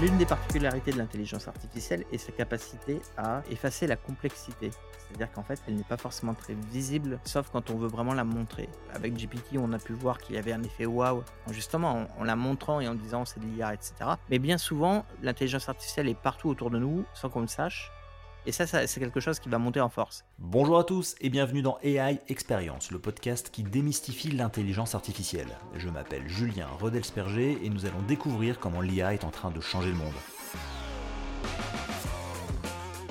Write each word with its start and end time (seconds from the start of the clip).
L'une 0.00 0.16
des 0.16 0.26
particularités 0.26 0.92
de 0.92 0.98
l'intelligence 0.98 1.48
artificielle 1.48 2.04
est 2.12 2.18
sa 2.18 2.30
capacité 2.30 3.00
à 3.16 3.42
effacer 3.50 3.88
la 3.88 3.96
complexité. 3.96 4.70
C'est-à-dire 4.70 5.32
qu'en 5.32 5.42
fait, 5.42 5.60
elle 5.66 5.74
n'est 5.74 5.82
pas 5.82 5.96
forcément 5.96 6.34
très 6.34 6.54
visible, 6.54 7.18
sauf 7.24 7.48
quand 7.50 7.70
on 7.70 7.78
veut 7.78 7.88
vraiment 7.88 8.14
la 8.14 8.22
montrer. 8.22 8.68
Avec 8.94 9.14
GPT, 9.14 9.56
on 9.58 9.72
a 9.72 9.78
pu 9.78 9.94
voir 9.94 10.18
qu'il 10.18 10.36
y 10.36 10.38
avait 10.38 10.52
un 10.52 10.62
effet 10.62 10.86
waouh, 10.86 11.24
justement 11.50 12.06
en, 12.16 12.20
en 12.20 12.24
la 12.24 12.36
montrant 12.36 12.80
et 12.80 12.86
en 12.86 12.94
disant 12.94 13.24
c'est 13.24 13.40
de 13.40 13.46
l'IA, 13.46 13.74
etc. 13.74 13.94
Mais 14.30 14.38
bien 14.38 14.56
souvent, 14.56 15.04
l'intelligence 15.20 15.68
artificielle 15.68 16.08
est 16.08 16.20
partout 16.20 16.48
autour 16.48 16.70
de 16.70 16.78
nous 16.78 17.04
sans 17.12 17.28
qu'on 17.28 17.40
le 17.40 17.48
sache. 17.48 17.90
Et 18.48 18.52
ça, 18.52 18.66
c'est 18.66 18.98
quelque 18.98 19.20
chose 19.20 19.40
qui 19.40 19.50
va 19.50 19.58
monter 19.58 19.78
en 19.78 19.90
force. 19.90 20.24
Bonjour 20.38 20.78
à 20.78 20.84
tous 20.84 21.16
et 21.20 21.28
bienvenue 21.28 21.60
dans 21.60 21.76
AI 21.82 22.18
Experience, 22.28 22.90
le 22.90 22.98
podcast 22.98 23.50
qui 23.52 23.62
démystifie 23.62 24.30
l'intelligence 24.30 24.94
artificielle. 24.94 25.58
Je 25.74 25.90
m'appelle 25.90 26.26
Julien 26.26 26.66
Rodelsperger 26.80 27.58
et 27.62 27.68
nous 27.68 27.84
allons 27.84 28.00
découvrir 28.08 28.58
comment 28.58 28.80
l'IA 28.80 29.12
est 29.12 29.24
en 29.24 29.30
train 29.30 29.50
de 29.50 29.60
changer 29.60 29.90
le 29.90 29.96
monde. 29.96 30.14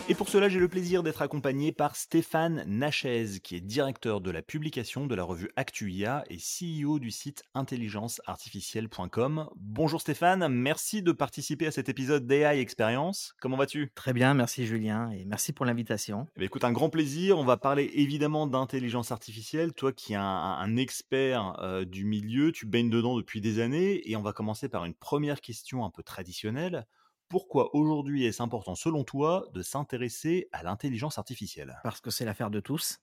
Et 0.10 0.16
pour 0.16 0.30
cela, 0.30 0.48
j'ai 0.48 0.60
le 0.60 0.70
plaisir 0.70 1.04
d'être 1.04 1.22
accompagné 1.22 1.74
par 1.74 1.98
Stéphane 1.98 2.64
Nachez, 2.66 3.42
qui 3.44 3.58
est 3.58 3.60
directeur 3.60 4.22
de 4.22 4.32
la 4.32 4.42
publication 4.42 5.06
de 5.06 5.14
la 5.14 5.26
revue 5.26 5.50
ActuIA 5.58 6.24
et 6.30 6.38
CEO 6.38 6.98
du 6.98 7.12
site 7.12 7.44
intelligenceartificielle.com. 7.54 9.50
Bonjour 9.58 10.00
Stéphane, 10.00 10.48
merci 10.48 11.02
de 11.02 11.12
participer 11.12 11.68
à 11.68 11.72
cet 11.72 11.90
épisode 11.90 12.26
d'AI 12.26 12.62
Experience. 12.62 13.34
Comment 13.42 13.58
vas-tu? 13.58 13.92
Très 13.96 14.14
bien, 14.14 14.34
merci 14.34 14.66
Julien 14.66 15.12
et 15.12 15.26
merci 15.26 15.52
pour 15.52 15.66
l'invitation. 15.66 16.26
Eh 16.38 16.46
écoute, 16.46 16.64
un 16.64 16.72
grand 16.72 16.90
plaisir. 16.90 17.38
On 17.38 17.44
va 17.44 17.58
parler 17.58 17.92
évidemment 17.96 18.48
d'intelligence 18.48 19.12
artificielle. 19.12 19.74
Toi 19.74 19.92
qui 19.92 20.14
es 20.14 20.18
un, 20.18 20.78
expert 20.78 21.60
euh, 21.62 21.84
du 21.84 22.06
milieu, 22.06 22.54
tu 22.54 22.66
baignes 22.66 22.90
dedans 22.90 23.18
depuis 23.18 23.42
des 23.42 23.60
années 23.60 24.10
et 24.10 24.16
on 24.16 24.22
va 24.22 24.32
commencer 24.32 24.70
par 24.70 24.86
une 24.86 24.94
première 24.94 25.42
question 25.42 25.84
un 25.84 25.90
peu 25.90 26.02
traditionnelle 26.02 26.88
pourquoi 27.30 27.76
aujourd'hui 27.76 28.26
est-ce 28.26 28.42
important 28.42 28.76
selon 28.76 29.04
toi 29.04 29.48
de 29.54 29.62
s'intéresser 29.62 30.48
à 30.52 30.64
l'intelligence 30.64 31.18
artificielle? 31.18 31.80
Parce 31.84 32.02
que 32.02 32.10
c'est 32.10 32.26
l'affaire 32.26 32.50
de 32.50 32.60
tous. 32.60 33.00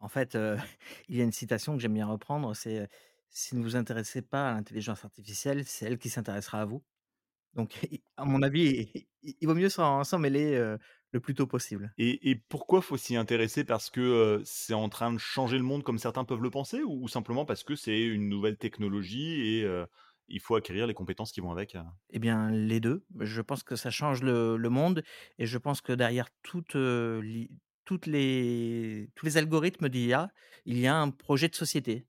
En 0.00 0.08
fait, 0.08 0.34
euh, 0.34 0.56
il 1.08 1.16
y 1.16 1.20
a 1.20 1.24
une 1.24 1.32
citation 1.32 1.74
que 1.74 1.80
j'aime 1.80 1.94
bien 1.94 2.06
reprendre, 2.06 2.54
c'est 2.54 2.88
si 3.30 3.56
ne 3.56 3.62
vous 3.62 3.76
intéressez 3.76 4.22
pas 4.22 4.50
à 4.50 4.54
l'intelligence 4.54 5.04
artificielle, 5.04 5.64
c'est 5.64 5.86
elle 5.86 5.98
qui 5.98 6.08
s'intéressera 6.08 6.62
à 6.62 6.64
vous. 6.64 6.82
Donc, 7.54 7.74
à 8.16 8.24
mon 8.24 8.42
avis, 8.42 8.90
il, 9.22 9.46
vaut 9.46 9.54
mieux 9.54 9.68
s'en 9.68 10.18
mêler 10.18 10.54
euh, 10.54 10.76
le 11.12 11.20
plus 11.20 11.34
tôt 11.34 11.46
possible. 11.46 11.92
Et, 11.98 12.34
pourquoi 12.48 12.82
faut 12.82 12.96
s'y 12.96 13.16
intéresser? 13.16 13.64
Parce 13.64 13.90
que 13.90 14.00
euh, 14.00 14.42
c'est 14.44 14.74
en 14.74 14.88
train 14.88 15.12
de 15.12 15.18
changer 15.18 15.58
le 15.58 15.64
monde 15.64 15.84
comme 15.84 15.98
certains 15.98 16.24
peuvent 16.24 16.42
le 16.42 16.50
penser, 16.50 16.82
ou, 16.82 17.06
simplement 17.08 17.44
parce 17.44 17.62
que 17.62 17.76
c'est 17.76 18.00
une 18.00 18.28
nouvelle 18.28 18.56
technologie 18.56 19.40
et 19.40 19.84
il 20.30 20.40
faut 20.40 20.54
acquérir 20.54 20.86
les 20.86 20.94
compétences 20.94 21.32
qui 21.32 21.40
vont 21.40 21.50
avec 21.50 21.74
euh. 21.74 21.82
Eh 22.10 22.18
bien, 22.18 22.50
les 22.50 22.80
deux. 22.80 23.04
Je 23.18 23.40
pense 23.42 23.62
que 23.62 23.76
ça 23.76 23.90
change 23.90 24.22
le, 24.22 24.56
monde 24.70 25.02
et 25.38 25.46
je 25.46 25.58
pense 25.58 25.80
que 25.80 25.92
derrière 25.92 26.28
toutes, 26.42 26.76
toutes 27.84 28.06
les, 28.06 29.10
tous 29.14 29.26
les 29.26 29.36
algorithmes 29.36 29.88
d'IA, 29.88 30.30
il 30.64 30.78
y 30.78 30.86
a 30.86 30.96
un 30.96 31.10
projet 31.10 31.48
de 31.48 31.54
société 31.54 32.06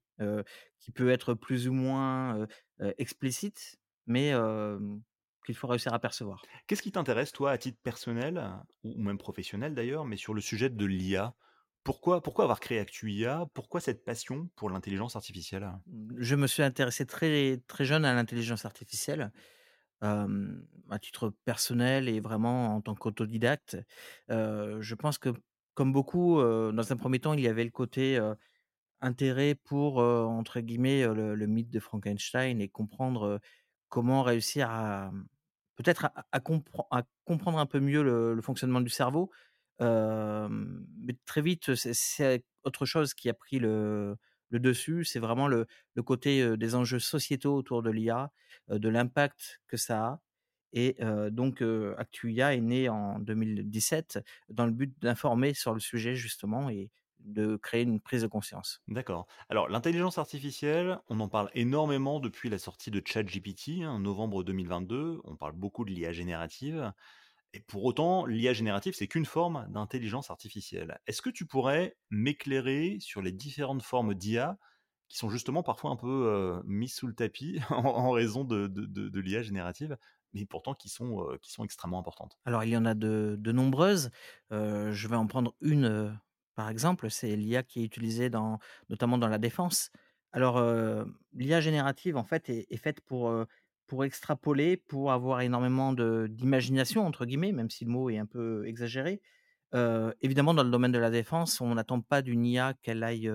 qui 0.78 0.92
peut 0.92 1.10
être 1.10 1.34
plus 1.34 1.68
ou 1.68 1.72
moins 1.72 2.46
explicite, 2.98 3.80
mais 4.06 4.32
qu'il 5.44 5.56
faut 5.56 5.66
réussir 5.66 5.92
à 5.92 5.98
percevoir. 5.98 6.42
Qu'est-ce 6.66 6.82
qui 6.82 6.92
t'intéresse, 6.92 7.32
toi, 7.32 7.50
à 7.50 7.58
titre 7.58 7.78
personnel, 7.82 8.40
ou 8.84 9.02
même 9.02 9.18
professionnel 9.18 9.74
d'ailleurs, 9.74 10.04
mais 10.04 10.16
sur 10.16 10.34
le 10.34 10.40
sujet 10.40 10.70
de 10.70 10.84
l'IA 10.86 11.34
pourquoi, 11.84 12.22
avoir 12.38 12.60
créé 12.60 12.78
ActuIA 12.78 13.46
Pourquoi 13.54 13.80
cette 13.80 14.04
passion 14.04 14.48
pour 14.56 14.70
l'intelligence 14.70 15.16
artificielle? 15.16 15.68
Je 16.16 16.36
me 16.36 16.46
suis 16.46 16.62
intéressé 16.62 17.06
très, 17.06 17.60
très 17.66 17.84
jeune 17.84 18.04
à 18.04 18.14
l'intelligence 18.14 18.64
artificielle, 18.64 19.32
à 20.00 20.98
titre 21.00 21.32
personnel 21.44 22.08
et 22.08 22.20
vraiment 22.20 22.76
en 22.76 22.80
tant 22.80 22.94
qu'autodidacte. 22.94 23.78
je 24.28 24.94
pense 24.94 25.18
que, 25.18 25.30
comme 25.74 25.92
beaucoup, 25.92 26.40
dans 26.40 26.92
un 26.92 26.96
premier 26.96 27.18
temps, 27.18 27.34
il 27.34 27.40
y 27.40 27.48
avait 27.48 27.64
le 27.64 27.70
côté 27.70 28.20
intérêt 29.00 29.54
pour, 29.54 29.98
entre 29.98 30.60
guillemets, 30.60 31.06
le, 31.06 31.46
mythe 31.46 31.70
de 31.70 31.80
Frankenstein 31.80 32.60
et 32.60 32.68
comprendre 32.68 33.40
comment 33.88 34.22
réussir 34.22 34.70
à 34.70 35.12
peut-être 35.76 36.10
à, 36.30 36.40
comprendre 36.40 37.58
un 37.58 37.66
peu 37.66 37.80
mieux 37.80 38.02
le 38.02 38.40
fonctionnement 38.42 38.80
du 38.80 38.90
cerveau 38.90 39.30
mais 39.82 41.14
très 41.26 41.42
vite, 41.42 41.74
c'est 41.74 42.44
autre 42.64 42.86
chose 42.86 43.14
qui 43.14 43.28
a 43.28 43.34
pris 43.34 43.58
le, 43.58 44.16
dessus. 44.50 45.04
C'est 45.04 45.18
vraiment 45.18 45.48
le, 45.48 45.66
le, 45.94 46.02
côté 46.02 46.56
des 46.56 46.74
enjeux 46.74 46.98
sociétaux 46.98 47.54
autour 47.54 47.82
de 47.82 47.90
l'IA, 47.90 48.30
de 48.68 48.88
l'impact 48.88 49.60
que 49.66 49.76
ça 49.76 50.04
a. 50.04 50.20
Et 50.72 50.96
donc, 51.30 51.62
ActuIA 51.98 52.54
est 52.54 52.60
né 52.60 52.88
en 52.88 53.18
2017 53.18 54.20
dans 54.48 54.66
le 54.66 54.72
but 54.72 54.94
d'informer 55.00 55.54
sur 55.54 55.74
le 55.74 55.80
sujet 55.80 56.14
justement 56.14 56.70
et 56.70 56.90
de 57.24 57.56
créer 57.56 57.82
une 57.82 58.00
prise 58.00 58.22
de 58.22 58.26
conscience. 58.26 58.82
D'accord. 58.88 59.26
Alors, 59.48 59.68
l'intelligence 59.68 60.18
artificielle, 60.18 60.98
on 61.08 61.20
en 61.20 61.28
parle 61.28 61.50
énormément 61.54 62.20
depuis 62.20 62.50
la 62.50 62.58
sortie 62.58 62.90
de 62.90 63.02
ChatGPT 63.04 63.84
en 63.84 63.98
novembre 64.00 64.42
2022. 64.42 65.20
On 65.24 65.36
parle 65.36 65.52
beaucoup 65.52 65.84
de 65.84 65.90
l'IA 65.90 66.12
générative. 66.12 66.92
Et 67.54 67.60
pour 67.60 67.84
autant, 67.84 68.24
l'IA 68.24 68.52
générative, 68.52 68.94
c'est 68.94 69.08
qu'une 69.08 69.26
forme 69.26 69.66
d'intelligence 69.68 70.30
artificielle. 70.30 70.98
Est-ce 71.06 71.20
que 71.20 71.30
tu 71.30 71.46
pourrais 71.46 71.96
m'éclairer 72.10 72.96
sur 73.00 73.20
les 73.20 73.32
différentes 73.32 73.82
formes 73.82 74.14
d'IA 74.14 74.58
qui 75.08 75.18
sont 75.18 75.28
justement 75.28 75.62
parfois 75.62 75.90
un 75.90 75.96
peu 75.96 76.26
euh, 76.28 76.62
mises 76.64 76.94
sous 76.94 77.06
le 77.06 77.14
tapis 77.14 77.60
en, 77.70 78.10
raison 78.10 78.44
de, 78.44 79.20
l'IA 79.20 79.42
générative, 79.42 79.98
mais 80.32 80.46
pourtant 80.46 80.72
qui 80.72 80.88
sont, 80.88 81.28
euh, 81.28 81.36
qui 81.42 81.52
sont 81.52 81.64
extrêmement 81.64 81.98
importantes? 81.98 82.38
Alors, 82.46 82.64
il 82.64 82.70
y 82.70 82.76
en 82.76 82.86
a 82.86 82.94
de, 82.94 83.38
nombreuses. 83.52 84.10
Euh, 84.52 84.92
je 84.92 85.08
vais 85.08 85.16
en 85.16 85.26
prendre 85.26 85.54
une, 85.60 86.18
par 86.54 86.70
exemple, 86.70 87.10
c'est 87.10 87.36
l'IA 87.36 87.62
qui 87.62 87.82
est 87.82 87.84
utilisée 87.84 88.30
dans, 88.30 88.58
notamment 88.88 89.18
dans 89.18 89.28
la 89.28 89.38
défense. 89.38 89.90
Alors, 90.34 90.64
l'IA 91.34 91.60
générative, 91.60 92.16
en 92.16 92.24
fait, 92.24 92.48
est 92.48 92.76
faite 92.78 93.02
pour 93.02 93.30
pour 93.92 94.06
extrapoler, 94.06 94.78
pour 94.78 95.12
avoir 95.12 95.42
énormément 95.42 95.92
d'imagination, 95.92 97.06
entre 97.06 97.26
guillemets, 97.26 97.52
même 97.52 97.68
si 97.68 97.84
le 97.84 97.90
mot 97.90 98.08
est 98.08 98.16
un 98.16 98.24
peu 98.24 98.66
exagéré. 98.66 99.20
évidemment, 100.22 100.54
dans 100.54 100.64
le 100.64 100.70
domaine 100.70 100.92
de 100.92 100.98
la 100.98 101.10
défense, 101.10 101.60
on 101.60 101.74
n'attend 101.74 102.00
pas 102.00 102.22
d'une 102.22 102.46
IA 102.46 102.72
qu'elle 102.72 103.02
aille 103.04 103.30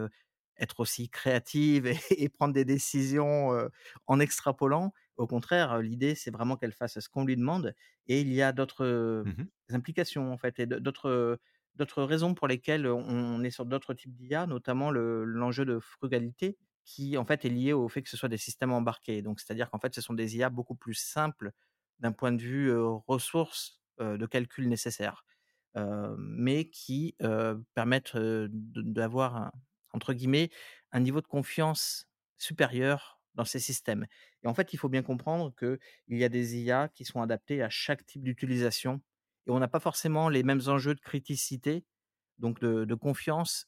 être 0.58 0.80
aussi 0.80 1.10
créative 1.12 1.86
et, 1.86 2.30
prendre 2.30 2.56
des 2.56 2.66
décisions 2.66 3.52
en 4.08 4.20
extrapolant. 4.20 4.94
Au 5.18 5.28
contraire, 5.28 5.78
l'idée, 5.80 6.16
c'est 6.16 6.32
vraiment 6.32 6.56
qu'elle 6.58 6.72
fasse 6.74 7.00
ce 7.00 7.08
qu'on 7.08 7.24
lui 7.24 7.36
demande. 7.36 7.76
Et 8.08 8.22
il 8.22 8.34
y 8.34 8.42
a 8.42 8.52
d'autres 8.52 9.26
mmh 9.26 9.48
implications, 9.70 10.34
en 10.34 10.38
fait, 10.40 10.58
et 10.60 10.66
d'autres 10.66 11.40
d'autres 11.76 12.02
raisons 12.02 12.34
pour 12.34 12.48
lesquelles 12.48 12.88
on 12.88 13.44
est 13.44 13.52
sur 13.52 13.68
d'autres 13.68 13.94
types 13.94 14.16
d'IA, 14.16 14.48
notamment 14.48 14.90
l'enjeu 14.90 15.66
de 15.66 15.78
frugalité 15.80 16.58
qui 16.88 17.18
en 17.18 17.26
fait 17.26 17.46
est 17.46 17.50
lié 17.50 17.74
au 17.74 17.90
fait 17.90 18.02
que 18.02 18.10
ce 18.10 18.18
soit 18.18 18.30
des 18.30 18.38
systèmes 18.38 18.72
embarqués. 18.74 19.22
Donc 19.22 19.42
c'est-à-dire 19.42 19.70
qu'en 19.70 19.80
fait 19.80 19.94
ce 19.96 20.02
sont 20.02 20.16
des 20.16 20.38
IA 20.38 20.50
beaucoup 20.50 20.76
plus 20.76 20.96
simples 20.96 21.52
d'un 22.00 22.14
point 22.14 22.32
de 22.32 22.42
vue 22.42 22.74
ressources 23.08 23.82
de 24.00 24.26
calcul 24.28 24.70
nécessaires, 24.70 25.26
mais 26.18 26.70
qui 26.70 27.16
permettent 27.74 28.18
d'avoir 28.18 29.52
entre 29.94 30.14
guillemets 30.14 30.50
un 30.92 31.00
niveau 31.00 31.22
de 31.22 31.28
confiance 31.28 32.08
supérieur 32.38 33.22
dans 33.36 33.46
ces 33.46 33.60
systèmes. 33.60 34.08
Et 34.44 34.48
en 34.48 34.54
fait, 34.56 34.74
il 34.74 34.78
faut 34.78 34.90
bien 34.90 35.04
comprendre 35.04 35.54
qu'il 35.56 35.80
y 36.10 36.24
a 36.24 36.30
des 36.30 36.58
IA 36.58 36.90
qui 36.90 37.06
sont 37.06 37.22
adaptées 37.22 37.62
à 37.62 37.70
chaque 37.70 38.06
type 38.06 38.24
d'utilisation 38.24 39.02
et 39.48 39.52
on 39.52 39.60
n'a 39.60 39.68
pas 39.68 39.80
forcément 39.80 40.30
les 40.30 40.44
mêmes 40.44 40.62
enjeux 40.68 40.96
de 40.96 41.00
criticité, 41.00 41.86
donc 42.40 42.60
de 42.62 42.96
confiance 42.96 43.68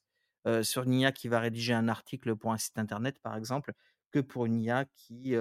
sur 0.64 0.84
une 0.84 0.94
IA 0.94 1.12
qui 1.12 1.28
va 1.28 1.40
rédiger 1.40 1.74
un 1.74 1.88
article 1.88 2.36
pour 2.36 2.52
un 2.52 2.58
site 2.58 2.78
internet, 2.78 3.20
par 3.20 3.36
exemple, 3.36 3.74
que 4.12 4.20
pour 4.20 4.46
une 4.46 4.60
IA 4.60 4.86
qui 4.86 5.36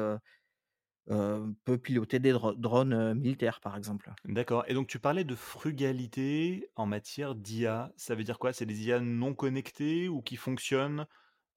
peut 1.64 1.78
piloter 1.78 2.18
des 2.18 2.32
drones 2.32 3.14
militaires, 3.14 3.60
par 3.60 3.76
exemple. 3.76 4.12
D'accord. 4.24 4.64
Et 4.68 4.74
donc 4.74 4.88
tu 4.88 4.98
parlais 4.98 5.24
de 5.24 5.34
frugalité 5.34 6.70
en 6.76 6.86
matière 6.86 7.34
d'IA. 7.34 7.92
Ça 7.96 8.14
veut 8.14 8.24
dire 8.24 8.38
quoi? 8.38 8.52
C'est 8.52 8.66
des 8.66 8.86
IA 8.86 9.00
non 9.00 9.34
connectées 9.34 10.08
ou 10.08 10.20
qui 10.22 10.36
fonctionnent 10.36 11.06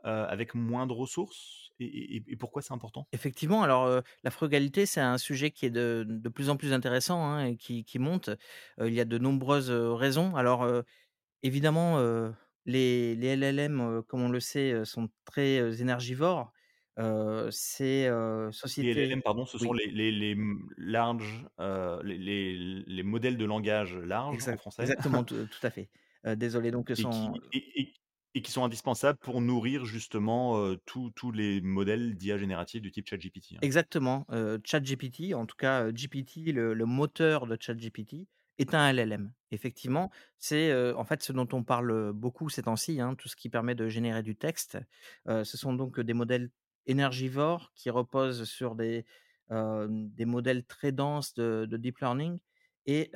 avec 0.04 0.56
moins 0.56 0.88
de 0.88 0.94
ressources? 0.94 1.71
Et, 1.80 2.36
pourquoi 2.38 2.62
c'est 2.62 2.74
important? 2.74 3.07
Effectivement, 3.12 3.62
alors 3.62 4.01
la 4.24 4.31
frugalité, 4.31 4.86
c'est 4.86 5.01
un 5.01 5.18
sujet 5.18 5.51
qui 5.51 5.65
est 5.65 5.69
de, 5.71 6.06
de 6.07 6.30
plus 6.30 6.50
en 6.50 6.56
plus 6.56 6.71
intéressant 6.74 7.24
hein, 7.24 7.45
et 7.45 7.57
qui, 7.57 7.83
qui 7.83 8.00
monte. 8.00 8.30
il 8.80 8.94
y 8.94 9.01
a 9.01 9.06
de 9.06 9.18
nombreuses 9.18 9.71
raisons. 9.71 10.36
Alors 10.36 10.65
évidemment, 11.44 11.98
les, 12.66 13.16
les 13.16 13.36
LLM, 13.36 14.04
comme 14.08 14.22
on 14.22 14.30
le 14.30 14.40
sait, 14.40 14.86
sont 14.86 15.10
très 15.25 15.81
énergivores. 15.81 16.52
c'est 17.50 18.10
société. 18.52 18.94
Les 18.94 19.08
LLM, 19.08 19.22
pardon, 19.22 19.46
ce 19.46 19.58
sont 19.58 19.74
les, 19.74 19.88
les, 19.88 20.12
les 20.12 20.38
larges, 20.78 21.46
les, 22.04 22.18
les, 22.88 23.04
modèles 23.04 23.38
de 23.38 23.46
langage 23.46 23.96
larges 23.96 24.48
en 24.48 24.58
français. 24.58 24.84
Exactement, 24.84 25.24
tout, 25.24 25.48
à 25.63 25.69
fait. 25.69 25.90
désolé, 26.36 26.72
donc 26.72 26.92
et, 26.92 26.96
sont... 26.96 27.34
qui, 27.52 27.94
Et 28.34 28.42
qui 28.42 28.52
sont 28.52 28.63
indispensables 28.63 29.19
pour 29.19 29.42
nourrir 29.42 29.86
justement, 29.86 30.75
tous 30.86 31.31
les 31.34 31.62
modèles 31.62 32.16
d'IA 32.16 32.38
générative 32.38 32.81
du 32.81 32.92
type 32.92 33.08
ChatGPT, 33.08 33.54
hein? 33.54 33.60
Exactement, 33.62 34.25
ChatGPT, 34.63 35.34
en 35.34 35.46
tout 35.46 35.58
cas, 35.58 35.92
GPT, 35.92 36.52
le 36.54 36.74
le 36.74 36.86
moteur 36.86 37.48
de 37.48 37.58
ChatGPT 37.60 38.28
est 38.57 38.74
un 38.74 38.89
LLM. 38.89 39.33
Effectivement, 39.51 40.12
c'est, 40.39 40.74
en 40.94 41.03
fait, 41.03 41.24
ce 41.24 41.33
dont 41.33 41.48
on 41.53 41.63
parle, 41.63 42.13
beaucoup 42.13 42.50
ces 42.50 42.63
temps-ci, 42.63 43.01
hein, 43.01 43.15
tout 43.15 43.27
ce 43.30 43.36
qui 43.36 43.50
permet 43.50 43.75
de 43.75 43.88
générer 43.89 44.24
du 44.24 44.36
texte. 44.36 44.77
Ce 45.27 45.44
sont 45.57 45.74
donc 45.74 46.00
des 46.00 46.13
modèles 46.13 46.51
énergivores 46.86 47.71
qui 47.75 47.89
reposent 47.89 48.45
sur 48.45 48.75
des, 48.75 49.06
modèles 50.25 50.65
très 50.65 50.92
denses 50.92 51.33
de 51.33 51.65
de 51.69 51.77
deep 51.77 52.00
learning 52.00 52.39
et 52.86 53.12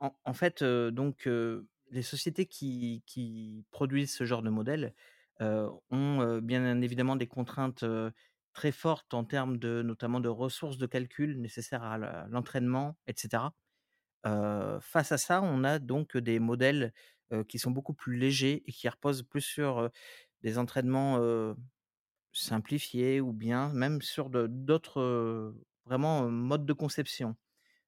en 0.00 0.32
fait, 0.34 0.62
donc 0.64 1.28
les 1.90 2.02
sociétés 2.02 2.46
qui 2.46 3.02
qui 3.06 3.64
produisent 3.70 4.14
ce 4.14 4.24
genre 4.24 4.42
de 4.42 4.50
modèles, 4.50 4.94
ont, 5.40 6.38
bien 6.42 6.80
évidemment 6.82 7.16
des 7.16 7.26
contraintes, 7.26 7.84
très 8.52 8.72
fortes 8.72 9.14
en 9.14 9.24
termes 9.24 9.58
de 9.58 9.82
notamment 9.82 10.20
de 10.20 10.28
ressources 10.28 10.76
de 10.78 10.86
calcul 10.86 11.40
nécessaires 11.40 11.84
à 11.84 12.26
l'entraînement 12.28 12.96
et 13.06 13.12
cetera. 13.16 13.48
Heu, 13.48 13.69
face 14.24 15.12
à 15.12 15.18
ça, 15.18 15.42
on 15.42 15.64
a 15.64 15.78
donc 15.78 16.16
des 16.16 16.38
modèles, 16.38 16.92
qui 17.48 17.58
sont 17.58 17.70
beaucoup 17.70 17.94
plus 17.94 18.16
légers 18.16 18.62
et 18.66 18.72
qui 18.72 18.88
reposent 18.88 19.22
plus 19.22 19.40
sur, 19.40 19.88
des 20.42 20.58
entraînements, 20.58 21.54
simplifiés 22.32 23.20
ou 23.20 23.32
bien 23.32 23.72
même 23.72 24.02
sur 24.02 24.30
d'autres, 24.30 25.54
vraiment, 25.84 26.28
modes 26.28 26.66
de 26.66 26.72
conception. 26.72 27.36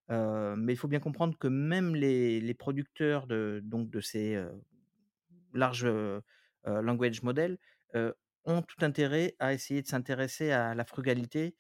Mais 0.09 0.73
il 0.73 0.77
faut 0.77 0.89
bien 0.89 1.01
comprendre 1.01 1.37
que 1.39 1.49
même 1.49 1.95
les 1.95 2.55
producteurs 2.55 3.27
de 3.27 3.61
donc 3.65 3.91
de 3.91 4.01
ces, 4.01 4.43
larges, 5.55 5.91
language 6.65 7.23
models, 7.23 7.59
ont 8.45 8.63
tout 8.63 8.85
intérêt 8.85 9.37
à 9.39 9.53
essayer 9.53 9.83
de 9.83 9.87
s'intéresser 9.87 10.51
à 10.51 10.75
la 10.75 10.85
frugalité, 10.85 11.55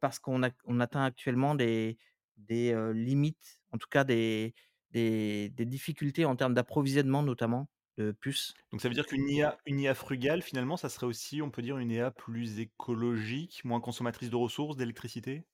parce 0.00 0.18
qu'on 0.18 0.42
atteint 0.42 1.04
actuellement 1.04 1.54
des 1.54 1.98
des, 2.36 2.74
limites, 2.94 3.60
en 3.72 3.78
tout 3.78 3.88
cas 3.90 4.04
des 4.04 4.54
des 4.90 5.50
des 5.50 5.64
difficultés 5.66 6.24
en 6.24 6.36
termes 6.36 6.54
d'approvisionnement 6.54 7.22
notamment 7.22 7.68
de 7.98 8.12
puces? 8.12 8.54
Donc 8.72 8.80
ça 8.82 8.88
veut 8.88 8.94
dire 8.94 9.06
qu'une 9.06 9.28
IA 9.28 9.58
une 9.66 9.80
IA 9.80 9.94
frugale 9.94 10.42
finalement, 10.42 10.76
ça 10.76 10.88
serait 10.88 11.06
aussi, 11.06 11.40
on 11.42 11.50
peut 11.50 11.62
dire, 11.62 11.78
une 11.78 11.90
IA 11.90 12.10
plus 12.10 12.58
écologique, 12.60 13.64
moins 13.64 13.80
consommatrice 13.80 14.30
de 14.30 14.36
ressources, 14.36 14.76
d'électricité? 14.76 15.44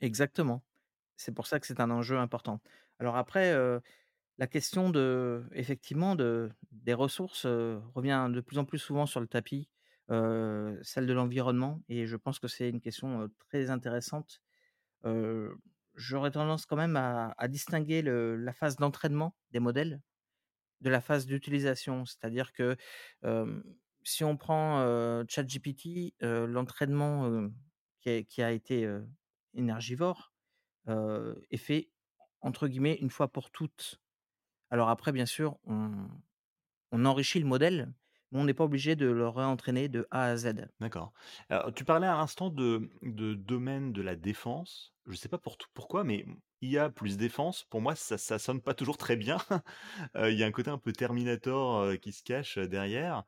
Exactement. 0.00 0.62
C'est 1.16 1.34
pour 1.34 1.46
ça 1.46 1.60
que 1.60 1.66
c'est 1.66 1.80
un 1.80 1.90
enjeu 1.90 2.18
important. 2.18 2.60
Alors 2.98 3.16
après, 3.16 3.54
la 4.38 4.46
question 4.48 4.90
de 4.90 5.44
effectivement 5.52 6.16
de 6.16 6.50
des 6.72 6.94
ressources, 6.94 7.46
revient 7.46 8.30
de 8.32 8.40
plus 8.42 8.58
en 8.58 8.64
plus 8.66 8.78
souvent 8.78 9.06
sur 9.06 9.20
le 9.20 9.28
tapis, 9.28 9.70
celle 10.10 11.06
de 11.06 11.12
l'environnement 11.12 11.82
et 11.88 12.06
je 12.06 12.16
pense 12.16 12.38
que 12.40 12.48
c'est 12.48 12.70
une 12.70 12.80
question, 12.80 13.28
très 13.50 13.70
intéressante. 13.70 14.42
J'aurais 15.96 16.30
tendance 16.30 16.66
quand 16.66 16.76
même 16.76 16.96
à 16.96 17.48
distinguer 17.48 18.02
la 18.02 18.52
phase 18.52 18.76
d'entraînement 18.76 19.34
des 19.50 19.60
modèles, 19.60 20.00
de 20.82 20.90
la 20.90 21.00
phase 21.00 21.26
d'utilisation. 21.26 22.04
C'est-à-dire 22.04 22.52
que, 22.52 22.76
si 24.02 24.22
on 24.22 24.36
prend, 24.36 24.80
ChatGPT, 25.28 26.14
l'entraînement, 26.20 27.50
qui 28.00 28.42
a 28.42 28.52
été, 28.52 28.88
énergivore, 29.54 30.32
est 30.86 31.56
fait 31.56 31.90
entre 32.42 32.68
guillemets 32.68 32.98
«une 33.00 33.10
fois 33.10 33.28
pour 33.28 33.50
toutes». 33.50 34.00
Alors 34.70 34.90
après 34.90 35.12
bien 35.12 35.26
sûr, 35.26 35.58
on 35.64 37.04
enrichit 37.04 37.40
le 37.40 37.46
modèle, 37.46 37.92
mais 38.30 38.40
on 38.40 38.44
n'est 38.44 38.54
pas 38.54 38.64
obligé 38.64 38.96
de 38.96 39.06
le 39.06 39.28
réentraîner 39.28 39.88
de 39.88 40.06
A 40.10 40.24
à 40.24 40.36
Z. 40.36 40.68
D'accord. 40.78 41.12
Tu 41.74 41.84
parlais 41.84 42.06
à 42.06 42.16
l'instant 42.16 42.50
de 42.50 42.90
domaine 43.34 43.92
de 43.92 44.02
la 44.02 44.14
défense. 44.14 44.92
Je 45.06 45.14
sais 45.16 45.28
pas 45.28 45.38
pourquoi, 45.38 46.02
mais 46.04 46.24
IA 46.62 46.90
plus 46.90 47.16
défense, 47.16 47.64
pour 47.64 47.80
moi, 47.80 47.94
ça 47.94 48.18
ça 48.18 48.38
sonne 48.38 48.60
pas 48.60 48.74
toujours 48.74 48.96
très 48.96 49.16
bien. 49.16 49.38
Heu, 50.16 50.32
il 50.32 50.38
y 50.38 50.42
a 50.42 50.46
un 50.46 50.50
côté 50.52 50.70
un 50.70 50.78
peu 50.78 50.92
Terminator, 50.92 51.82
heu, 51.84 51.96
qui 51.96 52.12
se 52.12 52.22
cache, 52.22 52.58
heu, 52.58 52.68
derrière. 52.68 53.24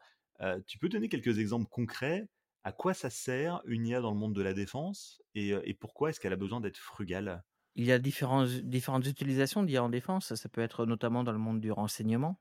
Tu 0.67 0.79
peux 0.79 0.89
donner 0.89 1.09
quelques 1.09 1.39
exemples 1.39 1.69
concrets? 1.69 2.29
À 2.65 2.73
quoi 2.73 2.95
ça 2.95 3.11
sert 3.11 3.61
une 3.67 3.87
IA 3.87 4.01
dans 4.01 4.11
le 4.13 4.17
monde 4.19 4.35
de 4.35 4.43
la 4.43 4.55
défense 4.55 5.21
et 5.35 5.75
pourquoi 5.75 6.11
est-ce 6.11 6.21
qu'elle 6.21 6.33
a 6.33 6.37
besoin 6.37 6.61
d'être 6.61 6.77
frugale? 6.79 7.43
Il 7.75 7.85
y 7.85 7.93
a 7.93 7.99
différentes 7.99 9.07
utilisations 9.07 9.63
d'IA 9.63 9.85
en 9.85 9.89
défense. 9.89 10.35
Ça 10.35 10.49
peut 10.49 10.61
être 10.61 10.85
notamment 10.87 11.23
dans 11.25 11.33
le 11.33 11.39
monde 11.39 11.61
du 11.61 11.71
renseignement. 11.73 12.41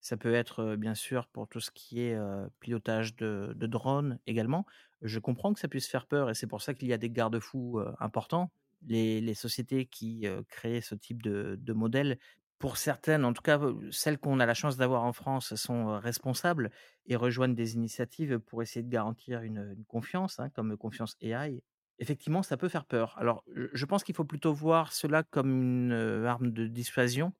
Ça 0.00 0.16
peut 0.18 0.34
être, 0.34 0.76
bien 0.76 0.94
sûr 0.96 1.28
pour 1.28 1.48
tout 1.48 1.60
ce 1.60 1.70
qui 1.72 2.00
est, 2.02 2.18
pilotage 2.60 3.16
de 3.16 3.54
de 3.56 3.66
drones 3.68 4.20
également. 4.26 4.66
Je 5.02 5.18
comprends 5.20 5.54
que 5.54 5.60
ça 5.60 5.68
puisse 5.68 5.88
faire 5.88 6.06
peur 6.08 6.30
et 6.30 6.34
c'est 6.34 6.48
pour 6.48 6.62
ça 6.62 6.74
qu'il 6.74 6.88
y 6.88 6.94
a 6.94 6.98
des 6.98 7.10
garde-fous, 7.10 7.80
importants. 8.00 8.52
Les 8.86 9.34
sociétés 9.34 9.86
qui, 9.86 10.26
créent 10.48 10.80
ce 10.80 10.94
type 10.94 11.22
de 11.22 11.72
modèles, 11.72 12.18
pour 12.62 12.76
certaines, 12.76 13.24
en 13.24 13.32
tout 13.32 13.42
cas, 13.42 13.60
celles 13.90 14.18
qu'on 14.18 14.38
a 14.38 14.46
la 14.46 14.54
chance 14.54 14.76
d'avoir 14.76 15.02
en 15.02 15.12
France 15.12 15.56
sont, 15.56 15.98
responsables 15.98 16.70
et 17.06 17.16
rejoignent 17.16 17.56
des 17.56 17.74
initiatives 17.74 18.38
pour 18.38 18.62
essayer 18.62 18.84
de 18.84 18.88
garantir 18.88 19.42
une, 19.42 19.74
confiance, 19.88 20.38
hein, 20.38 20.48
comme 20.50 20.76
Confiance 20.76 21.16
AI. 21.20 21.60
Effectivement, 21.98 22.44
ça 22.44 22.56
peut 22.56 22.68
faire 22.68 22.84
peur. 22.84 23.18
Alors, 23.18 23.42
je 23.48 23.84
pense 23.84 24.04
qu'il 24.04 24.14
faut 24.14 24.24
plutôt 24.24 24.52
voir 24.54 24.92
cela 24.92 25.24
comme 25.24 25.50
une, 25.60 26.24
arme 26.24 26.52
de 26.52 26.68
dissuasion 26.68 27.32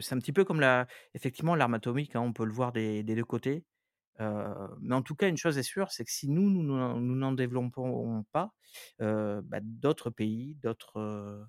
c'est 0.00 0.14
un 0.14 0.18
petit 0.18 0.32
peu 0.32 0.44
comme 0.44 0.60
la 0.60 0.86
effectivement 1.14 1.54
l'arme 1.54 1.74
atomique, 1.74 2.14
hein, 2.14 2.20
on 2.20 2.32
peut 2.34 2.44
le 2.44 2.52
voir 2.52 2.72
des 2.72 3.02
2 3.02 3.24
côtés. 3.24 3.64
Mais 4.18 4.94
en 4.94 5.02
tout 5.02 5.14
cas, 5.14 5.28
une 5.28 5.36
chose 5.36 5.58
est 5.58 5.62
sûre, 5.62 5.90
c'est 5.90 6.04
que 6.04 6.12
si 6.12 6.28
nous, 6.28 6.50
nous 6.50 7.16
n'en 7.16 7.32
développons 7.32 8.24
pas, 8.32 8.52
bah, 8.98 9.60
d'autres 9.62 10.10
pays, 10.10 10.56
d'autres, 10.62 11.46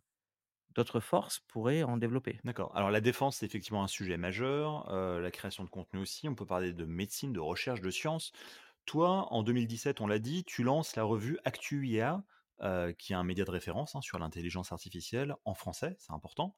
forces 1.00 1.40
pourraient 1.40 1.84
en 1.84 1.98
développer. 1.98 2.40
D'accord. 2.44 2.76
Alors 2.76 2.92
la 2.92 3.02
défense, 3.02 3.38
c'est 3.38 3.46
effectivement 3.46 3.84
un 3.84 3.88
sujet 3.88 4.18
majeur, 4.18 4.92
la 4.94 5.32
création 5.32 5.64
de 5.64 5.70
contenu 5.70 6.00
aussi. 6.00 6.30
On 6.30 6.36
peut 6.36 6.46
parler 6.46 6.74
de 6.74 6.86
médecine, 6.86 7.34
de 7.34 7.40
recherche, 7.40 7.82
de 7.82 7.90
sciences. 7.90 8.32
Toi, 8.86 9.28
en 9.34 9.44
2017, 9.44 10.02
on 10.02 10.08
l'a 10.08 10.20
dit, 10.20 10.44
tu 10.46 10.64
lances 10.64 10.96
la 10.96 11.04
revue 11.04 11.40
Actu 11.46 11.88
IA, 11.88 12.24
qui 12.98 13.14
est 13.14 13.16
un 13.16 13.24
média 13.24 13.44
de 13.46 13.52
référence, 13.52 13.96
hein, 13.96 14.02
sur 14.02 14.20
l'intelligence 14.20 14.72
artificielle 14.72 15.36
en 15.46 15.54
français, 15.54 15.96
c'est 16.00 16.14
important. 16.14 16.58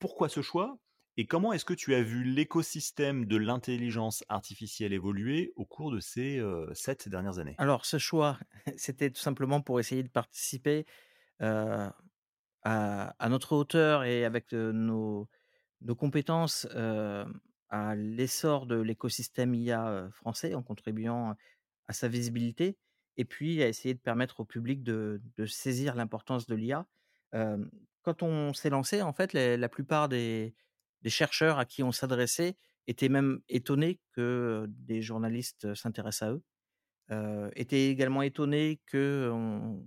Pourquoi 0.00 0.28
ce 0.28 0.42
choix? 0.42 0.78
Et 1.20 1.26
comment 1.26 1.52
est-ce 1.52 1.66
que 1.66 1.74
tu 1.74 1.94
as 1.94 2.02
vu 2.02 2.24
l'écosystème 2.24 3.26
de 3.26 3.36
l'intelligence 3.36 4.24
artificielle 4.30 4.94
évoluer 4.94 5.52
au 5.54 5.66
cours 5.66 5.90
de 5.90 6.00
ces, 6.00 6.42
7 6.72 7.10
dernières 7.10 7.38
années? 7.38 7.54
Alors 7.58 7.84
ce 7.84 7.98
choix, 7.98 8.38
c'était 8.78 9.10
tout 9.10 9.20
simplement 9.20 9.60
pour 9.60 9.78
essayer 9.80 10.02
de 10.02 10.08
participer, 10.08 10.86
à 11.38 11.92
notre 13.28 13.52
hauteur 13.54 14.04
et 14.04 14.24
avec, 14.24 14.52
nos 14.52 15.28
compétences, 15.98 16.66
à 17.68 17.94
l'essor 17.96 18.64
de 18.64 18.80
l'écosystème 18.80 19.54
IA, 19.54 20.08
français 20.12 20.54
en 20.54 20.62
contribuant 20.62 21.36
à 21.86 21.92
sa 21.92 22.08
visibilité 22.08 22.78
et 23.18 23.26
puis 23.26 23.62
à 23.62 23.68
essayer 23.68 23.92
de 23.92 24.00
permettre 24.00 24.40
au 24.40 24.46
public 24.46 24.82
de 24.82 25.20
saisir 25.44 25.96
l'importance 25.96 26.46
de 26.46 26.54
l'IA. 26.54 26.86
Quand 27.32 28.22
on 28.22 28.54
s'est 28.54 28.70
lancé, 28.70 29.02
en 29.02 29.12
fait, 29.12 29.34
la 29.34 29.68
plupart 29.68 30.08
des 30.08 30.54
des 31.02 31.10
chercheurs 31.10 31.58
à 31.58 31.64
qui 31.64 31.82
on 31.82 31.92
s'adressait 31.92 32.56
étaient 32.86 33.08
même 33.08 33.40
étonnés 33.48 34.00
que, 34.12 34.66
des 34.68 35.02
journalistes, 35.02 35.74
s'intéressent 35.74 36.28
à 36.28 36.32
eux, 36.32 36.42
étaient 37.56 37.88
également 37.88 38.22
étonnés 38.22 38.80
qu'en 38.90 39.80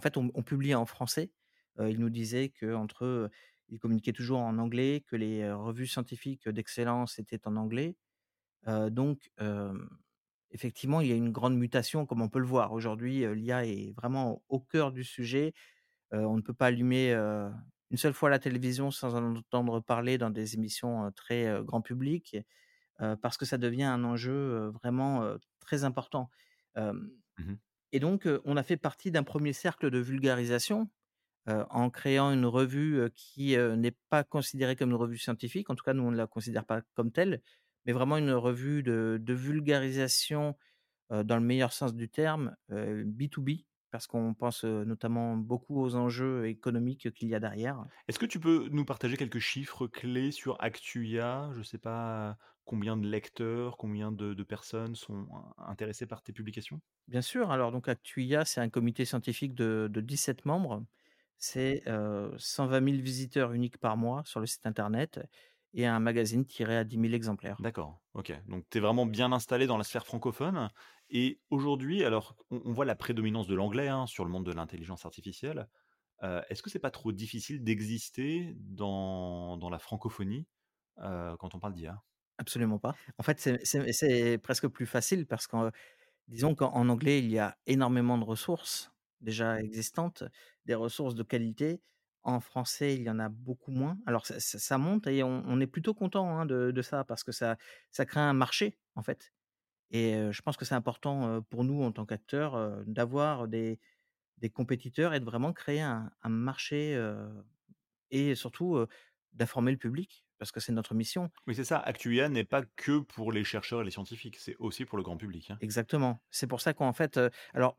fait 0.00 0.16
on 0.16 0.30
on 0.34 0.42
publie 0.42 0.74
en 0.74 0.86
français. 0.86 1.30
Ils 1.78 1.98
nous 1.98 2.10
disaient 2.10 2.50
qu'entre 2.50 3.04
eux, 3.04 3.30
ils 3.68 3.78
communiquaient 3.78 4.12
toujours 4.12 4.40
en 4.40 4.58
anglais, 4.58 5.04
que 5.06 5.16
les, 5.16 5.50
revues 5.50 5.86
scientifiques 5.86 6.48
d'excellence 6.48 7.18
étaient 7.18 7.46
en 7.46 7.56
anglais. 7.56 7.96
Donc, 8.66 9.30
effectivement, 10.50 11.00
il 11.00 11.08
y 11.08 11.12
a 11.12 11.16
une 11.16 11.32
grande 11.32 11.56
mutation 11.56 12.06
comme 12.06 12.22
on 12.22 12.28
peut 12.28 12.40
le 12.40 12.46
voir. 12.46 12.72
Aujourd'hui, 12.72 13.24
l'IA 13.34 13.66
est 13.66 13.92
vraiment 13.96 14.42
au 14.48 14.60
cœur 14.60 14.92
du 14.92 15.04
sujet. 15.04 15.52
On 16.10 16.36
ne 16.36 16.42
peut 16.42 16.54
pas 16.54 16.66
allumer, 16.66 17.14
une 17.90 17.96
seule 17.96 18.14
fois 18.14 18.30
la 18.30 18.38
télévision 18.38 18.90
sans 18.90 19.14
en 19.16 19.36
entendre 19.36 19.80
parler 19.80 20.18
dans 20.18 20.30
des 20.30 20.54
émissions, 20.54 21.10
très, 21.12 21.62
grand 21.64 21.80
public, 21.82 22.36
parce 23.22 23.36
que 23.38 23.44
ça 23.46 23.58
devient 23.58 23.84
un 23.84 24.04
enjeu, 24.04 24.68
vraiment, 24.82 25.36
très 25.60 25.84
important. 25.84 26.30
Mmh 26.76 27.56
et 27.92 27.98
donc, 28.00 28.28
on 28.44 28.56
a 28.56 28.62
fait 28.62 28.76
partie 28.76 29.10
d'un 29.10 29.24
premier 29.24 29.52
cercle 29.52 29.90
de 29.90 29.98
vulgarisation 29.98 30.90
en 31.46 31.90
créant 31.90 32.32
une 32.32 32.46
revue, 32.46 33.10
qui, 33.16 33.56
n'est 33.56 33.96
pas 34.10 34.24
considérée 34.24 34.76
comme 34.76 34.90
une 34.90 34.96
revue 34.96 35.18
scientifique. 35.18 35.70
En 35.70 35.74
tout 35.76 35.84
cas, 35.84 35.94
nous, 35.94 36.04
on 36.04 36.12
ne 36.12 36.16
la 36.16 36.26
considère 36.28 36.64
pas 36.66 36.82
comme 36.94 37.12
telle, 37.12 37.42
mais 37.86 37.92
vraiment 37.92 38.18
une 38.18 38.32
revue 38.32 38.82
de 38.82 39.18
de 39.22 39.34
vulgarisation, 39.34 40.56
dans 41.10 41.36
le 41.36 41.42
meilleur 41.44 41.72
sens 41.72 41.94
du 41.94 42.08
terme, 42.10 42.56
heu, 42.72 43.04
B2B. 43.06 43.66
Parce 43.90 44.06
qu'on 44.06 44.34
pense, 44.34 44.64
notamment 44.64 45.36
beaucoup 45.36 45.80
aux 45.82 45.94
enjeux 45.96 46.46
économiques 46.48 47.12
qu'il 47.14 47.28
y 47.28 47.34
a 47.34 47.40
derrière. 47.40 47.84
Est-ce 48.08 48.18
que 48.18 48.26
tu 48.26 48.40
peux 48.40 48.68
nous 48.70 48.84
partager 48.84 49.16
quelques 49.16 49.38
chiffres 49.38 49.86
clés 49.86 50.32
sur 50.32 50.60
Actua? 50.62 51.50
Je 51.56 51.62
sais 51.62 51.78
pas 51.78 52.36
combien 52.64 52.96
de 52.98 53.08
lecteurs, 53.08 53.76
combien 53.78 54.12
de 54.12 54.34
de 54.34 54.42
personnes 54.42 54.94
sont 54.94 55.26
intéressées 55.56 56.06
par 56.06 56.22
tes 56.22 56.32
publications? 56.34 56.80
Bien 57.08 57.22
sûr, 57.22 57.50
alors 57.50 57.72
donc 57.72 57.88
Actua, 57.88 58.44
c'est 58.44 58.60
un 58.60 58.68
comité 58.70 59.04
scientifique 59.04 59.54
de 59.54 59.88
de 59.90 60.00
17 60.00 60.44
membres. 60.44 60.84
C'est, 61.38 61.82
heu, 61.88 62.34
120 62.38 62.80
000 62.80 63.02
visiteurs 63.02 63.52
uniques 63.52 63.78
par 63.78 63.96
mois 63.96 64.22
sur 64.26 64.40
le 64.40 64.46
site 64.46 64.66
internet 64.66 65.20
et 65.74 65.86
un 65.86 65.98
magazine 66.00 66.46
tiré 66.46 66.76
à 66.76 66.84
10 66.84 66.98
000 66.98 67.14
exemplaires. 67.14 67.58
D'accord, 67.58 68.02
OK. 68.14 68.32
Donc 68.48 68.64
tu 68.70 68.78
es 68.78 68.80
vraiment 68.80 69.04
bien 69.06 69.32
installé 69.32 69.66
dans 69.66 69.76
la 69.76 69.84
sphère 69.84 70.06
francophone 70.06 70.70
et 71.10 71.40
aujourd'hui, 71.50 72.04
alors 72.04 72.36
on 72.50 72.72
voit 72.72 72.84
la 72.84 72.94
prédominance 72.96 73.46
de 73.46 73.54
l'anglais, 73.54 73.88
hein, 73.88 74.06
sur 74.06 74.24
le 74.24 74.30
monde 74.30 74.46
de 74.46 74.52
l'intelligence 74.52 75.04
artificielle. 75.06 75.68
Heu, 76.24 76.42
est-ce 76.50 76.62
que 76.62 76.70
c'est 76.70 76.78
pas 76.80 76.90
trop 76.92 77.12
difficile 77.12 77.64
d'exister 77.64 78.54
dans 78.58 79.56
dans 79.58 79.70
la 79.70 79.78
francophonie, 79.80 80.48
heu, 81.02 81.36
quand 81.40 81.54
on 81.56 81.60
parle 81.60 81.74
d'IA? 81.74 82.04
Absolument 82.38 82.78
pas. 82.78 82.96
En 83.18 83.22
fait, 83.22 83.38
c'est 83.64 84.38
presque 84.42 84.66
plus 84.68 84.86
facile 84.86 85.26
parce 85.26 85.46
que, 85.46 85.70
disons 86.28 86.54
qu'en 86.54 86.72
en 86.74 86.88
anglais, 86.90 87.20
il 87.20 87.30
y 87.30 87.38
a 87.40 87.58
énormément 87.66 88.18
de 88.18 88.24
ressources 88.24 88.92
déjà 89.20 89.60
existantes, 89.60 90.24
des 90.66 90.74
ressources 90.76 91.16
de 91.16 91.24
qualité. 91.24 91.82
En 92.24 92.40
français, 92.40 92.94
il 92.96 93.02
y 93.02 93.10
en 93.10 93.18
a 93.20 93.28
beaucoup 93.30 93.72
moins. 93.72 93.98
Alors 94.06 94.26
ça 94.26 94.78
monte 94.78 95.06
et 95.08 95.22
on 95.24 95.44
on 95.46 95.60
est 95.60 95.66
plutôt 95.68 95.94
content, 95.94 96.38
hein, 96.38 96.46
de 96.46 96.70
de 96.72 96.82
ça 96.82 97.04
parce 97.04 97.24
que 97.24 97.32
ça 97.32 97.56
ça 97.90 98.06
crée 98.06 98.20
un 98.20 98.34
marché, 98.34 98.78
en 98.96 99.02
fait 99.02 99.32
et 99.90 100.14
je 100.32 100.42
pense 100.42 100.56
que 100.56 100.64
c'est 100.64 100.74
important, 100.74 101.42
pour 101.50 101.64
nous 101.64 101.82
en 101.82 101.92
tant 101.92 102.06
qu'acteurs, 102.06 102.82
d'avoir 102.86 103.48
des 103.48 103.80
des 104.38 104.50
compétiteurs 104.50 105.14
et 105.14 105.20
de 105.20 105.24
vraiment 105.26 105.52
créer 105.54 105.80
un 105.82 106.12
un 106.22 106.28
marché, 106.30 106.94
et 108.10 108.34
surtout, 108.36 108.86
d'informer 109.34 109.72
le 109.72 109.78
public 109.78 110.26
parce 110.38 110.52
que 110.52 110.60
c'est 110.60 110.72
notre 110.72 110.94
mission. 110.94 111.30
Oui, 111.46 111.54
c'est 111.54 111.64
ça, 111.64 111.78
Actua 111.78 112.28
n'est 112.28 112.44
pas 112.44 112.62
que 112.76 112.98
pour 112.98 113.32
les 113.32 113.44
chercheurs 113.44 113.80
et 113.80 113.84
les 113.84 113.90
scientifiques, 113.90 114.36
c'est 114.38 114.56
aussi 114.58 114.84
pour 114.84 114.98
le 114.98 115.02
grand 115.04 115.16
public, 115.16 115.50
hein? 115.50 115.60
Exactement. 115.60 116.22
C'est 116.30 116.46
pour 116.46 116.60
ça 116.60 116.72
qu'en 116.74 116.92
fait, 116.92 117.20
alors 117.54 117.76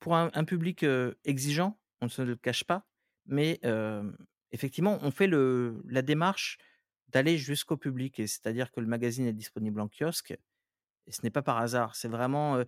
pour 0.00 0.16
un 0.16 0.30
un 0.32 0.44
public, 0.44 0.84
exigeant, 1.24 1.78
on 2.00 2.06
ne 2.06 2.10
se 2.10 2.22
le 2.22 2.36
cache 2.36 2.64
pas, 2.64 2.86
mais 3.26 3.60
effectivement, 4.52 4.98
on 5.02 5.10
fait 5.10 5.26
le 5.26 5.82
la 5.86 6.02
démarche 6.02 6.58
d'aller 7.08 7.38
jusqu'au 7.38 7.76
public 7.78 8.16
c'est-à-dire 8.18 8.70
que 8.70 8.80
le 8.80 8.86
magazine 8.86 9.26
est 9.26 9.32
disponible 9.32 9.80
en 9.80 9.88
kiosque 9.88 10.36
et 11.08 11.12
ce 11.12 11.20
n'est 11.24 11.30
pas 11.30 11.42
par 11.42 11.58
hasard. 11.58 11.96
C'est 11.96 12.08
vraiment, 12.08 12.62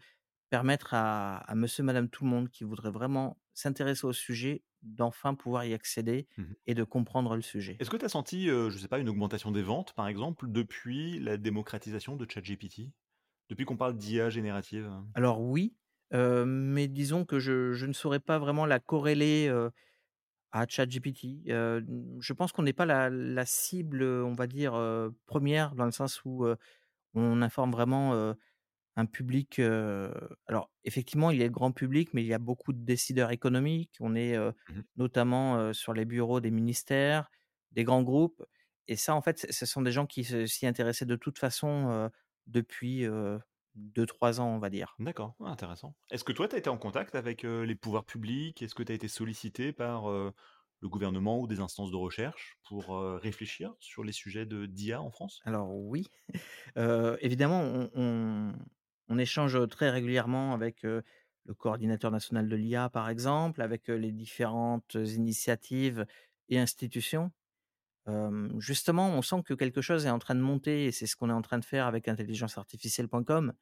permettre 0.51 0.95
à 0.95 1.39
à 1.39 1.55
monsieur, 1.57 1.85
madame, 1.85 2.09
tout 2.11 2.25
le 2.25 2.31
monde 2.31 2.51
qui 2.51 2.65
voudrait 2.65 2.91
vraiment 2.93 3.39
s'intéresser 3.55 4.07
au 4.07 4.13
sujet, 4.15 4.65
d'enfin 4.83 5.35
pouvoir 5.35 5.65
y 5.67 5.75
accéder 5.75 6.29
Mmh 6.39 6.55
et 6.67 6.75
de 6.75 6.85
comprendre 6.85 7.37
le 7.37 7.43
sujet. 7.43 7.81
Est-ce 7.81 7.91
que 7.91 7.97
tu 7.97 8.05
as 8.05 8.09
senti, 8.11 8.47
je 8.47 8.77
sais 8.79 8.89
pas, 8.89 8.99
une 8.99 9.09
augmentation 9.09 9.51
des 9.53 9.63
ventes, 9.63 9.95
par 9.95 10.07
exemple, 10.09 10.47
depuis 10.51 11.19
la 11.19 11.37
démocratisation 11.37 12.17
de 12.17 12.27
ChatGPT? 12.31 12.93
Depuis 13.49 13.65
qu'on 13.65 13.77
parle 13.77 13.97
d'IA 13.97 14.31
générative? 14.31 14.91
Alors 15.15 15.41
oui, 15.41 15.77
mais 16.13 16.89
disons 16.89 17.25
que 17.25 17.39
je 17.39 17.73
je 17.73 17.87
ne 17.87 17.93
saurais 17.93 18.21
pas 18.21 18.39
vraiment 18.39 18.67
la 18.67 18.79
corréler, 18.81 19.49
à 20.53 20.67
ChatGPT. 20.69 21.45
Je 21.49 22.33
pense 22.33 22.53
qu'on 22.53 22.63
n'est 22.63 22.73
pas 22.73 22.87
la 22.87 23.11
la 23.11 23.47
cible, 23.47 24.03
on 24.05 24.35
va 24.35 24.47
dire, 24.47 24.75
1 24.75 25.75
dans 25.77 25.85
le 25.87 25.93
sens 25.93 26.23
où, 26.25 26.47
on 27.15 27.43
informe 27.43 27.73
vraiment, 27.73 28.35
un 28.97 29.07
public, 29.07 29.59
alors 30.47 30.71
effectivement, 30.85 31.31
il 31.31 31.39
y 31.39 31.43
a 31.43 31.47
le 31.47 31.53
grand 31.53 31.73
public, 31.73 32.11
mais 32.15 32.23
il 32.23 32.29
y 32.29 32.35
a 32.35 32.39
beaucoup 32.39 32.73
de 32.73 32.85
décideurs 32.85 33.31
économiques. 33.33 33.97
On 34.01 34.15
est, 34.17 34.37
Mmh 34.69 34.85
notamment, 34.97 35.73
sur 35.75 35.95
les 35.95 36.05
bureaux 36.07 36.41
des 36.41 36.51
ministères, 36.53 37.31
des 37.73 37.85
grands 37.85 38.03
groupes 38.03 38.45
et 38.89 38.97
ça, 38.97 39.15
en 39.15 39.23
fait, 39.23 39.39
ce 39.41 39.53
ce 39.53 39.67
sont 39.67 39.83
des 39.83 39.93
gens 39.93 40.07
qui 40.07 40.25
se 40.25 40.47
s'y 40.47 40.67
intéressaient 40.67 41.07
de 41.07 41.17
toute 41.17 41.39
façon, 41.39 42.11
depuis, 42.47 43.05
heu, 43.07 43.41
2-3 43.77 44.41
ans, 44.41 44.49
on 44.57 44.59
va 44.59 44.71
dire. 44.71 44.99
D'accord, 44.99 45.35
ah 45.41 45.47
intéressant. 45.51 45.97
Est-ce 46.11 46.25
que 46.25 46.33
toi, 46.33 46.49
tu 46.49 46.57
as 46.57 46.59
été 46.59 46.69
en 46.71 46.79
contact 46.79 47.15
avec, 47.15 47.43
les 47.43 47.75
pouvoirs 47.77 48.05
publics? 48.05 48.63
Est-ce 48.63 48.75
que 48.75 48.83
tu 48.83 48.93
as 48.93 48.95
été 48.95 49.09
sollicité 49.09 49.73
par, 49.73 50.07
le 50.81 50.89
gouvernement 50.89 51.41
ou 51.41 51.47
des 51.47 51.61
instances 51.61 51.91
de 51.91 51.97
recherche 51.97 52.59
pour, 52.65 52.97
heu, 52.97 53.17
réfléchir 53.17 53.75
sur 53.81 54.05
les 54.05 54.13
sujets 54.13 54.47
de 54.47 54.67
d'IA 54.67 55.03
en 55.03 55.11
France? 55.11 55.45
Alors 55.45 55.75
oui, 55.75 56.07
heu, 56.79 57.19
évidemment, 57.23 57.89
on 57.95 59.19
échange, 59.19 59.59
très 59.69 59.91
régulièrement 59.91 60.55
avec, 60.55 60.85
heu, 60.85 61.03
le 61.47 61.55
coordinateur 61.55 62.11
national 62.11 62.49
de 62.49 62.57
l'IA, 62.57 62.91
par 62.91 63.09
exemple, 63.09 63.63
avec, 63.63 63.89
les 63.89 64.13
différentes 64.13 64.95
initiatives 64.95 66.07
et 66.49 66.59
institutions. 66.61 67.33
Justement, 68.59 69.09
on 69.11 69.23
sent 69.23 69.43
que 69.45 69.55
quelque 69.55 69.81
chose 69.81 70.07
est 70.07 70.11
en 70.11 70.19
train 70.19 70.35
de 70.35 70.41
monter 70.41 70.85
et 70.87 70.93
c'est 70.93 71.07
ce 71.07 71.17
qu'on 71.17 71.31
est 71.31 71.33
en 71.33 71.43
train 71.43 71.59
de 71.59 71.65
faire 71.65 71.87
avec 71.87 72.09
intelligenceartificielle.com, 72.09 73.53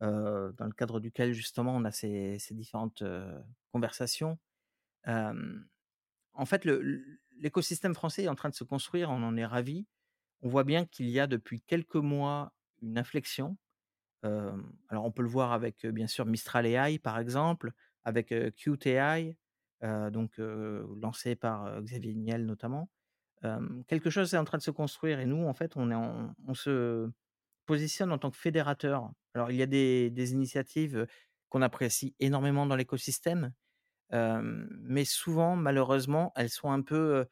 dans 0.00 0.66
le 0.66 0.72
cadre 0.72 1.00
duquel 1.00 1.32
justement 1.32 1.74
on 1.76 1.84
a 1.84 1.92
ces 1.92 2.38
différentes, 2.52 3.02
conversations. 3.72 4.38
En 6.34 6.46
fait, 6.46 6.64
l'écosystème 7.38 7.94
français 7.94 8.24
est 8.24 8.28
en 8.28 8.34
train 8.34 8.48
de 8.50 8.54
se 8.54 8.64
construire, 8.64 9.10
on 9.10 9.22
en 9.22 9.36
est 9.36 9.46
ravis. 9.46 9.86
On 10.42 10.48
voit 10.48 10.64
bien 10.64 10.86
qu'il 10.86 11.08
y 11.10 11.20
a 11.20 11.26
depuis 11.26 11.62
quelques 11.62 11.96
mois 11.96 12.52
une 12.82 12.98
inflexion. 12.98 13.56
Hem, 14.24 14.72
alors 14.88 15.04
on 15.06 15.12
peut 15.12 15.22
le 15.22 15.28
voir 15.28 15.52
avec, 15.52 15.84
heu, 15.86 15.92
bien 15.92 16.08
sûr 16.08 16.26
Mistral 16.26 16.66
AI 16.66 16.98
par 17.00 17.18
exemple, 17.18 17.72
avec, 18.04 18.32
heu, 18.32 18.50
Qt 18.52 18.86
AI, 18.88 19.36
heu, 19.84 20.10
donc 20.12 20.38
lancé 20.38 21.36
par, 21.36 21.82
Xavier 21.82 22.14
Niel 22.14 22.46
notamment. 22.46 22.90
Quelque 23.88 24.10
chose 24.10 24.34
est 24.34 24.38
en 24.38 24.44
train 24.44 24.58
de 24.58 24.62
se 24.64 24.70
construire 24.72 25.20
et 25.20 25.26
nous 25.26 25.46
en 25.46 25.54
fait 25.54 25.76
on 25.76 26.54
se 26.54 27.10
positionne 27.66 28.12
en 28.12 28.18
tant 28.18 28.30
que 28.30 28.38
fédérateur. 28.38 29.10
Alors 29.34 29.50
il 29.52 29.58
y 29.58 29.62
a 29.62 29.66
des 29.66 30.32
initiatives, 30.32 31.06
qu'on 31.50 31.62
apprécie 31.62 32.14
énormément 32.20 32.66
dans 32.66 32.76
l'écosystème, 32.76 33.52
mais 34.12 35.04
souvent 35.04 35.56
malheureusement 35.56 36.32
elles 36.36 36.50
sont 36.50 36.70
un 36.70 36.82
peu, 36.82 37.26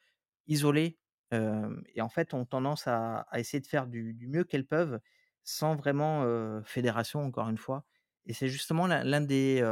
isolées, 0.47 0.99
et 1.33 2.01
en 2.01 2.09
fait 2.09 2.35
ont 2.35 2.45
tendance 2.47 2.87
à 2.87 3.27
essayer 3.35 3.61
de 3.61 3.67
faire 3.67 3.87
du 3.87 4.27
mieux 4.29 4.45
qu'elles 4.45 4.67
peuvent, 4.67 5.01
sans 5.45 5.75
vraiment, 5.77 6.25
fédération 6.65 7.21
encore 7.25 7.49
une 7.49 7.59
fois 7.59 7.85
et 8.27 8.35
c'est 8.35 8.49
justement 8.49 8.87
l'un 8.87 9.21
des, 9.23 9.63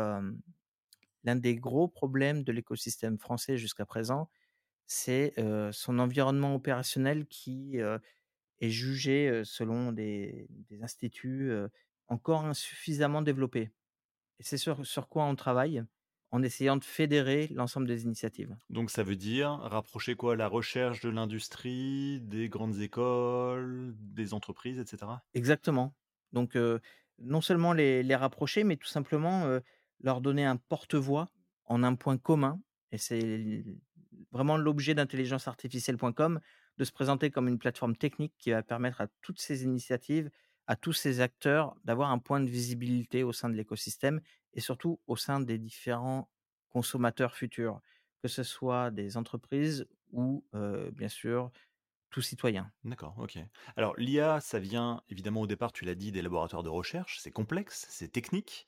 l'un 1.25 1.37
des 1.37 1.57
gros 1.57 1.89
problèmes 1.89 2.43
de 2.43 2.53
l'écosystème 2.53 3.19
français 3.19 3.59
jusqu'à 3.59 3.85
présent, 3.85 4.31
c'est, 4.87 5.35
son 5.73 5.99
environnement 5.99 6.55
opérationnel 6.55 7.27
qui, 7.27 7.79
est 8.61 8.71
jugé, 8.71 9.43
selon 9.45 9.93
des 9.93 10.47
des 10.51 10.83
instituts, 10.83 11.53
encore 12.09 12.45
insuffisamment 12.47 13.23
développé 13.23 13.71
et 14.39 14.43
c'est 14.43 14.59
sur 14.59 15.09
quoi 15.09 15.25
on 15.25 15.37
travaille, 15.37 15.85
en 16.37 16.43
essayant 16.43 16.77
de 16.77 16.85
fédérer 16.85 17.49
l'ensemble 17.53 17.87
des 17.89 18.05
initiatives. 18.05 18.57
Donc 18.71 18.91
ça 18.91 19.03
veut 19.03 19.17
dire 19.17 19.51
rapprocher 19.51 20.15
quoi? 20.17 20.37
La 20.37 20.47
recherche 20.49 21.01
de 21.01 21.09
l'industrie, 21.09 22.21
des 22.21 22.49
grandes 22.49 22.79
écoles, 22.81 23.95
des 23.97 24.35
entreprises 24.35 24.79
et 24.79 24.87
cetera? 24.87 25.25
Exactement. 25.35 25.95
Donc, 26.33 26.57
heu, 26.57 26.81
non 27.19 27.41
seulement 27.41 27.73
les 27.73 28.03
les 28.03 28.15
rapprocher, 28.17 28.65
mais 28.65 28.77
tout 28.77 28.87
simplement, 28.89 29.47
heu, 29.47 29.63
leur 30.01 30.21
donner 30.21 30.45
un 30.45 30.57
porte-voix 30.57 31.29
en 31.65 31.83
un 31.83 31.95
point 31.95 32.19
commun 32.19 32.61
et 32.93 32.99
c'est 32.99 33.65
vraiment 34.33 34.57
l'objet 34.57 34.95
d'intelligenceartificielle.com, 34.95 36.41
de 36.79 36.85
se 36.85 36.93
présenter 36.93 37.31
comme 37.31 37.49
une 37.49 37.59
plateforme 37.59 37.97
technique 37.97 38.35
qui 38.39 38.51
va 38.51 38.63
permettre 38.63 39.01
à 39.01 39.09
toutes 39.23 39.41
ces 39.41 39.65
initiatives, 39.65 40.31
à 40.67 40.77
tous 40.77 40.93
ces 40.93 41.21
acteurs 41.21 41.77
d'avoir 41.85 42.11
un 42.11 42.19
point 42.19 42.41
de 42.41 42.49
visibilité 42.49 43.23
au 43.23 43.33
sein 43.33 43.49
de 43.49 43.55
l'écosystème 43.55 44.21
et 44.53 44.61
surtout 44.61 45.01
au 45.07 45.17
sein 45.17 45.41
des 45.41 45.59
différents 45.59 46.31
consommateurs 46.71 47.35
futurs, 47.35 47.81
que 48.23 48.29
ce 48.29 48.43
soit 48.43 48.91
des 48.91 49.17
entreprises 49.17 49.87
ou, 50.13 50.45
bien 50.93 51.09
sûr, 51.09 51.51
tout 52.11 52.23
citoyen. 52.23 52.73
D'accord, 52.85 53.15
OK. 53.19 53.39
Alors 53.77 53.95
l'IA, 53.97 54.41
ça 54.41 54.59
vient 54.59 55.03
évidemment 55.09 55.43
au 55.43 55.47
départ, 55.47 55.73
tu 55.73 55.85
l'as 55.85 55.95
dit, 55.95 56.13
des 56.13 56.23
laboratoires 56.23 56.63
de 56.63 56.69
recherche, 56.69 57.19
c'est 57.21 57.31
complexe, 57.33 57.87
c'est 57.91 58.09
technique, 58.09 58.67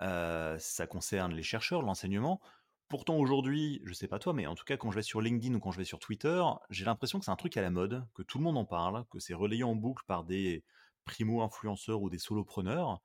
ça 0.00 0.86
concerne 0.88 1.34
les 1.34 1.42
chercheurs, 1.42 1.82
l'enseignement. 1.82 2.40
Pourtant 2.88 3.16
aujourd'hui, 3.16 3.80
je 3.84 3.92
sais 3.92 4.06
pas 4.06 4.18
toi, 4.20 4.32
mais 4.32 4.46
en 4.46 4.54
tout 4.54 4.64
cas 4.64 4.76
quand 4.76 4.90
je 4.92 4.96
vais 4.96 5.02
sur 5.02 5.20
LinkedIn 5.20 5.54
ou 5.54 5.60
quand 5.60 5.72
je 5.72 5.78
vais 5.78 5.84
sur 5.84 5.98
Twitter, 5.98 6.42
j'ai 6.70 6.84
l'impression 6.84 7.18
que 7.18 7.24
c'est 7.24 7.32
un 7.32 7.36
truc 7.36 7.56
à 7.56 7.62
la 7.62 7.70
mode, 7.70 8.06
que 8.14 8.22
tout 8.22 8.38
le 8.38 8.44
monde 8.44 8.56
en 8.56 8.64
parle, 8.64 9.04
que 9.10 9.18
c'est 9.18 9.34
relayé 9.34 9.64
en 9.64 9.74
boucle 9.74 10.04
par 10.06 10.24
des 10.24 10.64
primo-influenceurs 11.06 12.02
ou 12.02 12.10
des 12.10 12.18
solopreneurs, 12.18 13.00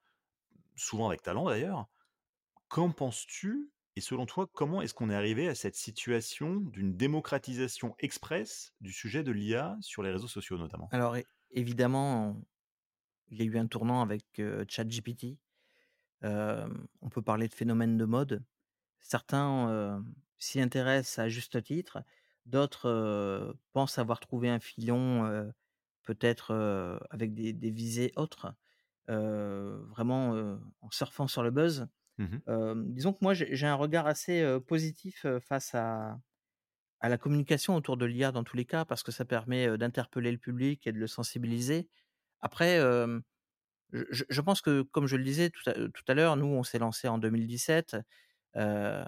souvent 0.76 1.08
avec 1.08 1.22
talent 1.22 1.46
d'ailleurs. 1.46 1.88
Qu'en 2.68 2.92
penses-tu? 2.92 3.72
Et 3.98 4.02
selon 4.02 4.26
toi, 4.26 4.48
comment 4.54 4.82
est-ce 4.82 4.94
qu'on 4.94 5.10
est 5.10 5.16
arrivé 5.16 5.50
à 5.50 5.56
cette 5.56 5.76
situation 5.76 6.56
d'une 6.56 6.96
démocratisation 6.96 7.96
express 8.00 8.74
du 8.80 8.94
sujet 8.94 9.24
de 9.24 9.32
l'IA 9.32 9.78
sur 9.82 10.02
les 10.02 10.12
réseaux 10.12 10.30
sociaux 10.30 10.58
notamment? 10.58 10.90
Alors 10.92 11.18
évidemment, 11.52 12.42
il 13.30 13.40
y 13.40 13.42
a 13.42 13.46
eu 13.46 13.58
un 13.58 13.68
tournant 13.68 14.02
avec, 14.02 14.42
ChatGPT. 14.70 15.38
On 16.24 17.10
peut 17.10 17.22
parler 17.22 17.48
de 17.50 17.54
phénomène 17.54 17.98
de 17.98 18.06
mode. 18.06 18.44
certains, 19.00 20.04
s'y 20.38 20.62
intéressent 20.62 21.20
à 21.20 21.30
juste 21.30 21.62
titre, 21.64 22.04
d'autres, 22.46 23.56
pensent 23.74 23.98
avoir 23.98 24.20
trouvé 24.20 24.50
un 24.50 24.60
filon, 24.60 25.52
peut-être, 26.04 26.54
avec 27.12 27.34
des 27.34 27.54
des 27.54 27.72
visées 27.72 28.12
autres, 28.18 28.54
vraiment, 29.10 30.60
en 30.82 30.92
surfant 30.92 31.28
sur 31.28 31.44
le 31.44 31.52
buzz. 31.52 31.88
Mmh 32.18 32.42
disons 32.88 33.14
que 33.14 33.20
moi 33.22 33.34
j'ai 33.36 33.68
un 33.68 33.76
regard 33.76 34.08
assez, 34.08 34.46
positif, 34.68 35.26
face 35.42 35.76
à 35.76 36.20
à 37.02 37.10
la 37.10 37.18
communication 37.20 37.76
autour 37.76 37.98
de 37.98 38.06
l'IA 38.06 38.32
dans 38.34 38.44
tous 38.46 38.58
les 38.58 38.66
cas, 38.66 38.86
parce 38.86 39.04
que 39.04 39.12
ça 39.14 39.26
permet, 39.26 39.78
d'interpeller 39.78 40.32
le 40.34 40.38
public 40.40 40.88
et 40.88 40.94
de 40.94 41.00
le 41.00 41.08
sensibiliser. 41.08 41.90
Après, 42.42 42.80
je 43.94 44.24
je 44.30 44.42
pense 44.42 44.62
que 44.62 44.84
comme 44.84 45.08
je 45.08 45.18
le 45.18 45.24
disais 45.26 45.50
tout 45.52 45.70
à 45.70 45.74
tout 45.76 46.04
à 46.10 46.14
l'heure, 46.16 46.38
nous 46.38 46.48
on 46.48 46.64
s'est 46.64 46.80
lancé 46.80 47.08
en 47.10 47.18
2017, 47.20 47.98
heu, 48.58 49.06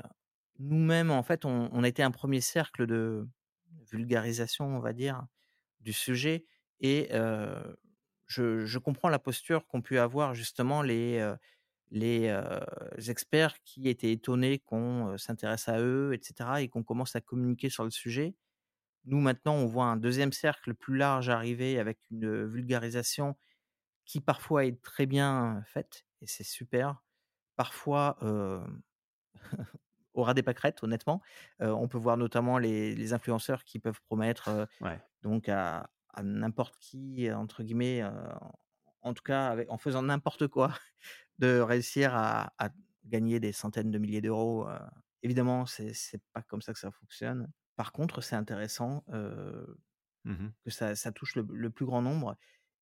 nous-mêmes 0.60 1.12
en 1.12 1.24
fait 1.24 1.46
on 1.46 1.70
on 1.74 1.84
a 1.86 1.90
été 1.90 2.04
un 2.04 2.12
1er 2.12 2.42
cercle 2.42 2.88
de 2.88 3.28
vulgarisation 3.92 4.66
on 4.68 4.80
va 4.82 4.94
dire, 4.94 5.26
du 5.82 5.94
sujet 5.94 6.46
et 6.84 7.10
je 8.28 8.66
je 8.66 8.80
comprends 8.80 9.10
la 9.10 9.20
posture 9.20 9.66
qu'ont 9.68 9.82
pu 9.82 9.98
avoir 9.98 10.36
justement 10.36 10.82
les, 10.84 11.34
les, 11.92 13.10
experts 13.10 13.62
qui 13.64 13.90
étaient 13.90 14.12
étonnés 14.12 14.60
qu'on, 14.60 15.18
s'intéresse 15.18 15.70
à 15.70 15.80
eux 15.80 16.14
et 16.14 16.20
cetera 16.22 16.62
et 16.62 16.68
qu'on 16.68 16.84
commence 16.84 17.16
à 17.16 17.22
communiquer 17.22 17.70
sur 17.70 17.84
le 17.84 17.90
sujet. 17.90 18.36
Nous 19.06 19.20
maintenant 19.20 19.56
on 19.56 19.66
voit 19.66 19.86
un 19.86 19.98
2e 19.98 20.32
cercle 20.32 20.74
plus 20.74 20.98
large 20.98 21.30
arriver 21.30 21.80
avec 21.80 22.00
une, 22.12 22.46
vulgarisation 22.46 23.36
qui 24.06 24.20
parfois 24.22 24.66
est 24.66 24.82
très 24.82 25.06
bien 25.06 25.64
faite 25.66 26.06
et 26.22 26.28
c'est 26.28 26.44
super. 26.44 27.02
Parfois, 27.56 28.18
hem, 28.22 28.82
au 30.14 30.24
ras 30.24 30.34
des 30.34 30.44
pâquerettes 30.44 30.84
honnêtement. 30.84 31.22
On 31.60 31.88
peut 31.88 31.98
voir 31.98 32.18
notamment 32.18 32.58
les 32.58 32.96
les 32.96 33.14
influenceurs 33.14 33.64
qui 33.64 33.80
peuvent 33.80 34.02
promettre, 34.02 34.68
Ouais. 34.82 35.00
donc 35.22 35.50
à 35.50 35.90
à 36.14 36.24
«n'importe 36.24 36.78
qui» 36.80 37.32
entre 37.32 37.64
guillemets, 37.64 38.04
en 39.02 39.14
tout 39.14 39.24
cas 39.24 39.48
avec 39.50 39.70
en 39.72 39.78
faisant 39.78 40.04
n'importe 40.04 40.48
quoi, 40.48 40.74
de 41.40 41.60
réussir 41.60 42.16
à 42.16 42.54
à 42.58 42.70
gagner 43.06 43.40
des 43.40 43.52
centaines 43.52 43.92
de 43.92 43.98
milliers 44.00 44.22
d'euros, 44.22 44.68
évidemment 45.24 45.66
c'est 45.66 45.94
pas 46.34 46.42
comme 46.44 46.62
ça 46.62 46.74
que 46.74 46.80
ça 46.80 46.92
fonctionne. 46.92 47.52
Par 47.76 47.92
contre 47.92 48.22
c'est 48.22 48.36
intéressant, 48.36 49.04
Mmh 50.24 50.34
mh. 50.34 50.54
que 50.66 50.72
ça 50.72 50.96
ça 50.96 51.12
touche 51.12 51.36
le 51.36 51.46
le 51.50 51.70
plus 51.70 51.86
grand 51.86 52.02
nombre 52.02 52.38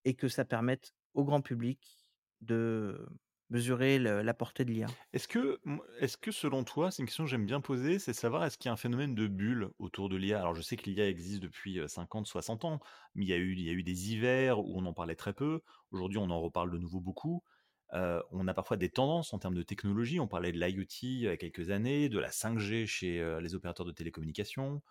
et 0.06 0.16
que 0.16 0.28
ça 0.28 0.46
permette 0.46 0.94
au 1.14 1.24
grand 1.26 1.42
public 1.42 2.10
de 2.42 3.08
mesurer 3.52 4.00
la 4.00 4.34
portée 4.34 4.66
de 4.66 4.72
l'IA. 4.72 4.88
Est-ce 5.14 5.28
que 5.28 5.60
m 5.66 5.80
est-ce 6.00 6.18
que 6.18 6.32
selon 6.32 6.64
toi, 6.64 6.90
c'est 6.90 7.02
une 7.02 7.06
question 7.06 7.26
que 7.26 7.30
j'aime 7.30 7.46
bien 7.46 7.62
poser, 7.62 8.00
c'est 8.00 8.14
savoir 8.14 8.46
est-ce 8.46 8.58
qu'il 8.58 8.68
y 8.68 8.70
a 8.70 8.74
un 8.74 8.78
phénomène 8.78 9.14
de 9.14 9.28
bulle 9.28 9.70
autour 9.78 10.10
de 10.10 10.16
l'IA? 10.16 10.40
Alors 10.40 10.56
je 10.56 10.62
sais 10.62 10.78
que 10.78 10.90
l'IA 10.90 11.08
existe 11.08 11.42
depuis, 11.44 11.78
heu, 11.80 11.88
50-60 11.88 12.64
ans, 12.66 12.80
mais 13.14 13.26
il 13.26 13.28
y 13.30 13.34
a 13.34 13.38
eu 13.38 13.52
il 13.54 13.62
y 13.62 13.70
a 13.70 13.74
eu 13.74 13.84
des 13.84 14.12
hivers 14.14 14.60
où 14.60 14.78
on 14.80 14.86
en 14.86 14.94
parlait 14.94 15.16
très 15.16 15.34
peu. 15.34 15.62
Aujourd'hui 15.92 16.18
on 16.18 16.30
en 16.30 16.40
reparle 16.42 16.72
de 16.72 16.78
nouveau 16.78 17.02
beaucoup. 17.02 17.44
On 17.94 18.48
a 18.48 18.54
parfois 18.54 18.78
des 18.78 18.90
tendances 18.90 19.34
en 19.34 19.40
termes 19.40 19.54
de 19.56 19.64
technologie. 19.64 20.20
On 20.22 20.28
parlait 20.30 20.54
de 20.54 20.58
l'IoT 20.60 20.86
il 21.04 21.20
y 21.20 21.28
a 21.28 21.36
quelques 21.36 21.72
années, 21.72 22.08
de 22.08 22.20
la 22.20 22.32
5G 22.32 22.86
chez, 22.88 23.40
les 23.42 23.54
opérateurs 23.54 23.86
de 23.86 23.92
télécommunications, 23.92 24.82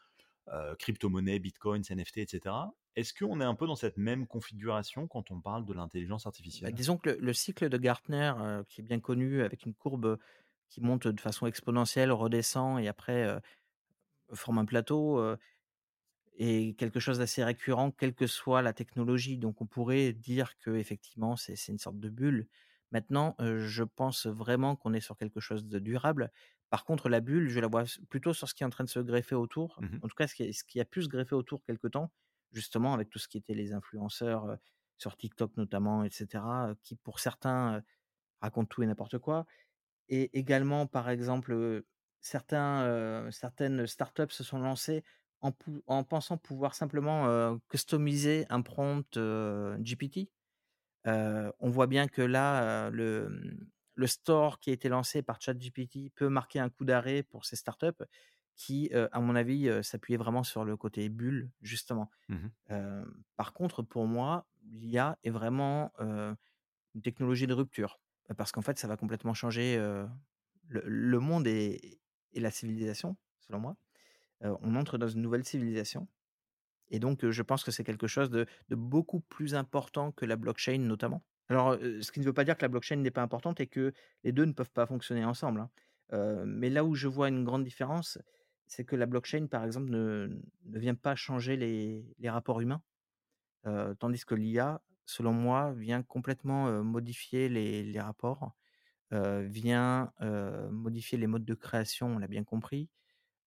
heu, 0.53 0.75
cryptomonnaies, 0.79 1.39
bitcoins, 1.41 1.85
NFT 1.91 2.23
et 2.23 2.27
cetera. 2.29 2.75
Est-ce 2.97 3.15
qu'on 3.15 3.41
est 3.41 3.45
un 3.45 3.55
peu 3.55 3.67
dans 3.67 3.77
cette 3.77 3.97
même 3.99 4.27
configuration 4.27 5.09
quand 5.09 5.31
on 5.31 5.41
parle 5.41 5.65
de 5.67 5.73
l'intelligence 5.75 6.27
Bah, 6.63 6.71
artificielle? 6.73 6.73
disons 6.73 6.99
que 6.99 7.11
le 7.11 7.17
le 7.21 7.33
cycle 7.33 7.69
de 7.69 7.77
Gartner, 7.79 8.33
heu, 8.39 8.65
qui 8.69 8.81
est 8.81 8.85
bien 8.85 9.01
connu 9.01 9.43
avec 9.43 9.65
une 9.67 9.75
courbe, 9.75 10.19
qui 10.69 10.81
monte 10.81 11.07
de 11.09 11.21
façon 11.21 11.47
exponentielle, 11.47 12.13
redescend 12.13 12.81
et 12.81 12.89
après, 12.89 13.25
heu, 13.27 13.41
forme 14.35 14.59
un 14.59 14.65
plateau, 14.67 15.19
est 16.39 16.77
quelque 16.79 17.01
chose 17.01 17.19
d'assez 17.19 17.45
récurrent, 17.45 17.91
quelle 17.91 18.15
que 18.15 18.27
soit 18.27 18.63
la 18.63 18.73
technologie. 18.73 19.39
Donc 19.39 19.61
on 19.61 19.67
pourrait 19.67 20.13
dire 20.13 20.57
qu'effectivement 20.59 21.37
c'est 21.37 21.57
c'est 21.57 21.73
une 21.73 21.79
sorte 21.79 21.99
de 22.01 22.09
bulle. 22.09 22.49
Maintenant, 22.93 23.37
je 23.39 23.85
pense 23.85 24.27
vraiment 24.27 24.75
qu'on 24.77 24.93
est 24.95 25.01
sur 25.01 25.17
quelque 25.17 25.39
chose 25.41 25.65
de 25.67 25.79
durable. 25.79 26.33
Par 26.71 26.85
contre 26.85 27.09
la 27.09 27.21
bulle, 27.21 27.49
je 27.49 27.61
la 27.61 27.67
vois 27.69 27.85
plutôt 28.11 28.33
sur 28.33 28.49
ce 28.49 28.55
qui 28.55 28.63
est 28.63 28.67
en 28.67 28.71
train 28.71 28.85
de 28.85 28.89
se 28.91 29.01
greffer 29.01 29.35
autour. 29.35 29.81
Mmh 29.81 29.87
mh. 29.95 30.01
En 30.03 30.09
tout 30.09 30.15
cas 30.17 30.29
ce 30.29 30.35
qui 30.37 30.45
est 30.45 30.53
ce 30.53 30.65
qui 30.65 30.81
a 30.81 30.85
pu 30.85 31.03
se 31.03 31.09
greffer 31.09 31.35
autour 31.35 31.65
quelque 31.65 31.89
temps, 31.89 32.13
justement 32.53 32.95
avec 32.95 33.11
tout 33.11 33.19
ce 33.19 33.29
qui 33.29 33.39
était 33.39 33.55
les 33.55 33.73
influenceurs, 33.73 34.57
sur 34.99 35.17
TikTok 35.17 35.57
notamment 35.57 36.05
et 36.05 36.11
cetera, 36.11 36.71
heu, 36.71 36.77
qui 36.83 36.97
pour 36.97 37.21
certains, 37.21 37.83
racontent 38.43 38.69
tout 38.69 38.83
et 38.85 38.87
n'importe 38.87 39.19
quoi. 39.19 39.47
Et 40.09 40.39
également 40.39 40.87
par 40.87 41.11
exemple, 41.11 41.85
certains, 42.21 43.31
certaines 43.33 43.87
startups 43.87 44.31
se 44.31 44.45
sont 44.45 44.59
lancées 44.61 45.05
en 45.43 46.05
pensant 46.05 46.39
pouvoir 46.39 46.75
simplement, 46.75 47.59
customiser 47.71 48.47
un 48.51 48.63
prompt, 48.63 49.19
GPT. 49.83 50.31
On 51.07 51.71
voit 51.71 51.87
bien 51.89 52.09
que 52.09 52.23
là, 52.23 52.91
le, 52.91 53.29
mmh, 53.31 53.67
le 54.01 54.07
store 54.09 54.61
qui 54.61 54.71
a 54.71 54.75
été 54.75 54.89
lancé 54.89 55.23
par 55.23 55.41
ChatGPT 55.43 56.11
peut 56.15 56.29
marquer 56.31 56.61
un 56.61 56.71
coup 56.71 56.85
d'arrêt 56.87 57.23
pour 57.25 57.45
ces 57.47 57.57
startups 57.57 58.05
qui, 58.57 58.91
heu, 58.95 59.09
à 59.13 59.21
mon 59.21 59.37
avis, 59.37 59.69
heu, 59.69 59.83
s'appuyaient 59.83 60.19
vraiment 60.19 60.45
sur 60.45 60.65
le 60.65 60.77
côté 60.77 61.09
bulle 61.11 61.53
justement. 61.63 62.11
Mmh 62.29 62.37
mh. 62.45 62.51
Hem, 62.69 63.25
par 63.37 63.53
contre 63.55 63.83
pour 63.83 64.07
moi, 64.07 64.49
l'IA 64.65 65.19
est 65.25 65.31
vraiment, 65.31 65.93
heu, 66.01 66.37
une 66.95 67.03
technologie 67.03 67.47
de 67.49 67.55
rupture. 67.55 68.01
Parce 68.39 68.53
qu'en 68.53 68.63
fait 68.63 68.79
ça 68.79 68.89
va 68.89 68.97
complètement 68.99 69.35
changer, 69.35 69.77
le 70.69 70.83
le 70.87 71.19
monde 71.21 71.47
et 71.47 72.01
et 72.33 72.41
la 72.41 72.51
civilisation, 72.53 73.17
selon 73.41 73.59
moi. 73.61 73.77
On 74.43 74.77
entre 74.77 74.99
dans 74.99 75.09
une 75.09 75.23
nouvelle 75.23 75.45
civilisation 75.45 76.09
et 76.91 76.99
donc 77.01 77.29
je 77.31 77.43
pense 77.43 77.65
que 77.65 77.71
c'est 77.73 77.85
quelque 77.85 78.07
chose 78.09 78.31
de 78.31 78.47
de 78.71 78.77
beaucoup 78.77 79.21
plus 79.21 79.55
important 79.57 80.13
que 80.13 80.27
la 80.27 80.37
blockchain 80.37 80.79
notamment. 80.81 81.25
Alors, 81.51 81.77
ce 81.81 82.13
qui 82.13 82.21
ne 82.21 82.25
veut 82.27 82.33
pas 82.33 82.45
dire 82.45 82.57
que 82.57 82.63
la 82.63 82.69
blockchain 82.69 82.97
n'est 82.97 83.11
pas 83.11 83.23
importante 83.23 83.61
et 83.61 83.67
que 83.69 83.93
les 84.25 84.33
2 84.33 84.47
ne 84.47 84.53
peuvent 84.53 84.71
pas 84.71 84.87
fonctionner 84.87 85.25
ensemble, 85.25 85.61
hein. 85.61 85.71
Mais 86.47 86.71
là 86.71 86.85
où 86.85 86.95
je 86.97 87.09
vois 87.09 87.29
une 87.29 87.45
grande 87.45 87.65
différence, 87.65 88.19
c'est 88.67 88.85
que 88.85 88.97
la 88.97 89.07
blockchain 89.07 89.47
par 89.49 89.65
exemple 89.65 89.91
ne 89.91 90.29
ne 90.65 90.79
vient 90.81 90.97
pas 90.97 91.17
changer 91.17 91.57
les 91.57 92.15
les 92.19 92.31
rapports 92.31 92.61
humains. 92.61 92.83
Tandis 94.01 94.25
que 94.25 94.35
l'IA, 94.35 94.83
selon 95.07 95.33
moi, 95.33 95.73
vient 95.75 96.03
complètement, 96.03 96.83
modifier 96.85 97.49
les 97.49 97.83
les 97.85 98.01
rapports, 98.01 98.53
vient, 99.13 100.13
modifier 100.71 101.19
les 101.19 101.27
modes 101.29 101.45
de 101.47 101.55
création, 101.55 102.09
on 102.17 102.19
l'a 102.21 102.29
bien 102.29 102.45
compris, 102.45 102.89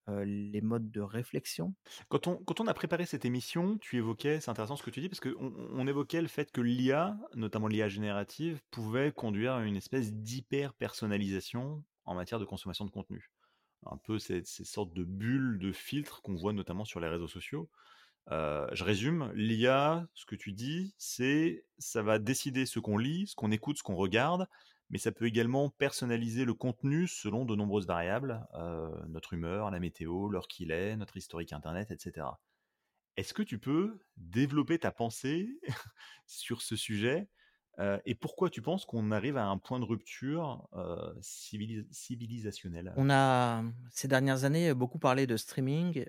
les 0.08 0.62
modes 0.62 0.92
de 0.92 1.02
réflexion? 1.02 1.74
Quand 2.10 2.28
on 2.28 2.68
a 2.68 2.74
préparé 2.74 3.06
cette 3.06 3.26
émission, 3.26 3.78
tu 3.78 3.98
évoquais 3.98 4.39
c'est 4.42 4.52
intéressant 4.52 4.76
ce 4.76 4.84
que 4.84 4.89
tu 4.89 5.02
dis 5.02 5.10
parce 5.10 5.20
qu'on 5.20 5.54
on 5.72 5.88
évoquait 5.88 6.22
le 6.22 6.28
fait 6.28 6.52
que 6.52 6.62
l'IA, 6.62 7.18
notamment 7.36 7.68
l'IA 7.68 7.88
générative, 7.89 8.62
pouvait 8.72 9.12
conduire 9.12 9.54
à 9.54 9.63
une 9.63 9.76
espèce 9.76 10.13
d'hyper 10.13 10.74
personnalisation 10.74 11.84
en 12.06 12.16
matière 12.16 12.39
de 12.39 12.46
consommation 12.46 12.86
de 12.86 12.92
contenu. 12.92 13.32
Un 13.86 13.98
peu 13.98 14.20
ces 14.20 14.44
ces 14.46 14.63
sortes 14.66 14.94
de 14.94 15.04
bulles, 15.04 15.58
de 15.60 15.72
filtres 15.72 16.22
qu'on 16.22 16.36
voit 16.36 16.54
notamment 16.54 16.86
sur 16.86 17.00
les 17.00 17.08
réseaux 17.08 17.28
sociaux. 17.28 17.70
Je 18.30 18.84
résume, 18.84 19.32
l'IA, 19.36 20.08
ce 20.13 20.26
que 20.26 20.36
tu 20.36 20.54
dis, 20.54 20.94
c'est 20.98 21.66
ça 21.78 22.02
va 22.02 22.20
décider 22.20 22.66
ce 22.66 22.80
qu'on 22.80 22.98
lit, 22.98 23.28
ce 23.28 23.36
qu'on 23.36 23.52
écoute, 23.52 23.78
ce 23.78 23.84
qu'on 23.84 23.96
regarde, 23.96 24.48
mais 24.93 24.99
ça 24.99 25.12
peut 25.13 25.27
également 25.27 25.71
personnaliser 25.71 26.45
le 26.45 26.56
contenu 26.56 27.10
selon 27.10 27.45
de 27.45 27.56
nombreuses 27.58 27.88
variables, 27.88 28.47
heu, 28.56 28.91
notre 29.10 29.34
humeur, 29.34 29.71
la 29.71 29.82
météo, 29.82 30.29
l'heure 30.29 30.47
qu'il 30.49 30.71
est, 30.71 30.97
notre 30.97 31.17
historique 31.17 31.53
internet 31.53 31.91
et 31.91 31.99
cetera. 31.99 32.41
Est-ce 33.17 33.34
que 33.34 33.43
tu 33.43 33.60
peux 33.60 33.99
développer 34.17 34.79
ta 34.79 34.91
pensée 34.91 35.49
sur 36.27 36.62
ce 36.62 36.75
sujet? 36.75 37.29
Heu, 37.79 38.01
et 38.06 38.15
pourquoi 38.15 38.49
tu 38.49 38.62
penses 38.62 38.86
qu'on 38.86 39.12
arrive 39.12 39.38
à 39.38 39.47
un 39.47 39.58
point 39.60 39.79
de 39.79 39.86
rupture, 39.86 40.69
civili 41.21 41.88
civilisationnel? 41.91 42.95
On 42.95 43.10
a, 43.10 43.62
mmh, 43.63 43.73
ces 43.91 44.08
dernières 44.08 44.43
années, 44.43 44.69
heu, 44.69 44.73
beaucoup 44.75 44.99
parlé 44.99 45.25
de 45.27 45.38
streaming. 45.38 46.06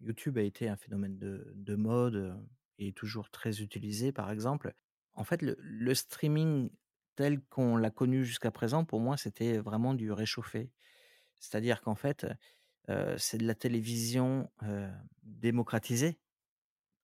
YouTube 0.00 0.38
a 0.38 0.42
été 0.42 0.68
un 0.68 0.76
phénomène 0.76 1.18
de 1.18 1.52
de 1.56 1.74
mode, 1.74 2.36
et 2.78 2.92
toujours 2.92 3.30
très 3.30 3.60
utilisé 3.60 4.12
par 4.12 4.30
exemple. 4.30 4.74
En 5.14 5.24
fait 5.24 5.42
le 5.42 5.94
streaming 5.94 6.70
tel 7.18 7.40
qu'on 7.50 7.76
l'a 7.76 7.90
connu 7.90 8.24
jusqu'à 8.24 8.52
présent, 8.52 8.84
pour 8.84 9.00
moi 9.00 9.16
c'était 9.16 9.58
vraiment 9.58 9.92
du 9.92 10.12
réchauffé. 10.12 10.70
C'est-à-dire 11.40 11.80
qu'en 11.82 11.96
fait, 11.96 12.26
c'est 13.16 13.38
de 13.38 13.46
la 13.46 13.56
télévision, 13.56 14.48
démocratisée. 15.24 16.16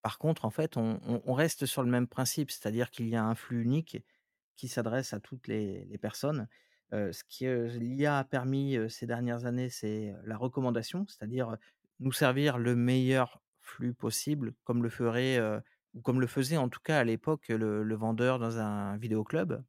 Par 0.03 0.19
contre 0.19 0.45
en 0.45 0.51
fait 0.51 0.77
on 0.77 1.33
reste 1.33 1.67
sur 1.67 1.83
le 1.83 1.91
même 1.91 2.07
principe, 2.07 2.53
c'est-à-dire 2.53 2.91
qu'il 2.93 3.09
y 3.09 3.17
a 3.17 3.25
un 3.25 3.35
flux 3.35 3.63
unique 3.63 3.99
qui 4.55 4.69
s'adresse 4.69 5.13
à 5.13 5.19
toutes 5.19 5.49
les 5.49 5.99
personnes. 6.01 6.47
Ce 6.93 7.25
que 7.25 7.77
l'IA 7.77 8.19
a 8.21 8.25
permis, 8.25 8.79
ces 8.89 9.07
dernières 9.07 9.47
années, 9.47 9.69
c'est, 9.69 10.15
la 10.25 10.37
recommandation, 10.37 11.07
c'est-à-dire, 11.09 11.57
nous 11.99 12.13
servir 12.13 12.57
le 12.59 12.77
meilleur 12.77 13.43
flux 13.61 13.95
possible 13.95 14.55
comme 14.63 14.85
le 14.85 14.91
ferait, 14.91 15.41
ou 15.95 16.03
comme 16.03 16.21
le 16.21 16.29
faisait 16.29 16.57
en 16.57 16.69
tout 16.69 16.81
cas 16.85 17.01
à 17.01 17.05
l'époque 17.05 17.49
le 17.49 17.83
le 17.83 17.95
vendeur 17.97 18.39
dans 18.39 18.59
un 18.59 18.97
vidéo 18.97 19.25
club. 19.25 19.65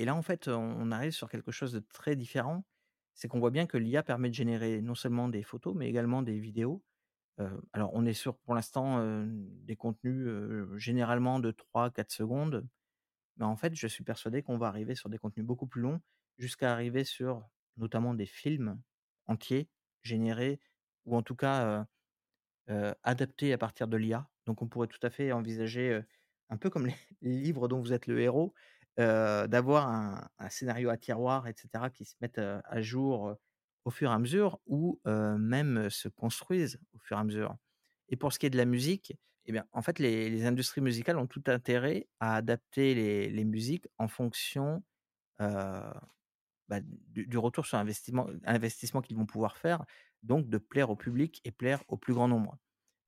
Et 0.00 0.06
là 0.06 0.16
en 0.16 0.22
fait 0.22 0.48
on 0.48 0.90
arrive 0.92 1.12
sur 1.12 1.28
quelque 1.30 1.52
chose 1.52 1.72
de 1.72 1.80
très 1.80 2.16
différent. 2.16 2.64
c'est 3.14 3.28
qu'on 3.28 3.40
voit 3.40 3.50
bien 3.52 3.66
que 3.66 3.76
l'IA 3.78 4.02
permet 4.02 4.30
de 4.30 4.34
générer 4.34 4.82
non 4.82 4.94
seulement 4.96 5.28
des 5.28 5.42
photos, 5.44 5.74
mais 5.76 5.88
également 5.88 6.22
des 6.22 6.38
vidéos. 6.40 6.84
Heu, 7.40 7.62
alors 7.74 7.92
on 7.94 8.06
est 8.06 8.14
sur 8.14 8.38
pour 8.38 8.54
l'instant, 8.56 9.00
heu, 9.02 9.26
des 9.30 9.76
contenus, 9.76 10.26
heu, 10.28 10.70
généralement 10.78 11.40
de 11.40 11.50
3-4 11.52 12.12
secondes, 12.12 12.68
mais 13.38 13.44
en 13.46 13.56
fait, 13.56 13.74
je 13.76 13.86
suis 13.88 14.04
persuadé 14.04 14.42
qu'on 14.42 14.58
va 14.58 14.68
arriver 14.68 14.94
sur 14.96 15.08
des 15.10 15.18
contenus 15.18 15.46
beaucoup 15.46 15.66
plus 15.68 15.82
longs, 15.82 16.00
jusqu'à 16.38 16.72
arriver 16.72 17.04
sur 17.04 17.48
notamment 17.78 18.14
des 18.14 18.26
films 18.26 18.80
entiers 19.26 19.70
générés 20.02 20.60
ou 21.06 21.16
en 21.16 21.22
tout 21.22 21.36
cas, 21.36 21.86
adaptés 23.02 23.52
à 23.52 23.58
partir 23.58 23.88
de 23.88 23.96
l'IA. 23.96 24.30
Donc 24.46 24.62
on 24.62 24.68
pourrait 24.68 24.88
tout 24.88 24.98
à 25.02 25.10
fait 25.10 25.32
envisager, 25.32 26.00
un 26.48 26.56
peu 26.56 26.70
comme 26.70 26.86
les 26.86 26.94
livres 27.22 27.68
dont 27.68 27.80
vous 27.80 27.92
êtes 27.92 28.06
le 28.06 28.20
héros, 28.20 28.54
heu, 29.00 29.48
d'avoir 29.48 29.88
un 30.38 30.50
scénario 30.50 30.90
à 30.90 30.96
tiroir 30.98 31.48
et 31.48 31.54
cetera 31.56 31.90
qui 31.90 32.04
se 32.04 32.14
mettent, 32.20 32.38
heu, 32.38 32.60
à 32.64 32.82
jour, 32.82 33.36
au 33.84 33.90
fur 33.90 34.10
et 34.10 34.14
à 34.14 34.18
mesure 34.18 34.60
ou 34.66 35.00
même 35.06 35.90
se 35.90 36.08
construisent 36.08 36.78
au 36.94 36.98
fur 37.00 37.16
et 37.18 37.20
à 37.20 37.24
mesure. 37.24 37.56
Et 38.08 38.16
pour 38.16 38.32
ce 38.32 38.38
qui 38.38 38.46
est 38.46 38.50
de 38.50 38.56
la 38.58 38.64
musique, 38.66 39.14
et 39.46 39.52
bien, 39.52 39.66
en 39.72 39.82
fait, 39.82 39.98
les 39.98 40.44
industries 40.46 40.80
musicales 40.82 41.18
ont 41.18 41.26
tout 41.26 41.44
intérêt 41.46 42.08
à 42.20 42.36
adapter 42.36 42.94
les 43.30 43.44
musiques 43.44 43.86
en 43.98 44.08
fonction, 44.08 44.82
bah, 46.68 46.80
du 46.82 47.26
du 47.26 47.38
retour 47.38 47.66
sur 47.66 47.78
investissement 47.78 48.28
investissement 48.44 49.02
qu'ils 49.02 49.16
vont 49.16 49.26
pouvoir 49.26 49.56
faire, 49.56 49.84
donc 50.22 50.48
de 50.48 50.58
plaire 50.58 50.90
au 50.90 50.96
public 50.96 51.40
et 51.44 51.50
plaire 51.52 51.82
au 51.88 51.96
plus 51.96 52.14
grand 52.14 52.28
nombre. 52.28 52.58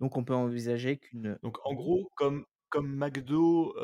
Donc 0.01 0.17
on 0.17 0.25
peut 0.25 0.35
envisager 0.35 0.99
qu'une 0.99 1.39
Donc 1.43 1.59
en 1.65 1.75
gros, 1.75 2.11
comme 2.17 2.47
comme 2.73 2.95
McDo, 2.97 3.75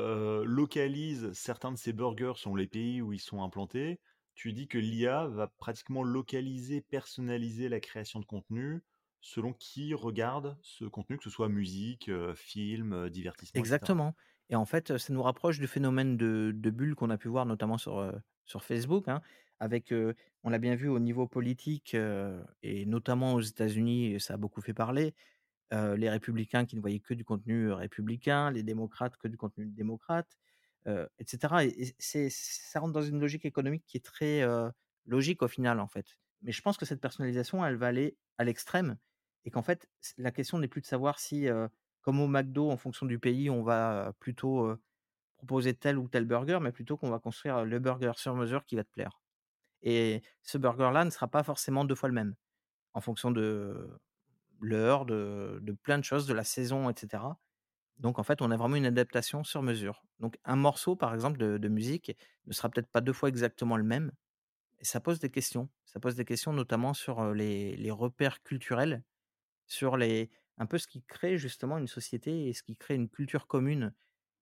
localise 0.44 1.33
certains 1.33 1.72
de 1.72 1.77
ses 1.79 1.92
burgers 1.92 2.33
selon 2.37 2.57
les 2.57 2.66
pays 2.66 3.03
où 3.03 3.12
ils 3.12 3.20
sont 3.20 3.42
implantés, 3.42 4.01
tu 4.35 4.53
dis 4.53 4.68
que 4.68 4.79
l'IA 4.79 5.27
va 5.29 5.48
pratiquement 5.48 6.03
localiser, 6.03 6.81
personnaliser 6.83 7.68
la 7.68 7.81
création 7.81 8.20
de 8.20 8.24
contenu 8.27 8.83
selon 9.20 9.53
qui 9.53 9.94
regarde 9.94 10.59
ce 10.62 10.85
contenu, 10.85 11.18
que 11.18 11.24
ce 11.24 11.31
soit 11.31 11.48
musique, 11.48 12.09
heu, 12.09 12.35
film, 12.35 13.11
divertissement 13.11 13.64
exactement. 13.64 14.14
Et 14.51 14.57
en 14.57 14.64
fait, 14.64 14.96
ça 14.98 15.12
nous 15.12 15.22
rapproche 15.22 15.59
du 15.59 15.66
phénomène 15.66 16.16
de 16.16 16.53
de 16.55 16.70
bulle 16.70 16.94
qu'on 16.94 17.11
a 17.11 17.18
pu 17.18 17.29
voir 17.29 17.46
notamment 17.46 17.79
sur, 17.79 18.12
sur 18.44 18.64
Facebook, 18.64 19.09
hein, 19.09 19.20
avec, 19.61 19.92
on 20.44 20.51
l'a 20.51 20.59
bien 20.59 20.74
vu 20.74 20.88
au 20.88 20.98
niveau 20.98 21.27
politique, 21.29 21.94
et 22.62 22.87
notamment 22.87 23.35
aux 23.35 23.40
États-Unis, 23.40 24.20
ça 24.20 24.35
a 24.35 24.37
beaucoup 24.38 24.61
fait 24.62 24.74
parler, 24.74 25.14
heu, 25.73 25.95
les 25.95 26.11
républicains 26.11 26.65
qui 26.67 26.77
ne 26.77 26.81
voyaient 26.81 27.01
que 27.01 27.15
du 27.15 27.25
contenu, 27.25 27.73
républicain, 27.73 28.51
les 28.51 28.63
démocrates 28.63 29.17
que 29.17 29.29
du 29.29 29.37
contenu 29.37 29.67
démocrate, 29.67 30.39
heu 30.87 31.09
et 31.19 31.25
cetera 31.27 31.65
et 31.65 31.95
ça 32.31 32.81
rentre 32.81 32.93
dans 32.95 33.03
une 33.03 33.21
logique 33.21 33.45
économique 33.47 33.85
qui 33.87 33.97
est 33.99 34.05
très, 34.05 34.43
logique 35.07 35.43
au 35.43 35.49
final, 35.49 35.81
en 35.81 35.89
fait. 35.89 36.17
Mais 36.43 36.53
je 36.53 36.63
pense 36.63 36.77
que 36.79 36.85
cette 36.87 37.01
personnalisation, 37.01 37.65
elle 37.65 37.77
va 37.77 37.89
aller 37.89 38.19
à 38.39 38.45
l'extrême 38.45 38.99
et 39.45 39.51
qu'en 39.51 39.63
fait, 39.63 39.89
la 40.19 40.31
question 40.33 40.59
n'est 40.59 40.69
plus 40.69 40.81
de 40.83 40.87
savoir 40.87 41.19
si, 41.21 41.47
comme 42.03 42.21
au 42.21 42.29
McDo, 42.29 42.71
en 42.71 42.77
fonction 42.77 43.07
du 43.07 43.19
pays, 43.19 43.51
on 43.51 43.63
va, 43.63 44.15
plutôt, 44.21 44.77
proposer 45.37 45.75
tel 45.75 45.99
ou 45.99 46.09
tel 46.09 46.25
burger, 46.27 46.59
mais 46.63 46.73
plutôt 46.73 46.97
qu'on 46.97 47.11
va 47.11 47.19
construire 47.21 47.65
le 47.65 47.79
burger 47.81 48.13
sur 48.17 48.35
mesure 48.37 48.65
qui 48.67 48.77
va 48.77 48.85
te 48.85 48.91
plaire 48.91 49.21
et 49.83 50.23
ce 50.43 50.59
burger-là 50.59 51.05
ne 51.05 51.11
sera 51.11 51.29
pas 51.29 51.43
forcément 51.45 51.85
2 51.85 51.95
fois 51.95 52.09
le 52.09 52.15
même, 52.15 52.37
en 52.95 53.01
fonction 53.03 53.31
de 53.33 53.89
l'heure, 54.61 55.07
de 55.07 55.59
de 55.62 55.73
plein 55.73 55.99
de 55.99 56.05
choses, 56.05 56.27
de 56.27 56.35
la 56.35 56.44
saison 56.44 56.90
et 56.90 56.94
cetera. 56.99 57.38
Donc 57.99 58.18
en 58.21 58.25
fait, 58.25 58.42
on 58.42 58.51
a 58.53 58.57
vraiment 58.57 58.77
une 58.77 58.87
adaptation 58.87 59.44
sur 59.44 59.62
mesure. 59.62 60.05
Donc 60.21 60.38
un 60.44 60.57
morceau, 60.57 60.97
par 60.97 61.14
exemple, 61.14 61.38
de 61.38 61.68
musique 61.68 62.16
ne 62.47 62.53
sera 62.55 62.71
peut-être 62.71 62.90
pas 62.90 63.01
2 63.03 63.12
fois 63.14 63.29
exactement 63.31 63.77
le 63.79 63.85
même 63.85 64.12
et 64.81 64.85
ça 64.85 65.01
pose 65.01 65.21
des 65.21 65.31
questions. 65.31 65.71
Ça 65.87 66.01
pose 66.01 66.16
des 66.16 66.25
questions 66.25 66.53
notamment 66.53 66.94
sur, 66.94 67.35
les 67.35 67.77
les 67.77 67.90
repères 67.90 68.42
culturels, 68.42 69.05
sur 69.66 69.97
les 69.97 70.31
un 70.59 70.66
peu 70.66 70.79
ce 70.79 70.88
qui 70.88 71.03
crée 71.05 71.38
justement 71.38 71.79
une 71.79 71.87
société 71.88 72.49
et 72.49 72.55
ce 72.55 72.62
qui 72.64 72.77
crée 72.77 72.94
une 72.97 73.09
culture 73.11 73.47
commune, 73.49 73.94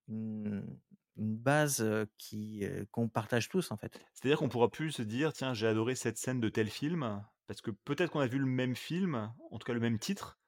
une 0.09 0.79
une 1.17 1.37
base, 1.37 1.85
qui, 2.17 2.63
qu'on 2.91 3.09
partage 3.09 3.49
tous, 3.49 3.71
en 3.71 3.77
fait. 3.77 3.99
C'est-à-dire 4.13 4.39
qu'on 4.39 4.49
pourra 4.49 4.69
plus 4.71 4.91
se 4.91 5.01
dire: 5.03 5.33
«Tiens, 5.33 5.53
j'ai 5.53 5.67
adoré 5.67 5.95
cette 5.95 6.17
scène 6.17 6.39
de 6.41 6.49
tel 6.49 6.69
film», 6.69 7.25
parce 7.47 7.61
que 7.61 7.71
peut-être 7.71 8.11
qu'on 8.11 8.19
a 8.19 8.27
vu 8.27 8.39
le 8.39 8.45
même 8.45 8.75
film, 8.75 9.33
en 9.51 9.59
tout 9.59 9.65
cas 9.65 9.73
le 9.73 9.79
même 9.79 9.99
titre, 9.99 10.39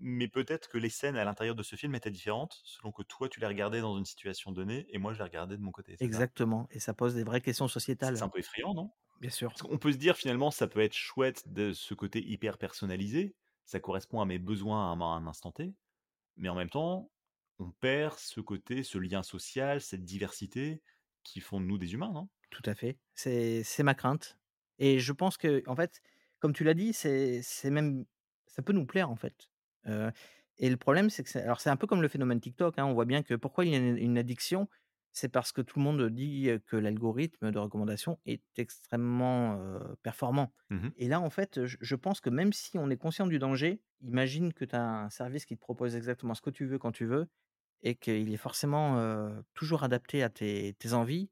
mais 0.00 0.28
peut-être 0.28 0.68
que 0.68 0.78
les 0.78 0.88
scènes 0.90 1.16
à 1.16 1.24
l'intérieur 1.24 1.54
de 1.56 1.62
ce 1.62 1.76
film 1.76 1.94
étaient 1.94 2.10
différentes, 2.10 2.60
selon 2.64 2.92
que 2.92 3.02
toi 3.02 3.28
tu 3.28 3.40
les 3.40 3.46
regardais 3.46 3.80
dans 3.80 3.98
une 3.98 4.06
situation 4.06 4.52
donnée 4.52 4.86
et 4.90 4.98
moi 4.98 5.12
je 5.12 5.18
les 5.18 5.24
regardais 5.24 5.56
de 5.56 5.62
mon 5.62 5.72
côté? 5.72 6.00
Exactement 6.00 6.68
et 6.70 6.80
ça 6.80 6.94
pose 6.94 7.14
des 7.14 7.22
vraies 7.24 7.40
questions 7.42 7.68
C'est 8.00 8.14
c'est 8.16 8.22
sociétales. 8.22 8.24
un 8.24 8.28
peu 8.28 8.38
effrayant, 8.38 8.74
non? 8.74 8.90
Bien 9.20 9.30
sûr. 9.30 9.58
Parce 9.58 9.62
qu'on 9.62 9.78
peut 9.78 9.92
se 9.92 9.98
dire 9.98 10.16
finalement 10.16 10.50
ça 10.50 10.68
peut 10.68 10.80
être 10.80 10.94
chouette 10.94 11.44
de 11.52 11.72
ce 11.72 11.94
côté 11.94 12.24
hyper 12.26 12.58
personnalisé, 12.58 13.36
ça 13.64 13.80
correspond 13.80 14.20
à 14.20 14.26
mes 14.26 14.38
besoins 14.38 14.92
à 14.92 14.96
un 15.04 15.26
instant 15.26 15.52
T, 15.52 15.74
mais 16.36 16.48
en 16.50 16.56
même 16.56 16.70
temps, 16.70 17.12
on 17.58 17.72
perd 17.72 18.18
ce 18.18 18.40
côté, 18.40 18.82
ce 18.84 18.98
lien 18.98 19.22
social, 19.24 19.80
cette 19.82 20.04
diversité 20.04 20.82
qui 21.24 21.40
font 21.40 21.60
de 21.60 21.66
nous 21.66 21.78
des 21.78 21.94
humains, 21.94 22.12
non? 22.12 22.30
Tout 22.50 22.62
à 22.66 22.74
fait. 22.74 22.98
C'est 23.14 23.62
c'est 23.64 23.82
ma 23.82 23.94
crainte 23.94 24.38
et 24.78 24.98
je 25.00 25.12
pense 25.12 25.36
que 25.38 25.62
en 25.66 25.74
fait, 25.76 26.00
comme 26.40 26.52
tu 26.52 26.64
l'as 26.64 26.74
dit, 26.74 26.92
c'est 26.92 27.42
même 27.70 28.06
ça 28.46 28.62
peut 28.62 28.72
nous 28.72 28.86
plaire, 28.86 29.10
en 29.10 29.16
fait, 29.16 29.50
et 30.58 30.70
le 30.70 30.76
problème, 30.76 31.10
c'est 31.10 31.22
que 31.22 31.28
c'est 31.30 31.42
alors 31.42 31.60
c'est 31.60 31.70
un 31.70 31.76
peu 31.76 31.86
comme 31.86 32.02
le 32.02 32.08
phénomène 32.08 32.40
TikTok, 32.40 32.78
hein. 32.78 32.86
On 32.86 32.94
voit 32.94 33.04
bien 33.04 33.22
que 33.22 33.34
pourquoi 33.34 33.64
il 33.64 33.72
y 33.72 33.74
a 33.74 33.78
une 33.78 33.98
une 33.98 34.18
addiction, 34.18 34.68
c'est 35.12 35.28
parce 35.28 35.52
que 35.52 35.60
tout 35.62 35.78
le 35.78 35.84
monde 35.84 36.02
dit, 36.10 36.50
que 36.66 36.76
l'algorithme 36.76 37.50
de 37.52 37.58
recommandation 37.58 38.18
est 38.26 38.42
extrêmement, 38.56 39.58
performant 40.02 40.52
Mmh 40.70 40.92
et 40.98 41.08
là, 41.08 41.20
en 41.20 41.28
fait, 41.30 41.66
je 41.66 41.76
je 41.80 41.94
pense 41.96 42.20
que 42.22 42.30
même 42.30 42.52
si 42.54 42.78
on 42.78 42.88
est 42.90 42.96
conscient 42.96 43.26
du 43.26 43.38
danger, 43.38 43.82
imagine 44.00 44.52
que 44.54 44.64
tu 44.64 44.74
as 44.74 44.82
un 45.04 45.10
service 45.10 45.44
qui 45.46 45.54
te 45.56 45.60
propose 45.60 45.94
exactement 45.96 46.34
ce 46.34 46.40
que 46.42 46.48
tu 46.50 46.64
veux, 46.66 46.78
quand 46.78 46.92
tu 46.92 47.04
veux 47.06 47.28
et 47.82 47.94
qu'il 47.96 48.32
est 48.34 48.36
forcément, 48.38 49.30
toujours 49.54 49.84
adapté 49.84 50.22
à 50.22 50.30
tes 50.30 50.74
tes 50.78 50.92
envies. 50.94 51.30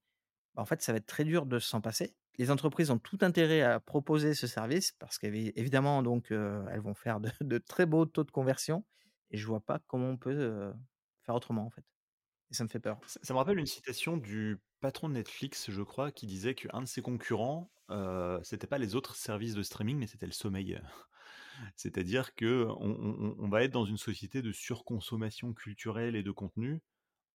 Bah, 0.55 0.63
en 0.63 0.67
fait, 0.67 0.83
ça 0.83 0.93
va 0.93 0.99
être 0.99 1.07
très 1.07 1.25
dur 1.25 1.47
de 1.47 1.59
s'en 1.61 1.81
passer. 1.83 2.17
Les 2.37 2.51
entreprises 2.51 2.91
ont 2.91 2.99
tout 2.99 3.19
intérêt 3.21 3.63
à 3.63 3.81
proposer 3.81 4.35
ce 4.35 4.47
service 4.47 4.93
parce 4.93 5.19
qu'évidemment, 5.19 6.03
donc, 6.03 6.31
elles 6.31 6.81
vont 6.81 6.95
faire 6.95 7.21
de 7.21 7.59
très 7.59 7.87
beaux 7.87 8.07
taux 8.07 8.25
de 8.25 8.31
conversion 8.31 8.85
et 9.31 9.37
je 9.37 9.47
vois 9.47 9.61
pas 9.61 9.81
comment 9.87 10.11
on 10.11 10.17
peut, 10.17 10.73
faire 11.23 11.35
autrement, 11.35 11.65
en 11.65 11.71
fait 11.71 11.85
et 12.51 12.55
ça 12.55 12.65
me 12.65 12.69
fait 12.69 12.81
peur. 12.81 13.01
Ça 13.07 13.33
me 13.33 13.39
rappelle 13.39 13.59
une 13.59 13.67
citation 13.67 14.17
du 14.17 14.59
patron 14.81 15.09
de 15.09 15.15
Netflix, 15.15 15.71
je 15.71 15.83
crois, 15.83 16.13
qui 16.13 16.27
disait 16.27 16.55
qu'un 16.55 16.83
de 16.83 16.87
ses 16.87 17.03
concurrents, 17.03 17.73
heu, 17.91 18.39
c'était 18.43 18.67
pas 18.67 18.79
les 18.79 18.95
autres 18.95 19.17
services 19.17 19.55
de 19.55 19.63
streaming, 19.63 19.97
mais 19.97 20.07
c'était 20.07 20.27
le 20.27 20.33
sommeil. 20.33 20.81
C'est-à-dire 21.77 22.35
qu'on 22.35 22.77
on 22.81 22.91
on 22.91 23.37
on 23.39 23.49
va 23.49 23.63
être 23.63 23.73
dans 23.73 23.85
une 23.85 23.97
société 23.97 24.43
de 24.43 24.53
surconsommation 24.53 25.55
culturelle 25.55 26.17
et 26.17 26.23
de 26.23 26.31
contenu, 26.31 26.83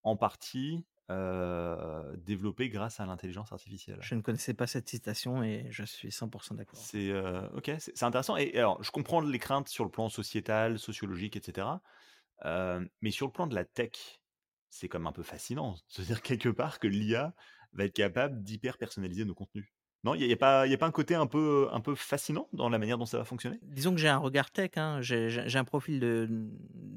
en 0.03 0.15
partie, 0.15 0.85
heu, 1.09 2.15
développée 2.17 2.69
grâce 2.69 2.99
à 2.99 3.05
l'intelligence 3.05 3.51
artificielle. 3.51 4.01
Je 4.01 4.13
ne 4.13 4.19
connaissais 4.21 4.53
pas 4.53 4.67
cette 4.67 4.89
citation 4.89 5.41
et 5.41 5.67
je 5.71 5.83
suis 5.83 6.11
100% 6.11 6.53
d'accord. 6.53 6.91
C'est, 6.91 7.09
heu, 7.09 7.49
OK, 7.55 7.71
c'est 7.79 8.03
intéressant 8.03 8.37
et 8.37 8.55
alors 8.57 8.81
je 8.83 8.91
comprends 8.91 9.21
les 9.21 9.39
craintes 9.39 9.67
sur 9.69 9.83
le 9.85 9.91
plan 9.91 10.07
sociétal, 10.09 10.77
sociologique 10.79 11.35
et 11.35 11.41
cetera, 11.41 11.81
hem, 12.43 12.89
mais 13.01 13.11
sur 13.11 13.27
le 13.27 13.31
plan 13.33 13.47
de 13.47 13.55
la 13.55 13.65
tech, 13.65 14.21
c'est 14.69 14.89
quand 14.89 14.99
même 14.99 15.07
un 15.07 15.11
peu 15.13 15.23
fascinant. 15.23 15.73
de 15.73 15.79
Se 15.87 16.01
dire 16.03 16.21
quelque 16.21 16.49
part 16.49 16.79
que 16.79 16.87
l'IA 16.87 17.35
va 17.73 17.85
être 17.85 17.93
capable 17.95 18.43
d'hyper 18.43 18.77
personnaliser 18.77 19.25
nos 19.25 19.35
contenus. 19.35 19.69
Non, 20.03 20.15
il 20.15 20.21
y 20.21 20.25
a 20.25 20.27
y 20.27 20.33
a 20.33 20.37
pas 20.37 20.67
y 20.67 20.73
a 20.73 20.77
pas 20.77 20.87
un 20.87 20.91
côté 20.91 21.15
un 21.15 21.27
peu, 21.27 21.69
un 21.71 21.81
peu 21.81 21.95
fascinant 21.95 22.49
dans 22.53 22.69
la 22.69 22.79
manière 22.79 22.97
dont 22.99 23.05
ça 23.07 23.17
va 23.19 23.25
fonctionner? 23.25 23.61
Disons 23.61 23.91
que 23.93 23.97
j'ai 23.99 24.07
un 24.07 24.17
regard 24.17 24.51
tech, 24.51 24.71
hein, 24.77 25.01
j'ai 25.01 25.57
un 25.57 25.63
profil 25.65 25.99
de, 25.99 26.49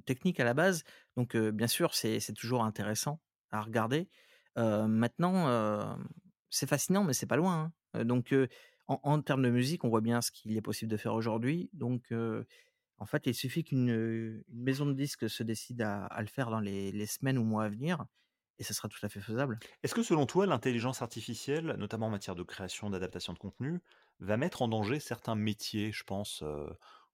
technique 0.07 0.39
à 0.39 0.45
la 0.45 0.55
base, 0.55 0.85
donc 1.17 1.35
heu, 1.35 1.51
bien 1.51 1.67
sûr, 1.67 1.95
c'est 1.95 2.21
c'est 2.21 2.35
toujours 2.35 2.63
intéressant 2.65 3.21
à 3.53 3.61
regarder. 3.61 4.09
Maintenant, 4.57 5.97
c'est 6.51 6.69
fascinant, 6.69 7.05
mais 7.05 7.13
c'est 7.13 7.27
pas 7.27 7.37
loin, 7.37 7.73
hein. 7.95 8.05
Donc 8.05 8.35
en 8.89 9.23
termes 9.23 9.43
de 9.43 9.51
musique, 9.51 9.85
on 9.85 9.89
voit 9.89 10.01
bien 10.01 10.21
ce 10.21 10.31
qu'il 10.31 10.57
est 10.57 10.63
possible 10.63 10.91
de 10.91 10.97
faire 10.97 11.15
aujourd'hui, 11.15 11.71
donc 11.73 12.13
en 12.99 13.07
fait, 13.07 13.27
il 13.27 13.35
suffit 13.35 13.65
qu'une, 13.65 14.45
maison 14.49 14.87
de 14.87 14.93
disques 14.95 15.29
se 15.29 15.43
décide 15.43 15.83
à 15.83 16.07
à 16.07 16.21
le 16.21 16.29
faire 16.29 16.51
dans 16.51 16.61
les 16.61 17.07
semaines 17.07 17.39
ou 17.39 17.45
mois 17.45 17.65
à 17.65 17.69
venir 17.69 18.07
et 18.59 18.65
ce 18.65 18.75
sera 18.75 18.89
tout 18.89 18.99
à 19.05 19.09
fait 19.09 19.21
faisable. 19.21 19.59
Est-ce 19.83 19.95
que 19.95 20.03
selon 20.03 20.27
toi, 20.27 20.47
l'intelligence 20.47 21.03
artificielle, 21.03 21.75
notamment 21.79 22.07
en 22.07 22.11
matière 22.11 22.37
de 22.37 22.43
création, 22.43 22.91
d'adaptation 22.91 23.33
de 23.33 23.39
contenu, 23.39 23.81
va 24.21 24.37
mettre 24.37 24.63
en 24.63 24.69
danger 24.69 25.01
certains 25.01 25.35
métiers? 25.35 25.91
Je 25.91 26.05
pense, 26.05 26.45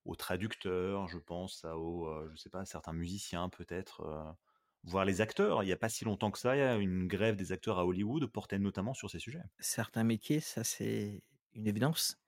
aux 0.04 0.16
traducteurs, 0.16 1.08
je 1.08 1.18
pense 1.18 1.64
à 1.64 1.76
aux, 1.78 2.28
je 2.30 2.36
sais 2.36 2.50
pas, 2.50 2.64
certains 2.64 2.92
musiciens 2.92 3.48
peut-être, 3.48 4.36
voire 4.84 5.04
les 5.04 5.20
acteurs. 5.20 5.62
Il 5.62 5.66
n'y 5.66 5.72
a 5.72 5.76
pas 5.76 5.88
si 5.88 6.04
longtemps 6.04 6.30
que 6.30 6.38
ça, 6.38 6.76
une 6.76 7.06
grève 7.08 7.36
des 7.36 7.52
acteurs 7.52 7.78
à 7.78 7.86
Hollywood 7.86 8.26
portait 8.26 8.58
notamment 8.58 8.94
sur 8.94 9.10
ces 9.10 9.18
sujets. 9.20 9.42
Certains 9.60 10.04
métiers, 10.04 10.40
ça, 10.40 10.64
c'est 10.64 11.22
une 11.54 11.66
évidence, 11.66 12.18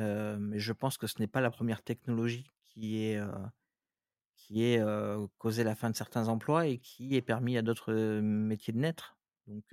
heu, 0.00 0.38
mais 0.38 0.58
je 0.60 0.72
pense 0.72 0.98
que 0.98 1.06
ce 1.08 1.18
n'est 1.20 1.28
pas 1.28 1.40
la 1.42 1.50
première 1.50 1.82
technologie 1.82 2.46
qui 2.64 3.04
est, 3.04 3.18
heu 3.18 3.30
Qui 4.36 4.64
est, 4.64 4.80
heu, 4.80 5.28
causé 5.38 5.62
la 5.64 5.74
fin 5.76 5.90
de 5.90 5.96
certains 5.96 6.28
emplois 6.28 6.66
et 6.66 6.78
qui 6.78 7.14
est 7.16 7.22
permis 7.22 7.56
à 7.58 7.62
d'autres, 7.62 7.92
métiers 8.20 8.72
de 8.72 8.78
naître. 8.78 9.16
Donc, 9.46 9.64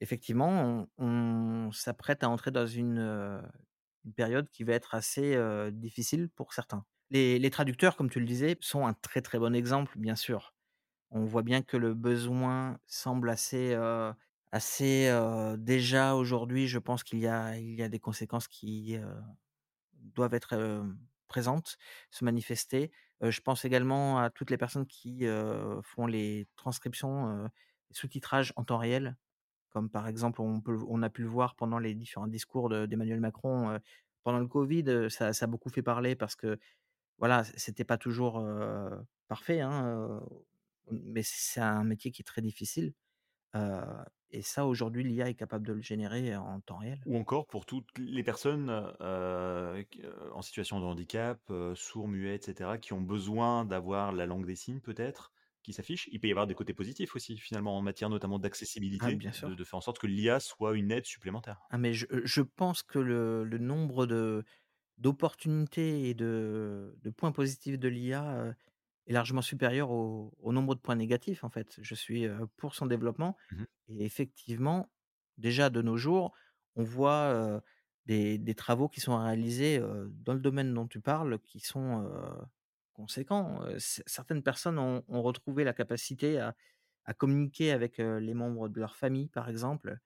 effectivement, 0.00 0.86
on 0.98 1.70
s'apprête 1.72 2.22
à 2.24 2.28
entrer 2.28 2.50
dans 2.50 2.66
une, 2.66 3.42
période 4.16 4.48
qui 4.50 4.64
va 4.64 4.74
être 4.74 4.94
assez, 4.94 5.36
difficile 5.72 6.28
pour 6.30 6.52
certains. 6.54 6.84
Les 7.10 7.38
les 7.38 7.50
traducteurs, 7.50 7.96
comme 7.96 8.10
tu 8.10 8.20
le 8.20 8.26
disais, 8.26 8.56
sont 8.60 8.86
un 8.86 8.94
très, 8.94 9.22
très 9.22 9.38
bon 9.38 9.54
exemple, 9.54 9.98
bien 9.98 10.16
sûr. 10.16 10.53
On 11.14 11.24
voit 11.26 11.42
bien 11.44 11.62
que 11.62 11.76
le 11.76 11.94
besoin 11.94 12.78
semble 12.86 13.30
assez, 13.30 13.72
heu, 13.74 14.12
assez, 14.52 15.08
heu, 15.10 15.56
déjà 15.56 16.16
aujourd'hui, 16.16 16.66
je 16.68 16.78
pense 16.80 17.04
qu'il 17.04 17.20
y 17.20 17.28
a 17.28 17.56
y 17.58 17.82
a 17.82 17.88
des 17.88 18.00
conséquences 18.00 18.48
qui, 18.48 18.96
heu, 18.96 19.06
doivent 19.94 20.34
être, 20.34 20.56
présentes, 21.28 21.78
se 22.10 22.24
manifester. 22.24 22.92
Je 23.22 23.40
pense 23.40 23.64
également 23.64 24.18
à 24.20 24.30
toutes 24.30 24.50
les 24.50 24.58
personnes 24.58 24.86
qui, 24.86 25.26
font 25.82 26.06
les 26.06 26.48
transcriptions, 26.56 27.44
heu, 27.46 27.48
sous-titrage 27.92 28.52
en 28.56 28.64
temps 28.64 28.78
réel, 28.78 29.16
comme 29.70 29.90
par 29.90 30.08
exemple 30.08 30.40
on 30.42 30.60
peut 30.62 30.78
on 30.88 31.02
a 31.02 31.10
pu 31.10 31.22
le 31.22 31.28
voir 31.28 31.56
pendant 31.56 31.78
les 31.80 31.94
différents 31.94 32.28
discours 32.28 32.68
de 32.70 32.86
d'Emmanuel 32.86 33.20
Macron, 33.20 33.78
pendant 34.24 34.40
le 34.40 34.48
covid, 34.48 35.08
ça 35.10 35.30
a 35.40 35.46
beaucoup 35.48 35.70
fait 35.70 35.82
parler 35.82 36.16
parce 36.16 36.36
que 36.36 36.58
voilà, 37.18 37.44
c'était 37.44 37.84
pas 37.84 37.98
toujours, 37.98 38.44
parfait, 39.28 39.60
hein, 39.60 40.20
mais 40.90 41.22
c'est 41.22 41.60
un 41.60 41.84
métier 41.84 42.10
qui 42.10 42.22
est 42.22 42.24
très 42.24 42.42
difficile, 42.42 42.94
et 44.30 44.42
ça 44.42 44.66
aujourd'hui 44.66 45.04
l'IA 45.04 45.28
est 45.28 45.34
capable 45.34 45.66
de 45.66 45.72
le 45.72 45.82
générer 45.82 46.36
en 46.36 46.60
temps 46.60 46.78
réel. 46.78 47.06
Ou 47.06 47.18
encore 47.18 47.46
pour 47.46 47.66
toutes 47.66 47.98
les 47.98 48.22
personnes, 48.22 48.70
en 48.70 50.42
situation 50.42 50.80
de 50.80 50.84
handicap, 50.84 51.40
sourds, 51.74 52.08
muets 52.08 52.36
et 52.36 52.40
cetera, 52.42 52.78
qui 52.78 52.92
ont 52.94 53.00
besoin 53.02 53.64
d'avoir 53.64 54.12
la 54.12 54.26
langue 54.26 54.46
des 54.46 54.56
signes 54.56 54.80
peut-être, 54.80 55.32
qui 55.62 55.72
s'affiche. 55.72 56.08
Il 56.12 56.20
peut 56.20 56.28
y 56.28 56.30
avoir 56.30 56.46
des 56.46 56.54
côtés 56.54 56.74
positifs 56.74 57.14
aussi 57.16 57.36
finalement 57.38 57.76
en 57.76 57.82
matière 57.82 58.10
notamment 58.10 58.38
Ah 58.98 59.10
d'accessibilité, 59.10 59.12
bien 59.12 59.32
de 59.32 59.32
sûr. 59.32 59.54
de 59.54 59.64
faire 59.64 59.78
en 59.78 59.80
sorte 59.82 59.98
que 59.98 60.06
l'IA 60.06 60.40
soit 60.40 60.76
une 60.76 60.90
aide 60.90 61.04
supplémentaire. 61.06 61.60
Ah 61.70 61.78
mais 61.78 61.92
je, 61.94 62.40
pense 62.42 62.82
que 62.82 62.98
le 62.98 63.44
le 63.44 63.58
nombre 63.58 64.06
de 64.06 64.44
d'opportunités 64.98 66.08
et 66.10 66.14
de 66.14 66.96
de 67.02 67.10
points 67.10 67.32
positifs 67.32 67.78
de 67.78 67.88
l'IA, 67.88 68.54
est 69.06 69.12
largement 69.12 69.42
supérieur 69.42 69.90
au 69.90 70.34
au 70.40 70.52
nombre 70.52 70.74
de 70.74 70.80
points 70.80 70.96
négatifs 70.96 71.44
en 71.44 71.50
fait. 71.50 71.78
Je 71.82 71.94
suis, 71.94 72.26
pour 72.56 72.74
son 72.74 72.86
développement 72.86 73.36
Mmh 73.50 73.60
mh. 73.62 73.66
et 73.88 74.04
effectivement, 74.04 74.92
déjà 75.38 75.70
de 75.70 75.82
nos 75.82 75.96
jours, 75.98 76.34
on 76.76 76.84
voit, 76.84 77.62
des 78.06 78.38
des 78.38 78.54
travaux 78.54 78.88
qui 78.88 79.00
sont 79.00 79.18
réalisés, 79.18 79.80
dans 80.10 80.34
le 80.34 80.40
domaine 80.40 80.74
dont 80.74 80.86
tu 80.88 81.00
parles, 81.00 81.38
qui 81.40 81.60
sont, 81.60 82.08
conséquents. 82.94 83.60
Certaines 83.78 84.42
personnes 84.44 84.78
ont 84.78 85.04
ont 85.08 85.22
retrouvé 85.22 85.64
la 85.64 85.72
capacité 85.74 86.38
à 86.40 86.56
à 87.06 87.14
communiquer 87.14 87.72
avec, 87.72 87.98
les 87.98 88.34
membres 88.34 88.68
de 88.70 88.80
leur 88.80 88.96
famille, 88.96 89.28
par 89.28 89.48
exemple, 89.50 89.98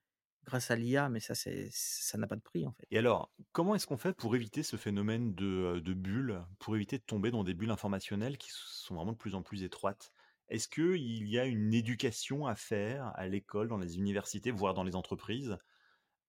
grâce 0.44 0.70
à 0.70 0.76
l'IA, 0.76 1.08
mais 1.08 1.20
ça 1.20 1.34
ça 1.34 2.18
n'a 2.18 2.26
pas 2.26 2.36
de 2.36 2.40
prix 2.42 2.66
en 2.66 2.72
fait. 2.72 2.88
Et 2.90 2.98
alors, 2.98 3.34
comment 3.52 3.74
est-ce 3.74 3.86
qu'on 3.86 3.98
fait 3.98 4.14
pour 4.14 4.34
éviter 4.34 4.62
ce 4.62 4.76
phénomène 4.76 5.34
de, 5.34 5.44
heu, 5.76 5.80
de 5.80 5.92
bulle, 5.94 6.44
pour 6.58 6.74
éviter 6.76 6.98
de 6.98 7.02
tomber 7.02 7.30
dans 7.30 7.44
des 7.44 7.54
bulles 7.54 7.70
informationnelles 7.70 8.38
qui 8.38 8.50
sont 8.52 8.94
vraiment 8.94 9.12
de 9.12 9.16
plus 9.18 9.34
en 9.34 9.42
plus 9.42 9.62
étroites? 9.62 10.12
Est-ce 10.48 10.68
qu'il 10.68 11.28
y 11.28 11.38
a 11.38 11.44
une 11.44 11.74
éducation 11.74 12.46
à 12.46 12.54
faire 12.56 13.12
à 13.16 13.26
l'école, 13.28 13.68
dans 13.68 13.76
les 13.78 13.98
universités, 13.98 14.50
voire 14.50 14.72
dans 14.74 14.84
les 14.84 14.96
entreprises, 14.96 15.58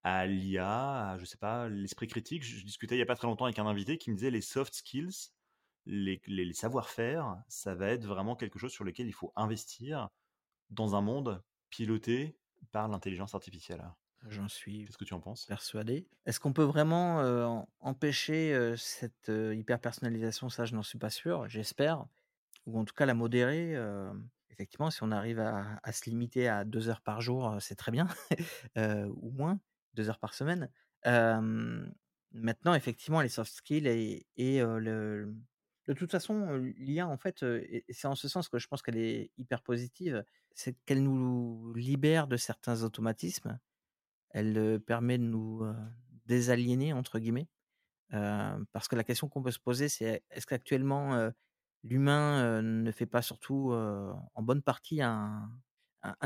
à 0.04 0.28
l'IA, 0.28 1.12
à 1.12 1.17
je 1.19 1.26
sais 1.26 1.38
pas, 1.38 1.69
l'esprit 1.69 2.08
critique? 2.08 2.43
Je 2.43 2.63
discutais 2.65 2.95
il 2.95 3.00
y 3.00 3.04
a 3.04 3.06
pas 3.08 3.15
très 3.15 3.28
longtemps 3.28 3.45
avec 3.45 3.60
un 3.60 3.67
invité 3.67 3.98
qui 3.98 4.12
me 4.12 4.15
disait 4.17 4.32
les 4.32 4.41
soft 4.41 4.74
skills, 4.76 5.30
les 5.86 6.54
savoir-faire, 6.54 7.38
ça 7.50 7.76
va 7.76 7.88
être 7.89 8.06
vraiment 8.06 8.36
quelque 8.36 8.60
chose 8.60 8.72
sur 8.72 8.84
lequel 8.86 9.08
il 9.08 9.13
faut 9.13 9.34
investir 9.36 10.10
dans 10.72 10.95
un 10.95 11.02
monde 11.02 11.43
piloté 11.69 12.38
par 12.72 12.88
l'intelligence 12.88 13.36
artificielle. 13.36 13.84
J'en 14.28 14.48
suis 14.48 14.86
Qu'est-ce 14.86 14.98
que 14.98 15.06
tu 15.06 15.13
en 15.13 15.22
penses? 15.22 15.48
persuadé. 15.48 16.08
Est-ce 16.26 16.39
qu'on 16.39 16.54
peut 16.54 16.63
vraiment, 16.63 17.67
empêcher, 17.80 18.76
cette, 18.78 19.30
heu, 19.30 19.56
hyper 19.56 19.80
personnalisation? 19.82 20.50
Ça, 20.50 20.65
je 20.65 20.76
n'en 20.76 20.84
suis 20.84 21.00
pas 21.00 21.10
sûr, 21.10 21.48
j'espère 21.50 22.08
ou 22.67 22.80
en 22.80 22.86
tout 22.86 22.93
cas 22.95 23.06
la 23.08 23.15
modérer, 23.15 23.76
effectivement, 24.50 24.91
si 24.91 25.04
on 25.04 25.12
arrive 25.12 25.39
à 25.39 25.80
à 25.84 25.93
se 25.93 26.10
limiter 26.10 26.48
à 26.50 26.65
2 26.65 26.89
heures 26.89 27.02
par 27.02 27.22
jour, 27.22 27.58
c'est 27.62 27.76
très 27.76 27.91
bien, 27.91 28.08
ou 28.78 29.32
moins, 29.32 29.62
2 29.95 30.10
heures 30.10 30.19
par 30.19 30.34
semaine. 30.36 30.72
Maintenant 32.32 32.74
effectivement 32.76 33.22
les 33.22 33.30
soft 33.30 33.52
skills 33.52 33.88
et 34.38 34.60
le 34.62 35.34
de 35.89 35.93
toute 35.95 36.12
façon, 36.12 36.56
l'IA 36.78 37.08
en 37.08 37.17
fait, 37.17 37.41
et 37.41 37.84
c'est 37.89 38.08
en 38.08 38.13
ce 38.13 38.28
sens 38.28 38.47
que 38.47 38.60
je 38.60 38.67
pense 38.67 38.84
qu'elle 38.84 38.97
est 38.97 39.32
hyper 39.38 39.63
positive, 39.63 40.23
c'est 40.54 40.78
qu'elle 40.86 41.02
nous 41.02 41.73
libère 41.73 42.28
de 42.28 42.38
certains 42.38 42.84
automatismes. 42.84 43.60
Elle, 44.30 44.80
permet 44.86 45.17
de 45.17 45.23
nous, 45.23 45.65
«désaliéner» 46.28 46.93
entre 46.93 47.17
guillemets. 47.17 47.47
Parce 48.12 48.88
que 48.88 48.95
la 48.95 49.04
question 49.04 49.30
qu'on 49.30 49.41
peut 49.41 49.49
se 49.49 49.60
poser, 49.60 49.89
c'est 49.89 50.23
est-ce 50.30 50.45
qu'actuellement, 50.45 51.32
l'humain, 51.84 52.62
ne 52.62 52.91
fait 52.91 53.08
pas 53.08 53.23
surtout, 53.23 53.73
en 53.73 54.43
bonne 54.43 54.62
partie 54.62 55.02
un 55.02 55.49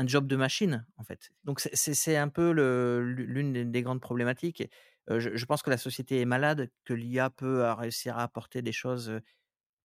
job 0.04 0.26
de 0.26 0.36
machine, 0.36 0.86
en 0.98 1.04
fait? 1.04 1.30
Donc 1.44 1.60
c'est 1.60 2.16
un 2.18 2.28
peu 2.28 2.50
l'une 2.50 3.54
des 3.54 3.64
des 3.64 3.82
grandes 3.82 4.02
problématiques 4.02 4.62
je 5.08 5.36
je 5.36 5.46
pense 5.46 5.62
que 5.62 5.70
la 5.70 5.76
société 5.76 6.20
est 6.20 6.24
malade, 6.24 6.70
que 6.84 6.94
l'IA 6.94 7.30
peut, 7.30 7.62
réussir 7.72 8.16
à 8.18 8.22
apporter 8.22 8.62
des 8.62 8.72
choses, 8.72 9.20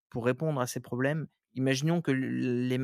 pour 0.09 0.25
répondre 0.25 0.59
à 0.61 0.67
ces 0.67 0.79
problèmes. 0.79 1.27
Imaginons 1.55 2.01
que 2.01 2.11
les, 2.11 2.77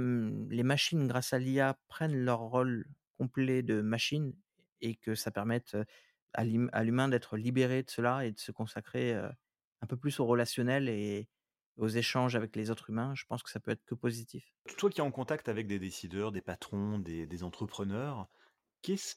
machines, 0.63 1.07
grâce 1.07 1.33
à 1.33 1.39
l'IA, 1.39 1.77
prennent 1.87 2.15
leur 2.15 2.39
rôle 2.39 2.87
complet 3.17 3.63
de 3.63 3.81
machine 3.81 4.33
et 4.81 4.95
que 4.95 5.15
ça 5.15 5.31
permette, 5.31 5.77
à 6.33 6.43
l'hum 6.43 6.69
à 6.73 6.83
l'humain 6.83 7.07
d'être 7.07 7.37
libéré 7.37 7.83
de 7.83 7.89
cela 7.89 8.25
et 8.25 8.31
de 8.31 8.39
se 8.39 8.51
consacrer, 8.51 9.13
un 9.13 9.87
peu 9.87 9.97
plus 9.97 10.19
au 10.19 10.25
relationnel 10.25 10.89
et 10.89 11.27
aux 11.77 11.87
échanges 11.87 12.35
avec 12.35 12.55
les 12.55 12.71
autres 12.71 12.89
humains. 12.89 13.13
Je 13.15 13.25
pense 13.25 13.43
que 13.43 13.49
ça 13.49 13.59
peut 13.59 13.71
être 13.71 13.85
que 13.85 13.95
positif. 13.95 14.53
Toi 14.77 14.89
qui 14.89 14.99
es 14.99 15.03
en 15.03 15.11
contact 15.11 15.47
avec 15.47 15.67
des 15.67 15.79
décideurs, 15.79 16.31
des 16.31 16.41
patrons, 16.41 16.99
des 16.99 17.43
entrepreneurs, 17.43 18.27
qu'est-ce 18.85 19.15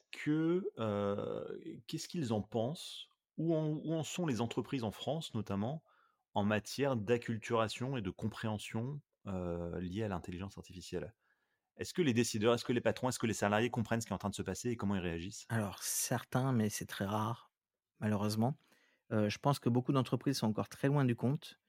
qu'ils 2.07 2.33
en 2.33 2.41
pensent? 2.41 3.07
Où 3.37 3.55
en 3.55 3.67
où 3.67 3.93
en 3.93 4.03
sont 4.03 4.25
les 4.25 4.41
entreprises 4.41 4.83
en 4.83 4.91
France, 4.91 5.33
notamment, 5.33 5.81
en 6.39 6.45
matière 6.45 6.95
d'acculturation 6.97 7.97
et 7.97 8.01
de 8.01 8.09
compréhension, 8.11 9.01
liée 9.25 10.03
à 10.03 10.07
l'intelligence 10.09 10.57
artificielle? 10.57 11.13
Est-ce 11.77 11.93
que 11.95 12.01
les 12.03 12.13
décideurs, 12.13 12.55
est-ce 12.55 12.65
que 12.65 12.73
les 12.73 12.81
patrons, 12.81 13.09
est-ce 13.09 13.19
que 13.19 13.27
les 13.27 13.33
salariés 13.33 13.71
comprennent 13.71 14.01
ce 14.01 14.07
qui 14.07 14.13
est 14.13 14.15
en 14.15 14.19
train 14.19 14.29
de 14.31 14.35
se 14.35 14.43
passer 14.43 14.69
et 14.71 14.77
comment 14.77 14.95
ils 14.95 15.01
réagissent? 15.01 15.49
Alors 15.49 15.81
certains, 15.83 16.51
mais 16.53 16.69
c'est 16.69 16.85
très 16.85 17.05
rare, 17.05 17.51
malheureusement. 17.99 18.57
Heu, 19.11 19.29
je 19.29 19.37
pense 19.39 19.59
que 19.59 19.69
beaucoup 19.69 19.91
d'entreprises 19.93 20.37
sont 20.39 20.47
encore 20.47 20.69
très 20.69 20.87
loin 20.87 21.05
du 21.05 21.15
compte. 21.15 21.59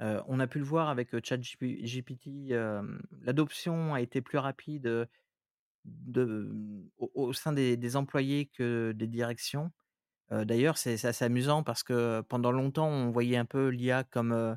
On 0.00 0.40
a 0.40 0.46
pu 0.48 0.58
le 0.60 0.64
voir 0.64 0.88
avec, 0.90 1.14
heu, 1.14 1.20
ChatGP 1.24 1.84
GPT, 1.84 2.50
hem, 2.52 3.02
l'adoption 3.22 3.94
a 3.94 4.00
été 4.02 4.22
plus 4.22 4.38
rapide, 4.38 5.08
mmh, 5.84 6.88
au 6.98 7.32
sein 7.32 7.52
des 7.52 7.96
employés 7.96 8.46
que 8.46 8.92
des 8.96 9.06
directions. 9.06 9.72
D'ailleurs, 10.30 10.76
c'est 10.76 11.04
assez 11.04 11.24
amusant 11.24 11.62
parce 11.62 11.82
que 11.82 12.20
pendant 12.22 12.50
longtemps, 12.50 12.88
on 12.88 13.10
voyait 13.10 13.36
un 13.36 13.44
peu 13.44 13.68
l'IA 13.68 14.04
comme, 14.04 14.56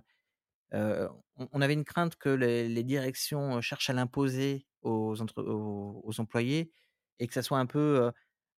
on 0.71 1.62
avait 1.62 1.73
une 1.73 1.86
crainte 1.86 2.15
que 2.15 2.29
les 2.29 2.84
directions, 2.84 3.62
cherchent 3.62 3.89
à 3.89 3.93
l'imposer 3.93 4.65
aux 4.82 5.15
employés 5.21 6.71
et 7.19 7.27
que 7.27 7.34
ça 7.34 7.43
soit 7.43 7.60
un 7.60 7.65
peu, 7.67 8.12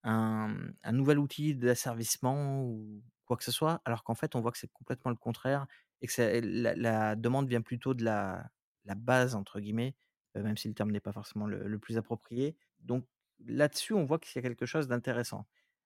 un, 0.04 0.92
nouvel 0.92 1.20
outil 1.20 1.56
d'asservissement 1.56 2.64
ou 2.64 3.04
quoi 3.26 3.38
que 3.38 3.44
ce 3.44 3.52
soit. 3.52 3.82
Alors 3.86 4.04
qu'en 4.04 4.16
fait, 4.16 4.36
on 4.36 4.42
voit 4.42 4.52
que 4.52 4.58
c'est 4.58 4.72
complètement 4.72 5.12
le 5.12 5.18
contraire 5.18 5.68
et 6.02 6.08
que 6.08 6.42
la 6.76 7.16
demande 7.16 7.48
vient 7.48 7.62
plutôt 7.62 7.94
de 7.94 8.04
la 8.04 8.50
«base» 8.96 9.36
entre 9.36 9.60
guillemets, 9.60 9.96
même 10.36 10.58
si 10.58 10.68
le 10.68 10.74
terme 10.74 10.92
n'est 10.92 11.00
pas 11.00 11.12
forcément 11.12 11.48
le 11.48 11.80
plus 11.80 11.98
approprié. 11.98 12.56
Donc 12.80 13.06
là-dessus, 13.46 13.94
on 13.94 14.06
voit 14.06 14.20
qu'il 14.20 14.36
y 14.36 14.40
a 14.40 14.48
quelque 14.48 14.66
chose 14.66 14.88
d'intéressant. 14.88 15.46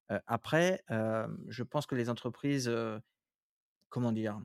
Après, 0.09 0.83
je 0.89 1.63
pense 1.63 1.85
que 1.85 1.95
les 1.95 2.09
entreprises, 2.09 2.71
comment 3.89 4.11
dire? 4.11 4.39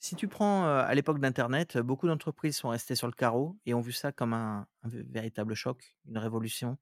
Si 0.00 0.16
tu 0.16 0.28
prends, 0.28 0.66
à 0.66 0.94
l'époque 0.94 1.20
d'internet, 1.20 1.78
beaucoup 1.78 2.06
d'entreprises 2.08 2.56
sont 2.56 2.70
restées 2.70 2.96
sur 2.96 3.08
le 3.08 3.14
carreau 3.14 3.58
et 3.66 3.74
ont 3.74 3.80
vu 3.80 3.92
ça 3.92 4.12
comme 4.12 4.34
un 4.34 4.68
un 4.82 4.88
vé 4.88 5.02
véritable 5.04 5.54
choc, 5.54 5.96
une 6.06 6.18
révolution. 6.18 6.78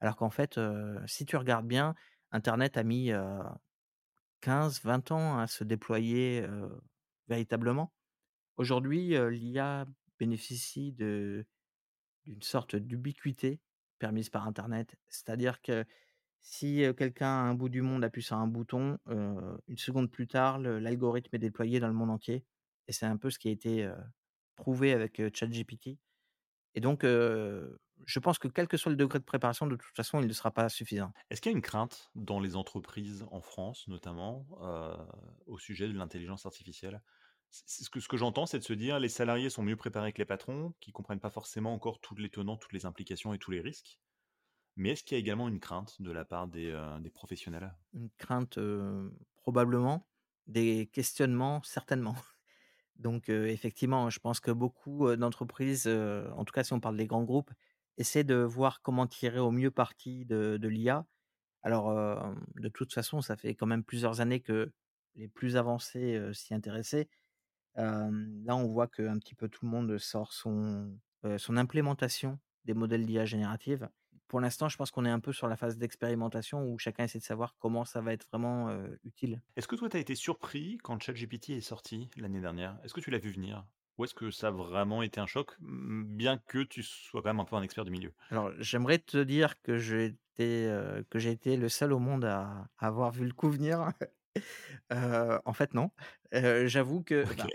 Alors 0.00 0.16
qu'en 0.16 0.30
fait, 0.30 0.60
si 1.06 1.26
tu 1.26 1.36
regardes 1.36 1.66
bien, 1.68 1.94
internet 2.32 2.76
a 2.78 2.84
mis, 2.84 3.12
heu, 3.12 3.40
15-20 4.40 5.12
ans 5.12 5.38
à 5.38 5.46
se 5.48 5.64
déployer, 5.64 6.46
véritablement. 7.28 7.92
Aujourd'hui, 8.58 9.10
l'IA 9.30 9.86
bénéficie 10.18 10.92
d'une 10.92 11.44
sorte 12.42 12.76
d'ubiquité 12.76 13.60
permise 13.98 14.30
par 14.30 14.46
internet. 14.46 14.96
C'est-à-dire 15.08 15.62
que 15.62 15.84
si, 16.40 16.82
quelqu'un 16.96 17.26
à 17.28 17.30
un 17.48 17.54
bout 17.54 17.68
du 17.68 17.82
monde 17.82 18.04
appuie 18.04 18.22
sur 18.22 18.36
un 18.36 18.46
bouton, 18.46 18.98
1 19.06 19.58
seconde 19.76 20.10
plus 20.10 20.26
tard, 20.28 20.58
l'algorithme 20.58 21.34
est 21.36 21.38
déployé 21.38 21.80
dans 21.80 21.88
le 21.88 21.94
monde 21.94 22.10
entier 22.10 22.44
et 22.88 22.92
c'est 22.92 23.06
un 23.06 23.16
peu 23.18 23.30
ce 23.30 23.38
qui 23.38 23.48
a 23.48 23.52
été, 23.52 23.90
prouvé 24.56 24.92
avec, 24.92 25.20
ChatGPT. 25.36 25.98
et 26.74 26.80
donc 26.80 27.04
je 27.04 28.20
pense 28.20 28.38
que 28.38 28.48
quel 28.48 28.68
que 28.68 28.76
soit 28.76 28.90
le 28.90 28.96
degré 28.96 29.18
de 29.18 29.24
préparation, 29.24 29.66
de 29.66 29.76
toute 29.76 29.94
façon, 29.96 30.20
il 30.20 30.28
ne 30.28 30.32
sera 30.32 30.52
pas 30.52 30.68
suffisant. 30.68 31.12
Est-ce 31.30 31.40
qu'il 31.40 31.50
y 31.50 31.54
a 31.54 31.56
une 31.56 31.62
crainte 31.62 32.10
dans 32.14 32.38
les 32.40 32.54
entreprises 32.56 33.26
en 33.30 33.40
France 33.40 33.88
notamment, 33.88 34.46
au 35.46 35.58
sujet 35.58 35.88
de 35.88 35.92
l'intelligence 35.94 36.46
artificielle? 36.46 37.02
Ce 37.50 37.88
que 37.90 37.98
que 38.06 38.16
j'entends, 38.16 38.46
c'est 38.46 38.58
de 38.58 38.64
se 38.64 38.74
dire: 38.74 39.00
«Les 39.00 39.08
salariés 39.08 39.50
sont 39.50 39.62
mieux 39.62 39.76
préparés 39.76 40.12
que 40.12 40.18
les 40.18 40.26
patrons, 40.26 40.74
qui 40.80 40.92
comprennent 40.92 41.20
pas 41.20 41.30
forcément 41.30 41.72
encore 41.74 42.00
tous 42.00 42.14
les 42.16 42.30
tenants, 42.30 42.56
toutes 42.58 42.72
les 42.74 42.86
implications 42.86 43.32
et 43.34 43.38
tous 43.38 43.50
les 43.50 43.60
risques». 43.60 43.98
Mais 44.78 44.90
est-ce 44.90 45.02
qu'il 45.02 45.16
y 45.16 45.18
a 45.18 45.20
également 45.20 45.48
une 45.48 45.60
crainte 45.60 46.00
de 46.00 46.10
la 46.12 46.24
part 46.24 46.46
des, 46.46 46.72
des 47.00 47.10
professionnels? 47.10 47.74
Une 47.92 48.10
crainte, 48.16 48.58
probablement, 49.36 50.06
des 50.46 50.86
questionnements 50.86 51.62
certainement. 51.64 52.14
Donc 52.96 53.28
effectivement, 53.28 54.08
je 54.08 54.20
pense 54.20 54.40
que 54.40 54.50
beaucoup, 54.52 55.14
d'entreprises, 55.16 55.86
en 55.88 56.44
tout 56.44 56.52
cas 56.52 56.64
si 56.64 56.72
on 56.72 56.80
parle 56.80 56.96
des 56.96 57.06
grands 57.06 57.24
groupes, 57.24 57.50
essaient 57.96 58.24
de 58.24 58.36
voir 58.36 58.80
comment 58.80 59.06
tirer 59.08 59.40
au 59.40 59.50
mieux 59.50 59.72
parti 59.72 60.24
de 60.24 60.68
l'IA. 60.68 61.04
Alors, 61.62 61.92
de 62.54 62.68
toute 62.68 62.92
façon, 62.92 63.20
ça 63.20 63.36
fait 63.36 63.54
quand 63.54 63.66
même 63.66 63.84
plusieurs 63.84 64.20
années 64.20 64.40
que 64.40 64.72
les 65.16 65.28
plus 65.28 65.56
avancés, 65.56 66.20
s'y 66.32 66.54
intéressaient. 66.54 67.08
Là, 67.74 68.56
on 68.56 68.66
voit 68.66 68.86
qu'un 68.86 69.18
petit 69.18 69.34
peu 69.34 69.48
tout 69.48 69.64
le 69.64 69.70
monde 69.70 69.98
sort 69.98 70.32
son, 70.32 70.96
son 71.36 71.56
implémentation 71.56 72.38
des 72.64 72.74
modèles 72.74 73.06
d'IA 73.06 73.24
générative. 73.24 73.88
Pour 74.28 74.40
l'instant, 74.40 74.68
je 74.68 74.76
pense 74.76 74.90
qu'on 74.90 75.04
est 75.04 75.10
un 75.10 75.20
peu 75.20 75.32
sur 75.32 75.48
la 75.48 75.56
phase 75.56 75.78
d'expérimentation 75.78 76.64
où 76.64 76.78
chacun 76.78 77.04
essaie 77.04 77.18
de 77.18 77.24
savoir 77.24 77.56
comment 77.58 77.84
ça 77.84 78.00
va 78.00 78.12
être 78.12 78.26
vraiment, 78.32 78.70
utile. 79.04 79.42
Est-ce 79.56 79.68
que 79.68 79.76
toi, 79.76 79.90
tu 79.90 79.96
as 79.96 80.00
été 80.00 80.14
surpris 80.14 80.78
quand 80.78 80.98
ChatGPT 81.02 81.50
est 81.50 81.60
sorti 81.60 82.08
l'année 82.16 82.40
dernière? 82.40 82.78
Est-ce 82.82 82.94
que 82.94 83.00
tu 83.00 83.10
l'as 83.10 83.18
vu 83.18 83.30
venir? 83.30 83.66
Ou 83.98 84.04
est-ce 84.04 84.14
que 84.14 84.30
ça 84.30 84.48
a 84.48 84.50
vraiment 84.50 85.02
été 85.02 85.20
un 85.20 85.26
choc, 85.26 85.56
bien 85.60 86.38
que 86.38 86.62
tu 86.62 86.82
sois 86.82 87.20
quand 87.22 87.28
même 87.30 87.40
un 87.40 87.44
peu 87.44 87.56
un 87.56 87.62
expert 87.62 87.84
du 87.84 87.90
milieu? 87.90 88.14
Alors, 88.30 88.52
j'aimerais 88.58 88.98
te 88.98 89.18
dire 89.22 89.60
que 89.62 89.78
j'ai 89.78 90.06
été, 90.06 90.66
heu, 90.68 91.04
que 91.10 91.18
j'ai 91.18 91.30
été 91.30 91.56
le 91.56 91.68
seul 91.68 91.92
au 91.92 91.98
monde 91.98 92.24
à 92.24 92.68
à 92.78 92.86
avoir 92.86 93.10
vu 93.10 93.24
le 93.26 93.32
coup 93.32 93.50
venir. 93.50 93.92
Heu, 94.92 95.40
en 95.44 95.52
fait, 95.54 95.74
non. 95.74 95.90
J'avoue 96.32 97.02
que, 97.02 97.26
OK. 97.30 97.38
ben, 97.38 97.50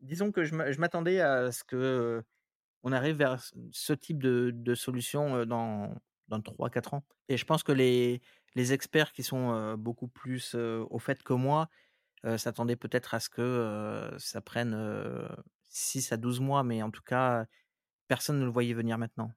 disons 0.00 0.32
que 0.32 0.44
je 0.44 0.54
m'a 0.56 0.72
je 0.72 0.80
m'attendais 0.80 1.20
à 1.20 1.52
ce 1.52 1.64
que, 1.64 2.24
on 2.84 2.92
arrive 2.92 3.16
vers 3.16 3.40
ce 3.72 3.92
type 3.92 4.22
de 4.22 4.52
de 4.54 4.74
solution, 4.76 5.44
dans 5.46 5.94
dans 6.28 6.40
trois 6.40 6.70
quatre 6.70 6.94
ans 6.94 7.04
et 7.28 7.36
je 7.36 7.44
pense 7.44 7.62
que 7.64 7.72
les 7.72 8.22
les 8.54 8.72
experts 8.72 9.12
qui 9.12 9.24
sont, 9.24 9.74
beaucoup 9.76 10.08
plus, 10.08 10.54
au 10.54 10.98
fait 11.00 11.22
que 11.24 11.32
moi, 11.32 11.68
s'attendaient 12.36 12.76
peut-être 12.76 13.14
à 13.14 13.20
ce 13.20 13.28
que, 13.28 14.14
ça 14.18 14.40
prenne, 14.40 14.74
heu, 14.74 15.28
6 15.70 16.12
à 16.12 16.16
12 16.16 16.40
mois, 16.40 16.62
mais 16.62 16.82
en 16.82 16.90
tout 16.90 17.02
cas, 17.02 17.46
personne 18.08 18.38
ne 18.38 18.44
le 18.44 18.50
voyait 18.50 18.74
venir 18.74 18.98
maintenant. 18.98 19.32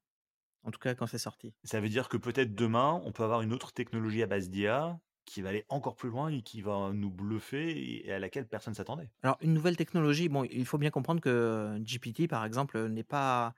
En 0.63 0.71
tout 0.71 0.79
cas, 0.79 0.95
quand 0.95 1.07
c'est 1.07 1.17
sorti. 1.17 1.53
Ça 1.63 1.79
veut 1.79 1.89
dire 1.89 2.09
que 2.09 2.17
peut-être 2.17 2.53
demain, 2.55 3.01
on 3.05 3.11
peut 3.11 3.23
avoir 3.23 3.41
une 3.41 3.53
autre 3.53 3.71
technologie 3.73 4.21
à 4.21 4.27
base 4.27 4.49
d'IA 4.49 4.99
qui 5.27 5.41
va 5.43 5.49
aller 5.49 5.65
encore 5.69 5.95
plus 5.95 6.09
loin 6.09 6.29
et 6.29 6.41
qui 6.43 6.61
va 6.61 6.91
nous 6.93 7.11
bluffer 7.11 8.05
et 8.07 8.11
à 8.13 8.19
laquelle 8.19 8.47
personne 8.49 8.73
s'attendait. 8.75 9.11
Alors 9.23 9.37
une 9.41 9.53
nouvelle 9.53 9.77
technologie, 9.77 10.29
bon, 10.29 10.43
il 10.43 10.65
faut 10.65 10.77
bien 10.77 10.91
comprendre 10.91 11.21
que 11.21 11.77
GPT, 11.83 12.27
par 12.27 12.45
exemple, 12.45 12.87
n'est 12.87 13.03
pas 13.03 13.55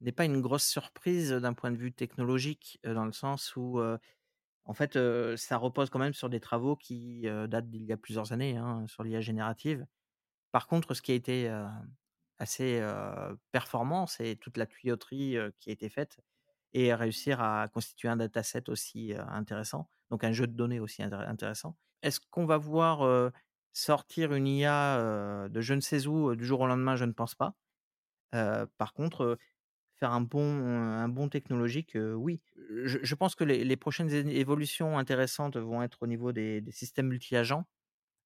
n'est 0.00 0.12
pas 0.12 0.24
une 0.26 0.40
grosse 0.42 0.64
surprise 0.66 1.32
d'un 1.32 1.54
point 1.54 1.70
de 1.72 1.76
vue 1.78 1.92
technologique, 1.92 2.80
heu, 2.86 2.94
dans 2.94 3.06
le 3.06 3.12
sens 3.12 3.56
où, 3.56 3.78
heu, 3.80 3.98
en 4.64 4.74
fait, 4.74 4.96
heu, 4.96 5.36
ça 5.38 5.56
repose 5.58 5.90
quand 5.90 5.98
même 6.00 6.14
sur 6.14 6.30
des 6.30 6.40
travaux 6.40 6.76
qui, 6.76 7.22
datent 7.48 7.70
d'il 7.70 7.84
y 7.84 7.92
a 7.92 7.98
plusieurs 7.98 8.32
années, 8.32 8.56
hein, 8.58 8.86
sur 8.88 9.04
l'IA 9.04 9.20
générative. 9.22 9.86
Par 10.52 10.68
contre, 10.68 10.94
ce 10.94 11.02
qui 11.02 11.12
a 11.12 11.16
été, 11.16 11.48
assez, 12.38 12.80
performant, 13.52 14.06
c'est 14.06 14.36
toute 14.36 14.56
la 14.56 14.66
tuyauterie, 14.66 15.36
qui 15.60 15.70
a 15.70 15.72
été 15.72 15.88
faite 15.88 16.18
et 16.72 16.94
réussir 16.94 17.40
à 17.40 17.68
constituer 17.68 18.08
un 18.08 18.16
dataset 18.16 18.68
aussi, 18.70 19.12
intéressant, 19.16 19.88
donc 20.10 20.24
un 20.24 20.32
jeu 20.32 20.46
de 20.46 20.52
données 20.52 20.80
aussi 20.80 21.02
intér 21.02 21.20
intéressant. 21.20 21.76
Est-ce 22.02 22.20
qu'on 22.30 22.46
va 22.46 22.58
voir, 22.58 23.32
sortir 23.72 24.32
une 24.32 24.46
IA, 24.46 25.48
de 25.48 25.60
je 25.60 25.74
ne 25.74 25.80
sais 25.80 26.06
où, 26.06 26.34
du 26.34 26.44
jour 26.44 26.60
au 26.60 26.66
lendemain? 26.66 26.96
Je 26.96 27.04
ne 27.04 27.12
pense 27.12 27.34
pas. 27.34 27.54
Par 28.32 28.92
contre, 28.94 29.38
faire 29.96 30.12
un 30.12 30.20
bond 30.22 30.42
un 30.66 31.08
bond 31.08 31.28
technologique, 31.28 31.96
oui. 31.96 32.42
Je 32.84 33.14
pense 33.16 33.34
que 33.34 33.44
les 33.44 33.76
prochaines 33.76 34.10
évolutions 34.10 34.98
intéressantes 34.98 35.56
vont 35.56 35.82
être 35.82 35.98
au 36.02 36.06
niveau 36.06 36.32
des 36.32 36.64
systèmes 36.70 37.08
multi-agents. 37.08 37.64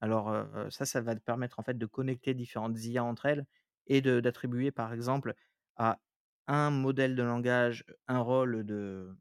Alors, 0.01 0.35
ça, 0.71 0.87
ça 0.87 1.01
va 1.01 1.17
permettre 1.17 1.59
en 1.61 1.63
fait 1.63 1.79
de 1.79 1.87
connecter 1.87 2.35
différentes 2.35 2.83
IA 2.85 3.05
entre 3.05 3.27
elles 3.27 3.47
et 3.87 4.01
d'attribuer 4.03 4.71
par 4.73 4.93
exemple 4.93 5.35
à 5.77 6.01
un 6.49 6.71
modèle 6.71 7.17
de 7.17 7.23
langage, 7.23 7.85
un 8.09 8.21
rôle 8.21 8.65
de 8.65 9.17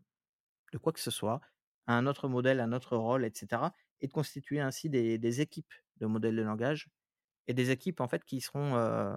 de 0.74 0.78
quoi 0.78 0.94
que 0.94 1.00
ce 1.00 1.12
soit, 1.12 1.42
un 1.88 2.08
autre 2.08 2.28
modèle, 2.30 2.60
un 2.60 2.72
autre 2.74 2.98
rôle 2.98 3.26
et 3.26 3.32
cetera 3.36 3.74
et 4.02 4.08
de 4.08 4.14
constituer 4.14 4.60
ainsi 4.62 4.90
des 4.90 5.42
équipes 5.42 5.74
de 5.98 6.06
modèles 6.08 6.36
de 6.36 6.42
langage 6.44 6.90
et 7.48 7.54
des 7.56 7.72
équipes 7.72 8.02
en 8.02 8.08
fait 8.10 8.26
qui 8.26 8.42
seront, 8.42 8.76
heu, 8.78 9.16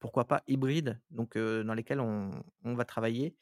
pourquoi 0.00 0.26
pas 0.28 0.42
hybrides, 0.48 1.00
donc 1.10 1.38
dans 1.38 1.74
lesquelles 1.74 2.00
on 2.00 2.42
va 2.64 2.84
travailler 2.84 3.36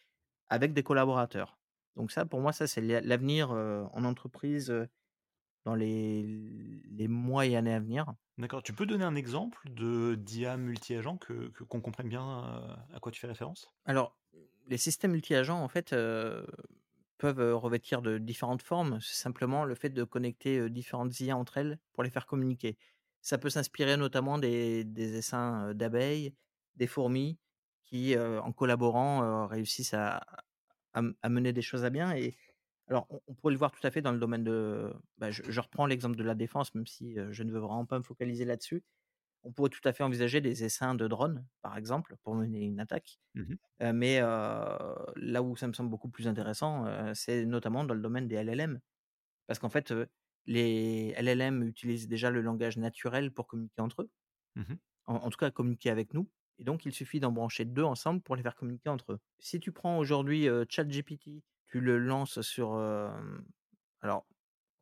avec 0.50 0.74
des 0.74 0.82
collaborateurs. 0.84 1.58
Donc 1.96 2.12
ça, 2.12 2.26
pour 2.26 2.40
moi, 2.40 2.52
ça 2.52 2.66
c'est 2.68 2.80
l'a 2.82 3.00
l'avenir, 3.02 3.50
en 3.52 4.04
entreprise, 4.04 4.72
dans 5.64 5.74
les 5.74 6.22
les 6.22 7.08
mois 7.08 7.46
et 7.46 7.56
années 7.56 7.74
à 7.74 7.80
venir. 7.80 8.14
D'accord, 8.38 8.64
tu 8.64 8.72
peux 8.72 8.86
donner 8.86 9.04
un 9.04 9.14
exemple 9.14 9.60
de 9.70 10.16
d'IA 10.16 10.56
multi-agent 10.56 11.18
que 11.18 11.48
qu'on 11.64 11.80
comprenne 11.80 12.08
bien, 12.08 12.24
heu, 12.90 12.94
à 12.96 12.98
quoi 13.00 13.12
tu 13.12 13.20
fais 13.20 13.28
référence? 13.28 13.72
Alors, 13.84 14.18
les 14.66 14.78
systèmes 14.78 15.12
multi-agents, 15.12 15.62
en 15.62 15.68
fait, 15.68 15.92
heu, 15.92 16.46
peuvent, 17.18 17.40
heu, 17.40 17.54
revêtir 17.54 18.02
de 18.02 18.18
différentes 18.18 18.62
formes. 18.62 19.00
C'est 19.00 19.16
simplement 19.20 19.64
le 19.64 19.74
fait 19.74 19.90
de 19.90 20.04
connecter, 20.04 20.70
différentes 20.70 21.18
IA 21.20 21.36
entre 21.36 21.58
elles 21.58 21.78
pour 21.92 22.02
les 22.02 22.10
faire 22.10 22.26
communiquer. 22.26 22.78
Ça 23.22 23.38
peut 23.38 23.50
s'inspirer 23.50 23.96
notamment 23.96 24.38
des 24.38 24.84
des 24.84 25.16
essaims, 25.16 25.74
d'abeilles, 25.74 26.34
des 26.76 26.86
fourmis 26.86 27.38
qui, 27.84 28.16
en 28.18 28.52
collaborant, 28.52 29.46
réussissent 29.46 29.94
à 29.94 30.18
à 30.94 31.02
à 31.22 31.28
mener 31.28 31.52
des 31.52 31.62
choses 31.62 31.84
à 31.84 31.90
bien 31.90 32.12
et 32.16 32.36
alors 32.90 33.06
on 33.10 33.20
on 33.28 33.34
pourrait 33.34 33.52
le 33.54 33.58
voir 33.58 33.72
tout 33.72 33.86
à 33.86 33.90
fait 33.90 34.02
dans 34.02 34.12
le 34.12 34.18
domaine 34.18 34.44
de 34.44 34.92
bah, 35.18 35.30
je 35.30 35.42
je 35.48 35.60
reprends 35.60 35.86
l'exemple 35.86 36.16
de 36.16 36.24
la 36.24 36.34
défense, 36.34 36.74
même 36.74 36.86
si, 36.86 37.16
je 37.30 37.42
ne 37.42 37.52
veux 37.52 37.60
vraiment 37.60 37.86
pas 37.86 37.98
me 37.98 38.04
focaliser 38.04 38.44
là-dessus. 38.44 38.84
On 39.44 39.52
pourrait 39.52 39.70
tout 39.70 39.80
à 39.86 39.92
fait 39.92 40.04
envisager 40.04 40.40
des 40.42 40.64
essaims 40.64 40.94
de 40.96 41.08
drones, 41.08 41.46
par 41.62 41.76
exemple, 41.78 42.16
pour 42.22 42.34
mener 42.34 42.60
une 42.66 42.80
attaque. 42.80 43.20
Mmh 43.34 43.56
mais 43.80 44.20
là 44.20 45.42
où 45.42 45.56
ça 45.56 45.68
me 45.68 45.72
semble 45.74 45.90
beaucoup 45.90 46.08
plus 46.10 46.28
intéressant, 46.28 46.86
c'est 47.14 47.46
notamment 47.46 47.84
dans 47.84 47.94
le 47.94 48.00
domaine 48.02 48.28
des 48.28 48.36
LLM. 48.36 48.80
Parce 49.46 49.58
qu'en 49.58 49.70
fait, 49.70 49.94
les 50.46 51.14
LLM 51.16 51.62
utilisent 51.64 52.08
déjà 52.08 52.30
le 52.30 52.42
langage 52.42 52.76
naturel 52.78 53.32
pour 53.32 53.46
communiquer 53.46 53.80
entre 53.82 54.02
eux, 54.02 54.10
Mmh 54.56 54.78
en 55.06 55.16
en 55.16 55.30
tout 55.30 55.38
cas 55.38 55.50
communiquer 55.50 55.90
avec 55.90 56.14
nous 56.14 56.30
et 56.58 56.64
donc 56.64 56.84
il 56.86 56.92
suffit 56.92 57.20
d'en 57.20 57.32
brancher 57.32 57.64
2 57.64 57.82
ensemble 57.84 58.20
pour 58.22 58.36
les 58.36 58.42
faire 58.42 58.54
communiquer 58.56 58.90
entre 58.90 59.12
eux. 59.12 59.20
Si 59.38 59.60
tu 59.60 59.72
prends 59.72 59.98
aujourd'hui, 59.98 60.46
ChatGPT, 60.68 61.42
le 61.78 61.98
lances 61.98 62.40
sur, 62.42 62.74
alors 64.02 64.26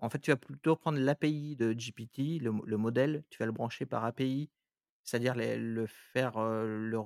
en 0.00 0.10
fait, 0.10 0.20
tu 0.20 0.30
vas 0.30 0.36
plutôt 0.36 0.76
prendre 0.76 0.98
l'API 0.98 1.56
de 1.56 1.72
GPT, 1.74 2.38
le 2.40 2.52
le 2.66 2.76
modèle, 2.76 3.24
tu 3.30 3.38
vas 3.38 3.46
le 3.46 3.52
brancher 3.52 3.86
par 3.86 4.04
API, 4.04 4.50
c'est-à-dire 5.04 5.34
le 5.36 5.86
faire, 5.86 6.38
le 6.40 6.98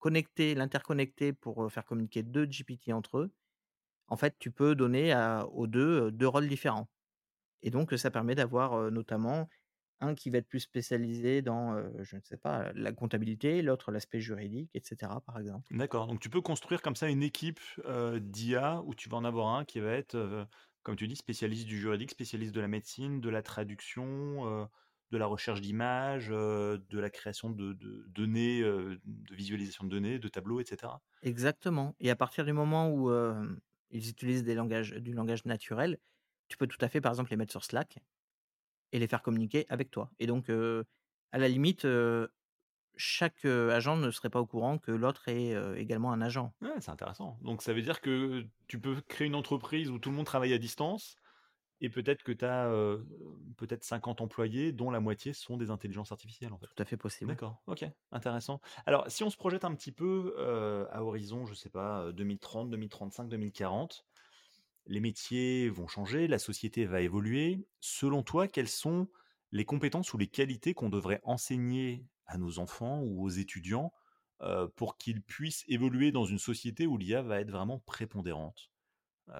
connecter, 0.00 0.54
l'interconnecter 0.54 1.32
pour, 1.32 1.72
faire 1.72 1.84
communiquer 1.86 2.22
2 2.22 2.46
GPT 2.46 2.92
entre 2.92 3.18
eux. 3.18 3.32
En 4.08 4.16
fait, 4.16 4.36
tu 4.38 4.50
peux 4.52 4.74
donner 4.76 5.12
à 5.12 5.46
aux 5.48 5.66
2 5.68 6.08
heu, 6.08 6.12
2 6.12 6.28
rôles 6.28 6.48
différents 6.48 6.88
et 7.62 7.70
donc 7.70 7.92
ça 7.98 8.10
permet 8.10 8.34
d'avoir, 8.34 8.90
notamment 8.92 9.48
un 10.04 10.14
qui 10.14 10.30
va 10.30 10.38
être 10.38 10.48
plus 10.48 10.60
spécialisé 10.60 11.42
dans, 11.42 11.76
je 12.02 12.16
ne 12.16 12.22
sais 12.22 12.36
pas, 12.38 12.72
la 12.74 12.92
comptabilité, 12.92 13.62
l'autre 13.62 13.92
l'aspect 13.92 14.20
juridique 14.20 14.70
et 14.74 14.80
cetera, 14.84 15.20
par 15.22 15.38
exemple. 15.38 15.70
D'accord, 15.70 16.06
donc 16.06 16.20
tu 16.20 16.28
peux 16.28 16.42
construire 16.42 16.82
comme 16.82 16.94
ça 16.94 17.08
une 17.08 17.22
équipe, 17.22 17.58
d'IA 18.20 18.82
où 18.82 18.94
tu 18.94 19.08
vas 19.08 19.16
en 19.16 19.24
avoir 19.24 19.48
un 19.56 19.64
qui 19.64 19.80
va 19.80 19.92
être, 19.92 20.46
comme 20.82 20.94
tu 20.96 21.08
dis, 21.08 21.16
spécialiste 21.16 21.66
du 21.66 21.78
juridique, 21.80 22.10
spécialiste 22.10 22.54
de 22.54 22.60
la 22.60 22.68
médecine, 22.68 23.20
de 23.20 23.30
la 23.30 23.42
traduction, 23.42 24.68
de 25.10 25.18
la 25.18 25.26
recherche 25.26 25.60
d'images, 25.62 26.28
de 26.28 26.98
la 26.98 27.10
création 27.10 27.50
de 27.50 27.72
de 27.72 28.04
données, 28.08 28.60
de 28.62 29.34
visualisation 29.34 29.84
de 29.84 29.90
données, 29.90 30.18
de 30.18 30.28
tableaux 30.28 30.60
et 30.60 30.66
cetera? 30.66 31.00
Exactement 31.22 31.94
et 32.00 32.10
à 32.10 32.16
partir 32.16 32.44
du 32.44 32.52
moment 32.52 32.90
où, 32.90 33.10
ils 33.90 34.08
utilisent 34.10 34.42
des 34.44 34.54
langages 34.54 34.92
du 34.92 35.12
langage 35.12 35.44
naturel, 35.44 35.98
tu 36.48 36.56
peux 36.56 36.66
tout 36.66 36.78
à 36.80 36.88
fait, 36.88 37.00
par 37.00 37.12
exemple, 37.12 37.30
les 37.30 37.36
mettre 37.36 37.52
sur 37.52 37.64
Slack 37.64 37.98
et 38.92 38.98
les 38.98 39.06
faire 39.06 39.22
communiquer 39.22 39.66
avec 39.68 39.90
toi 39.90 40.10
et 40.18 40.26
donc 40.26 40.48
à 40.50 41.38
la 41.38 41.48
limite, 41.48 41.86
chaque, 42.96 43.44
agent 43.44 43.96
ne 43.96 44.10
serait 44.10 44.30
pas 44.30 44.40
au 44.40 44.46
courant 44.46 44.78
que 44.78 44.92
l'autre 44.92 45.28
est, 45.28 45.56
également 45.76 46.12
un 46.12 46.20
agent. 46.20 46.54
Ouais, 46.62 46.70
c'est 46.80 46.90
intéressant. 46.90 47.38
Donc 47.42 47.62
ça 47.62 47.72
veut 47.72 47.82
dire 47.82 48.00
que 48.00 48.46
tu 48.68 48.78
peux 48.78 49.00
créer 49.08 49.26
une 49.26 49.34
entreprise 49.34 49.90
où 49.90 49.98
tout 49.98 50.10
le 50.10 50.16
monde 50.16 50.26
travaille 50.26 50.52
à 50.52 50.58
distance 50.58 51.16
Et 51.80 51.88
peut-être 51.88 52.22
que 52.22 52.32
tu 52.32 52.44
as, 52.44 52.70
peut-être 53.56 53.82
50 53.82 54.20
employés 54.20 54.72
dont 54.72 54.90
la 54.90 55.00
moitié 55.00 55.32
sont 55.32 55.56
des 55.56 55.70
intelligences 55.70 56.12
artificielles, 56.12 56.52
en 56.52 56.58
fait? 56.58 56.66
Tout 56.66 56.82
à 56.82 56.84
fait 56.84 56.96
possible. 56.96 57.30
D'accord, 57.30 57.60
OK, 57.66 57.84
intéressant. 58.12 58.60
Alors 58.86 59.04
si 59.08 59.24
on 59.24 59.30
se 59.30 59.36
projette 59.36 59.64
un 59.64 59.74
petit 59.74 59.92
peu, 59.92 60.34
à 60.92 61.02
horizon, 61.02 61.46
je 61.46 61.54
sais 61.54 61.70
pas, 61.70 62.06
heu, 62.06 62.12
2030-2035-2040, 62.12 64.04
les 64.86 65.00
métiers 65.00 65.68
vont 65.70 65.86
changer, 65.88 66.26
la 66.28 66.38
société 66.38 66.86
va 66.86 67.00
évoluer. 67.00 67.68
Selon 67.80 68.22
toi, 68.22 68.48
quelles 68.48 68.68
sont 68.68 69.08
les 69.52 69.64
compétences 69.64 70.12
ou 70.14 70.18
les 70.18 70.28
qualités 70.28 70.74
qu'on 70.74 70.90
devrait 70.90 71.20
enseigner 71.24 72.06
à 72.26 72.38
nos 72.38 72.58
enfants 72.58 73.00
ou 73.02 73.22
aux 73.24 73.30
étudiants, 73.30 73.92
heu, 74.42 74.68
pour 74.76 74.98
qu'ils 74.98 75.22
puissent 75.22 75.64
évoluer 75.68 76.12
dans 76.12 76.24
une 76.24 76.38
société 76.38 76.86
où 76.86 76.96
l'IA 76.98 77.22
va 77.22 77.40
être 77.40 77.50
vraiment 77.50 77.78
prépondérante? 77.80 78.70
Heu, 79.30 79.34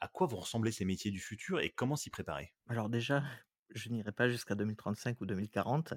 à 0.00 0.08
quoi 0.08 0.26
vont 0.28 0.40
ressembler 0.40 0.72
ces 0.72 0.84
métiers 0.86 1.12
du 1.12 1.20
futur 1.20 1.60
et 1.60 1.70
comment 1.70 1.96
s'y 1.96 2.10
préparer? 2.10 2.54
Alors 2.68 2.88
déjà, 2.90 3.22
je 3.70 3.88
n'irai 3.88 4.12
pas 4.12 4.28
jusqu'à 4.28 4.54
2035 4.54 5.20
ou 5.20 5.26
2040. 5.26 5.94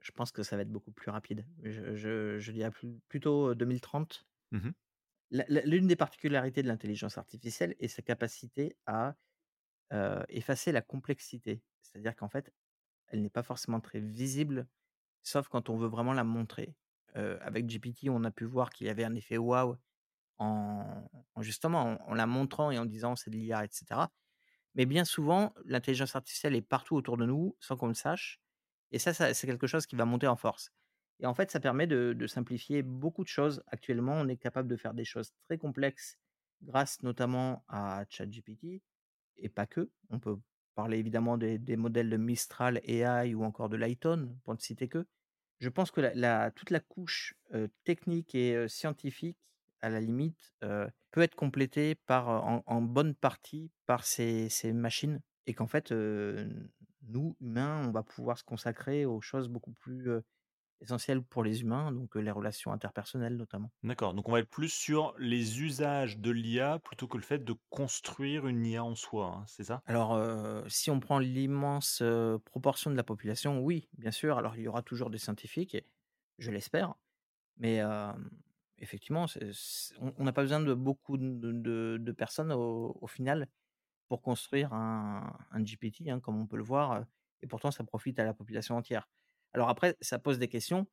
Je 0.00 0.12
pense 0.12 0.32
que 0.32 0.42
ça 0.42 0.56
va 0.56 0.62
être 0.62 0.70
beaucoup 0.70 0.92
plus 0.92 1.10
rapide. 1.10 1.46
Je 1.62 1.94
je 1.96 2.38
je 2.38 2.52
dirais 2.52 2.70
plu 2.70 3.00
plutôt, 3.08 3.50
heu, 3.50 3.54
2030. 3.54 4.26
Mmh 4.50 4.58
mh. 4.66 4.72
La 4.72 4.74
la 4.74 4.89
l'une 5.30 5.86
des 5.86 5.96
particularités 5.96 6.62
de 6.62 6.68
l'intelligence 6.68 7.18
artificielle 7.18 7.76
est 7.80 7.88
sa 7.88 8.02
capacité 8.02 8.76
à, 8.86 9.16
heu, 9.92 10.24
effacer 10.28 10.72
la 10.72 10.82
complexité. 10.82 11.62
C'est-à-dire 11.82 12.16
qu'en 12.16 12.28
fait, 12.28 12.52
elle 13.08 13.22
n'est 13.22 13.30
pas 13.30 13.42
forcément 13.44 13.80
très 13.80 14.00
visible, 14.00 14.68
sauf 15.22 15.48
quand 15.48 15.70
on 15.70 15.78
veut 15.78 15.88
vraiment 15.88 16.14
la 16.14 16.24
montrer. 16.24 16.76
Heu, 17.16 17.38
avec 17.42 17.68
GPT, 17.68 18.10
on 18.10 18.24
a 18.24 18.30
pu 18.32 18.44
voir 18.46 18.70
qu'il 18.70 18.86
y 18.88 18.90
avait 18.90 19.04
un 19.04 19.14
effet 19.16 19.38
waouh 19.38 19.76
en 20.38 21.08
en 21.36 21.42
justement, 21.42 21.98
en 22.08 22.14
la 22.14 22.26
montrant 22.26 22.70
et 22.72 22.78
en 22.78 22.86
disant: 22.86 23.16
«C'est 23.16 23.30
de 23.30 23.36
l'IA» 23.36 23.64
et 23.64 23.68
cetera. 23.72 24.12
Mais 24.74 24.86
bien 24.86 25.04
souvent, 25.04 25.54
l'intelligence 25.66 26.16
artificielle 26.16 26.54
est 26.56 26.62
partout 26.62 26.96
autour 26.96 27.16
de 27.18 27.26
nous 27.26 27.56
sans 27.60 27.76
qu'on 27.76 27.88
le 27.88 27.94
sache 27.94 28.40
et 28.92 28.98
ça 29.00 29.12
c'est 29.14 29.46
quelque 29.48 29.66
chose 29.68 29.86
qui 29.86 29.96
va 29.96 30.04
monter 30.06 30.26
en 30.28 30.36
force 30.36 30.70
et 31.20 31.26
en 31.26 31.34
fait, 31.34 31.50
ça 31.50 31.60
permet 31.60 31.86
de 31.86 32.26
simplifier 32.26 32.82
beaucoup 32.82 33.22
de 33.24 33.28
choses. 33.28 33.62
Actuellement, 33.68 34.14
on 34.14 34.28
est 34.28 34.36
capable 34.36 34.68
de 34.68 34.76
faire 34.76 34.94
des 34.94 35.04
choses 35.04 35.32
très 35.48 35.58
complexes 35.58 36.18
grâce 36.62 37.02
notamment 37.02 37.64
à 37.68 38.04
ChatGPT 38.08 38.82
et 39.38 39.48
pas 39.48 39.66
que. 39.66 39.90
On 40.10 40.18
peut 40.20 40.38
parler 40.74 40.98
évidemment 40.98 41.38
des 41.38 41.76
modèles 41.76 42.10
de 42.10 42.16
Mistral 42.16 42.80
AI 42.84 43.34
ou 43.34 43.44
encore 43.44 43.68
de 43.68 43.76
Lighton 43.76 44.38
pour 44.44 44.54
ne 44.54 44.58
citer 44.60 44.88
qu'eux. 44.88 45.06
Je 45.60 45.68
pense 45.68 45.90
que 45.90 46.00
la 46.00 46.50
toute 46.52 46.70
la 46.70 46.80
couche, 46.80 47.34
heu, 47.54 47.70
technique 47.84 48.34
et 48.34 48.54
heu, 48.56 48.68
scientifique, 48.68 49.38
à 49.82 49.90
la 49.90 50.00
limite, 50.00 50.54
heu, 50.64 50.88
peut 51.12 51.22
être 51.22 51.34
complétée 51.36 51.94
par, 51.94 52.28
en 52.28 52.62
en 52.66 52.82
bonne 52.82 53.14
partie 53.14 53.70
par 53.86 54.04
ces 54.04 54.48
ces 54.48 54.72
machines 54.72 55.20
et 55.46 55.54
qu'en 55.54 55.66
fait, 55.66 55.92
nous, 57.02 57.36
humains, 57.40 57.86
on 57.88 57.92
va 57.92 58.02
pouvoir 58.02 58.38
se 58.38 58.44
consacrer 58.44 59.04
aux 59.06 59.20
choses 59.20 59.48
beaucoup 59.48 59.72
plus, 59.72 60.08
heu, 60.80 60.84
essentielles 60.84 61.22
pour 61.22 61.44
les 61.44 61.62
humains, 61.62 61.92
donc 61.92 62.14
les 62.16 62.30
relations 62.30 62.72
interpersonnelles 62.72 63.36
notamment. 63.36 63.72
D'accord, 63.82 64.14
donc 64.14 64.26
on 64.26 64.32
va 64.32 64.38
être 64.40 64.48
plus 64.48 64.70
sur 64.70 65.14
les 65.18 65.60
usages 65.60 66.16
de 66.18 66.30
l'IA 66.30 66.78
plutôt 66.78 67.08
que 67.08 67.18
le 67.18 67.22
fait 67.22 67.40
de 67.44 67.54
construire 67.68 68.46
une 68.46 68.64
IA 68.64 68.82
en 68.84 68.94
soi, 68.94 69.26
hein, 69.26 69.44
c'est 69.46 69.64
ça? 69.64 69.84
Alors, 69.86 70.18
si 70.68 70.90
on 70.90 71.00
prend 71.00 71.18
l'immense, 71.18 72.02
proportion 72.44 72.90
de 72.90 72.96
la 72.96 73.02
population, 73.04 73.60
oui, 73.60 73.88
bien 73.98 74.10
sûr. 74.10 74.38
Alors 74.38 74.56
il 74.56 74.62
y 74.62 74.68
aura 74.68 74.82
toujours 74.82 75.10
des 75.10 75.18
scientifiques 75.18 75.74
et 75.74 75.86
je 76.38 76.50
l'espère, 76.50 76.94
mais 77.58 77.80
effectivement, 78.78 79.26
c 79.28 79.40
on 80.00 80.14
on 80.18 80.24
n'a 80.24 80.32
pas 80.32 80.42
besoin 80.42 80.60
de 80.60 80.74
beaucoup 80.74 81.18
de 81.18 81.52
de 81.52 81.98
de 82.00 82.12
personnes 82.12 82.52
au 82.52 82.98
au 83.00 83.06
final 83.08 83.48
pour 84.08 84.22
construire 84.22 84.74
un 84.74 85.38
un 85.52 85.64
GPT, 85.64 86.10
hein, 86.10 86.20
comme 86.20 86.40
on 86.40 86.46
peut 86.48 86.56
le 86.58 86.64
voir, 86.64 87.06
et 87.42 87.48
pourtant 87.48 87.70
ça 87.72 87.84
profite 87.84 88.18
à 88.20 88.24
la 88.24 88.34
population 88.34 88.76
entière. 88.76 89.08
Alors 89.54 89.68
après, 89.68 89.96
ça 90.00 90.18
pose 90.18 90.38
des 90.38 90.48
questions 90.48 90.86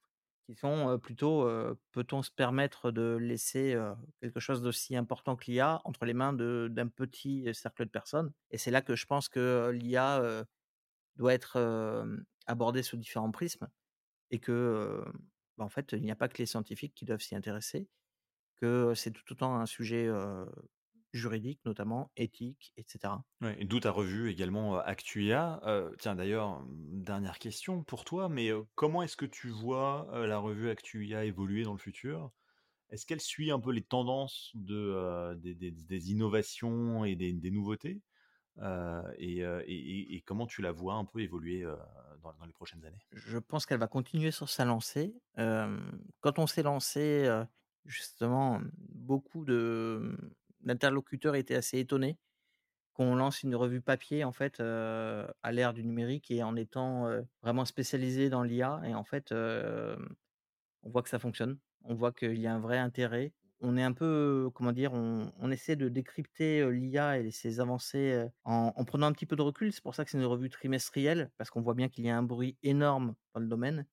qui 0.47 0.55
sont, 0.55 0.97
plutôt, 0.99 1.47
peut-on 1.91 2.23
se 2.23 2.31
permettre 2.31 2.91
de 2.91 3.17
laisser, 3.19 3.77
quelque 4.21 4.39
chose 4.39 4.61
d'aussi 4.61 4.95
important 4.95 5.35
que 5.35 5.45
l'IA 5.51 5.81
entre 5.83 6.05
les 6.05 6.13
mains 6.13 6.33
d'un 6.33 6.87
petit 6.87 7.47
cercle 7.53 7.85
de 7.85 7.89
personnes? 7.89 8.31
Et 8.51 8.57
c'est 8.57 8.71
là 8.71 8.81
que 8.81 8.95
je 8.95 9.05
pense 9.05 9.29
que 9.29 9.71
l'IA, 9.73 10.45
doit 11.17 11.33
être, 11.33 11.59
abordée 12.47 12.81
sous 12.83 12.97
différents 12.97 13.31
prismes 13.31 13.67
et 14.31 14.39
que, 14.39 15.03
bah, 15.57 15.65
en 15.65 15.69
fait, 15.69 15.93
il 15.93 16.01
n'y 16.03 16.11
a 16.11 16.15
pas 16.15 16.29
que 16.29 16.37
les 16.37 16.45
scientifiques 16.45 16.95
qui 16.95 17.05
doivent 17.05 17.21
s'y 17.21 17.35
intéresser, 17.35 17.87
que 18.57 18.93
c'est 18.95 19.11
tout 19.11 19.31
autant 19.31 19.55
un 19.57 19.65
sujet, 19.65 20.09
heu, 21.15 21.17
juridique 21.19 21.61
notamment, 21.65 22.11
éthique 22.17 22.73
et 22.77 22.83
cetera. 22.87 23.25
Ouais 23.41 23.55
et 23.61 23.65
d'où 23.65 23.79
ta 23.79 23.91
revue 23.91 24.29
également, 24.31 24.79
Actu-IA. 24.79 25.61
Tiens 25.99 26.15
d'ailleurs, 26.15 26.61
mmh, 26.63 27.03
dernière 27.03 27.37
question 27.37 27.83
pour 27.83 28.03
toi, 28.03 28.29
mais, 28.29 28.49
comment 28.75 29.03
est-ce 29.03 29.15
que 29.17 29.27
tu 29.27 29.49
vois, 29.49 30.09
la 30.25 30.39
revue 30.39 30.69
Actu-IA 30.69 31.23
évoluer 31.25 31.63
dans 31.63 31.73
le 31.73 31.77
futur? 31.77 32.31
Est-ce 32.89 33.05
qu'elle 33.05 33.21
suit 33.21 33.51
un 33.51 33.59
peu 33.59 33.71
les 33.73 33.83
tendances 33.83 34.51
de, 34.55 35.35
des 35.35 35.55
des 35.55 35.71
des 35.71 36.11
innovations 36.11 37.05
et 37.05 37.15
des 37.15 37.33
des 37.33 37.51
nouveautés? 37.51 38.01
Et 39.19 40.23
comment 40.25 40.47
tu 40.47 40.61
la 40.63 40.71
vois 40.71 40.95
un 40.95 41.05
peu 41.05 41.21
évoluer, 41.21 41.63
dans 42.23 42.33
dans 42.33 42.45
les 42.45 42.53
prochaines 42.53 42.85
années? 42.85 43.01
Je 43.11 43.37
pense 43.37 43.65
qu'elle 43.65 43.79
va 43.79 43.87
continuer 43.87 44.31
sur 44.31 44.49
sa 44.49 44.65
lancée. 44.65 45.15
Quand 45.37 46.39
on 46.39 46.47
s'est 46.47 46.63
lancé, 46.63 47.29
justement, 47.85 48.61
beaucoup 48.77 49.45
de, 49.45 50.17
d'interlocuteurs 50.67 51.35
étaient 51.35 51.55
assez 51.55 51.79
étonnés 51.79 52.19
qu'on 52.93 53.15
lance 53.15 53.43
une 53.43 53.55
revue 53.55 53.81
papier, 53.81 54.23
en 54.23 54.31
fait, 54.31 54.59
à 54.59 55.51
l'ère 55.51 55.73
du 55.73 55.83
numérique 55.83 56.31
et 56.31 56.43
en 56.43 56.55
étant, 56.55 57.07
vraiment 57.43 57.65
spécialisé 57.65 58.29
dans 58.29 58.43
l'IA 58.43 58.81
et 58.85 58.95
en 58.95 59.03
fait, 59.03 59.31
on 59.31 59.97
voit 60.89 61.03
que 61.03 61.09
ça 61.09 61.19
fonctionne. 61.19 61.59
On 61.83 61.93
voit 61.95 62.11
qu'il 62.11 62.39
y 62.39 62.47
a 62.47 62.53
un 62.53 62.59
vrai 62.59 62.77
intérêt. 62.77 63.33
On 63.61 63.77
est 63.77 63.83
un 63.83 63.93
peu, 63.93 64.49
comment 64.53 64.71
dire? 64.71 64.93
On 64.93 65.51
essaie 65.51 65.75
de 65.75 65.89
décrypter, 65.89 66.69
l'IA 66.71 67.19
et 67.19 67.31
ses 67.31 67.59
avancées, 67.59 68.27
en 68.43 68.73
en 68.75 68.85
prenant 68.85 69.07
un 69.07 69.11
petit 69.11 69.25
peu 69.27 69.35
de 69.35 69.43
recul. 69.43 69.71
C'est 69.71 69.83
pour 69.83 69.95
ça 69.95 70.03
que 70.03 70.11
c'est 70.11 70.17
une 70.17 70.25
revue 70.25 70.49
trimestrielle, 70.49 71.31
parce 71.37 71.49
qu'on 71.51 71.61
voit 71.61 71.75
bien 71.75 71.89
qu'il 71.89 72.05
y 72.05 72.09
a 72.09 72.17
un 72.17 72.23
bruit 72.23 72.57
énorme 72.63 73.15
dans 73.33 73.39
le 73.41 73.47
domaine. 73.47 73.85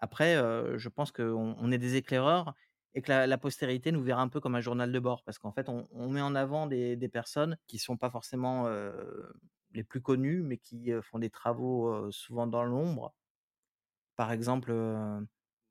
Après, 0.00 0.34
je 0.36 0.88
pense 0.88 1.12
qu'on 1.12 1.56
on 1.58 1.72
est 1.72 1.78
des 1.78 1.96
éclaireurs 1.96 2.54
et 2.94 3.02
que 3.02 3.10
la 3.12 3.38
postérité 3.38 3.92
nous 3.92 4.02
verra 4.02 4.22
un 4.22 4.28
peu 4.28 4.40
comme 4.40 4.54
un 4.56 4.60
journal 4.60 4.92
de 4.92 4.98
bord. 4.98 5.22
Parce 5.24 5.38
qu'en 5.38 5.52
fait, 5.52 5.68
on 5.68 6.08
met 6.10 6.20
en 6.22 6.34
avant 6.34 6.66
des 6.66 6.96
personnes 7.08 7.56
qui 7.66 7.78
sont 7.78 7.96
pas 7.96 8.10
forcément, 8.10 8.66
heu, 8.68 9.32
les 9.72 9.84
plus 9.84 10.00
connues, 10.02 10.42
mais 10.42 10.58
qui, 10.58 10.90
heu, 10.92 11.00
font 11.02 11.18
des 11.18 11.30
travaux, 11.30 11.88
heu, 12.08 12.10
souvent 12.12 12.46
dans 12.46 12.64
l'ombre 12.64 13.14
par 14.16 14.32
exemple, 14.32 14.72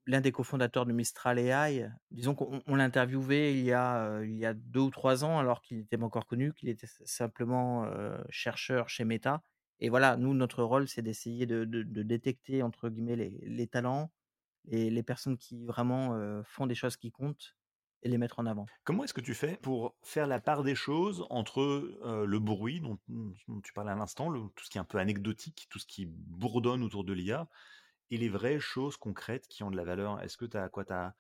l'un 0.06 0.22
des 0.22 0.32
cofondateurs 0.32 0.86
de 0.86 0.94
Mistral 0.94 1.40
AI, 1.40 1.90
disons 2.12 2.34
qu'on 2.36 2.62
interviewé 2.80 3.54
il 3.54 3.64
y 3.66 3.74
a, 3.74 4.22
il 4.24 4.36
y 4.38 4.46
a 4.46 4.54
2 4.54 4.80
ou 4.82 4.90
3 4.90 5.24
ans 5.24 5.40
alors 5.40 5.62
qu'il 5.62 5.80
était 5.80 5.98
pas 5.98 6.06
encore 6.06 6.26
connu, 6.26 6.54
qu'il 6.54 6.70
était 6.70 6.88
simplement, 7.06 7.86
heu, 7.86 8.18
chercheur 8.30 8.90
chez 8.90 9.06
Meta 9.06 9.44
et 9.82 9.88
voilà, 9.90 10.18
nous, 10.18 10.34
notre 10.34 10.62
rôle, 10.64 10.90
c'est 10.90 11.02
d'essayer 11.02 11.46
de 11.46 11.64
«détecter» 12.04 12.64
entre 12.64 12.90
guillemets 12.90 13.16
les 13.16 13.68
talents 13.68 14.12
et 14.70 14.90
les 14.90 15.04
personnes 15.04 15.38
qui 15.38 15.66
vraiment, 15.66 16.16
heu, 16.18 16.42
font 16.46 16.68
des 16.68 16.76
choses 16.76 16.98
qui 16.98 17.12
comptent 17.12 17.58
et 18.04 18.10
les 18.10 18.18
mettre 18.18 18.40
en 18.40 18.46
avant. 18.46 18.72
Comment 18.84 19.04
est-ce 19.04 19.14
que 19.14 19.22
tu 19.22 19.34
fais 19.36 19.58
pour 19.58 19.96
faire 20.04 20.26
la 20.26 20.40
part 20.40 20.64
des 20.64 20.74
choses 20.76 21.26
entre, 21.30 21.98
le 22.26 22.40
bruit 22.40 22.80
dont 22.82 22.98
tu 23.64 23.74
parlais 23.74 23.92
à 23.92 23.96
l'instant, 23.96 24.32
tout 24.32 24.66
ce 24.66 24.70
qui 24.70 24.78
est 24.78 24.82
un 24.82 24.86
peu 24.86 24.98
anecdotique, 24.98 25.68
tout 25.70 25.80
ce 25.80 25.86
qui 25.86 26.06
bourdonne 26.08 26.84
autour 26.84 27.04
de 27.04 27.14
l'IA 27.14 27.50
et 28.10 28.18
les 28.18 28.30
vraies 28.30 28.60
choses 28.60 28.98
concrètes 28.98 29.48
qui 29.48 29.64
ont 29.64 29.70
de 29.72 29.78
la 29.78 29.84
valeur? 29.84 30.22
Est-ce 30.22 30.38
que 30.38 30.46
tu 30.46 30.58
as 30.58 30.70
quoi? 30.70 30.86
Tu 30.86 30.94
as 30.94 31.16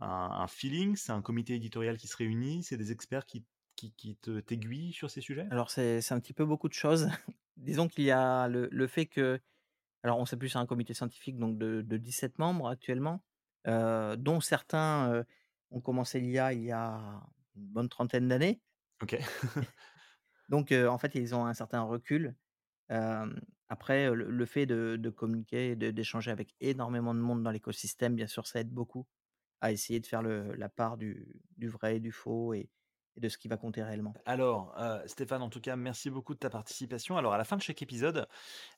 un 0.00 0.08
un 0.08 0.46
feeling? 0.48 0.96
C'est 0.96 1.12
un 1.12 1.22
comité 1.22 1.54
éditorial 1.54 1.96
qui 1.96 2.08
se 2.08 2.16
réunit? 2.16 2.62
C'est 2.62 2.76
des 2.76 2.92
experts 2.92 3.26
qui 3.26 3.44
qui 3.76 3.92
qui 3.94 4.16
t'aiguillent 4.16 4.92
sur 4.92 5.10
ces 5.10 5.20
sujets? 5.20 5.46
Alors 5.50 5.70
c'est 5.70 6.00
c'est 6.00 6.14
un 6.14 6.20
petit 6.20 6.32
peu 6.32 6.44
beaucoup 6.44 6.68
de 6.68 6.74
choses. 6.74 7.08
Disons 7.56 7.88
qu'il 7.88 8.04
y 8.04 8.10
a 8.10 8.48
le 8.48 8.68
le 8.70 8.86
fait 8.86 9.06
que 9.06 9.40
alors 10.04 10.20
on 10.20 10.26
s'appuie 10.26 10.50
sur 10.50 10.60
un 10.60 10.66
comité 10.66 10.94
scientifique 10.94 11.38
donc 11.38 11.58
de 11.58 11.82
de 11.82 11.98
17 11.98 12.38
membres 12.38 12.68
actuellement, 12.68 13.24
heu, 13.68 14.16
dont 14.18 14.40
certains, 14.40 15.12
heu, 15.14 15.26
ont 15.72 15.80
commencé 15.82 16.20
l'IA 16.20 16.52
il 16.54 16.64
y 16.64 16.72
a 16.72 17.22
une 17.56 17.66
bonne 17.68 17.88
trentaine 17.90 18.28
d'années. 18.28 18.62
OK. 19.02 19.14
Donc 20.48 20.72
heu, 20.72 20.88
en 20.88 20.98
fait, 20.98 21.14
ils 21.16 21.34
ont 21.34 21.46
un 21.46 21.54
certain 21.54 21.82
recul. 21.82 22.36
Après, 23.68 24.10
le 24.14 24.30
le 24.30 24.46
fait 24.46 24.66
de 24.66 24.96
de 25.00 25.10
communiquer 25.10 25.74
d'échanger 25.76 26.30
avec 26.30 26.54
énormément 26.60 27.14
de 27.14 27.20
monde 27.20 27.42
dans 27.42 27.50
l'écosystème, 27.50 28.14
bien 28.14 28.26
sûr, 28.26 28.46
ça 28.46 28.60
aide 28.60 28.70
beaucoup 28.70 29.06
à 29.60 29.72
essayer 29.72 30.00
de 30.00 30.06
faire 30.06 30.22
le 30.22 30.54
la 30.56 30.68
part 30.68 30.96
du 30.98 31.42
du 31.56 31.68
vrai 31.68 31.96
et 31.98 32.00
du 32.00 32.12
faux 32.12 32.54
et 32.54 32.70
et 33.16 33.20
de 33.20 33.28
ce 33.28 33.38
qui 33.38 33.48
va 33.48 33.56
compter 33.56 33.82
réellement. 33.82 34.14
Alors, 34.26 34.74
heu, 34.78 35.00
Stéphane, 35.06 35.42
en 35.42 35.50
tout 35.50 35.60
cas, 35.60 35.76
merci 35.76 36.10
beaucoup 36.10 36.34
de 36.34 36.38
ta 36.38 36.50
participation. 36.50 37.16
Alors, 37.16 37.32
à 37.32 37.38
la 37.38 37.44
fin 37.44 37.56
de 37.56 37.62
chaque 37.62 37.82
épisode, 37.82 38.26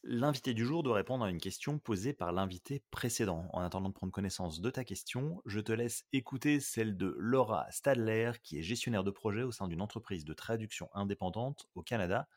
l'invité 0.02 0.54
du 0.54 0.64
jour 0.64 0.82
doit 0.82 0.96
répondre 0.96 1.24
à 1.24 1.30
une 1.30 1.40
question 1.40 1.78
posée 1.78 2.12
par 2.12 2.32
l'invité 2.32 2.82
précédent. 2.90 3.48
En 3.52 3.62
attendant 3.62 3.88
de 3.88 3.94
prendre 3.94 4.12
connaissance 4.12 4.60
de 4.60 4.70
ta 4.70 4.84
question, 4.84 5.42
je 5.46 5.60
te 5.60 5.72
laisse 5.72 6.04
écouter 6.12 6.60
celle 6.60 6.96
de 6.96 7.14
Laura 7.18 7.66
Stadler, 7.70 8.32
qui 8.42 8.58
est 8.58 8.62
gestionnaire 8.62 9.04
de 9.04 9.10
projet 9.10 9.42
au 9.42 9.52
sein 9.52 9.68
d'une 9.68 9.80
entreprise 9.80 10.24
de 10.24 10.34
traduction 10.34 10.88
indépendante 10.94 11.68
au 11.74 11.82
Canada. 11.82 12.28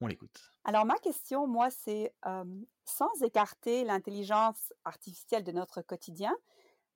On 0.00 0.06
l'écoute. 0.06 0.52
Alors 0.64 0.84
ma 0.84 0.96
question, 0.98 1.48
moi, 1.48 1.70
c'est 1.70 2.14
euh, 2.26 2.44
sans 2.84 3.10
écarter 3.22 3.84
l'intelligence 3.84 4.72
artificielle 4.84 5.42
de 5.42 5.50
notre 5.50 5.82
quotidien, 5.82 6.36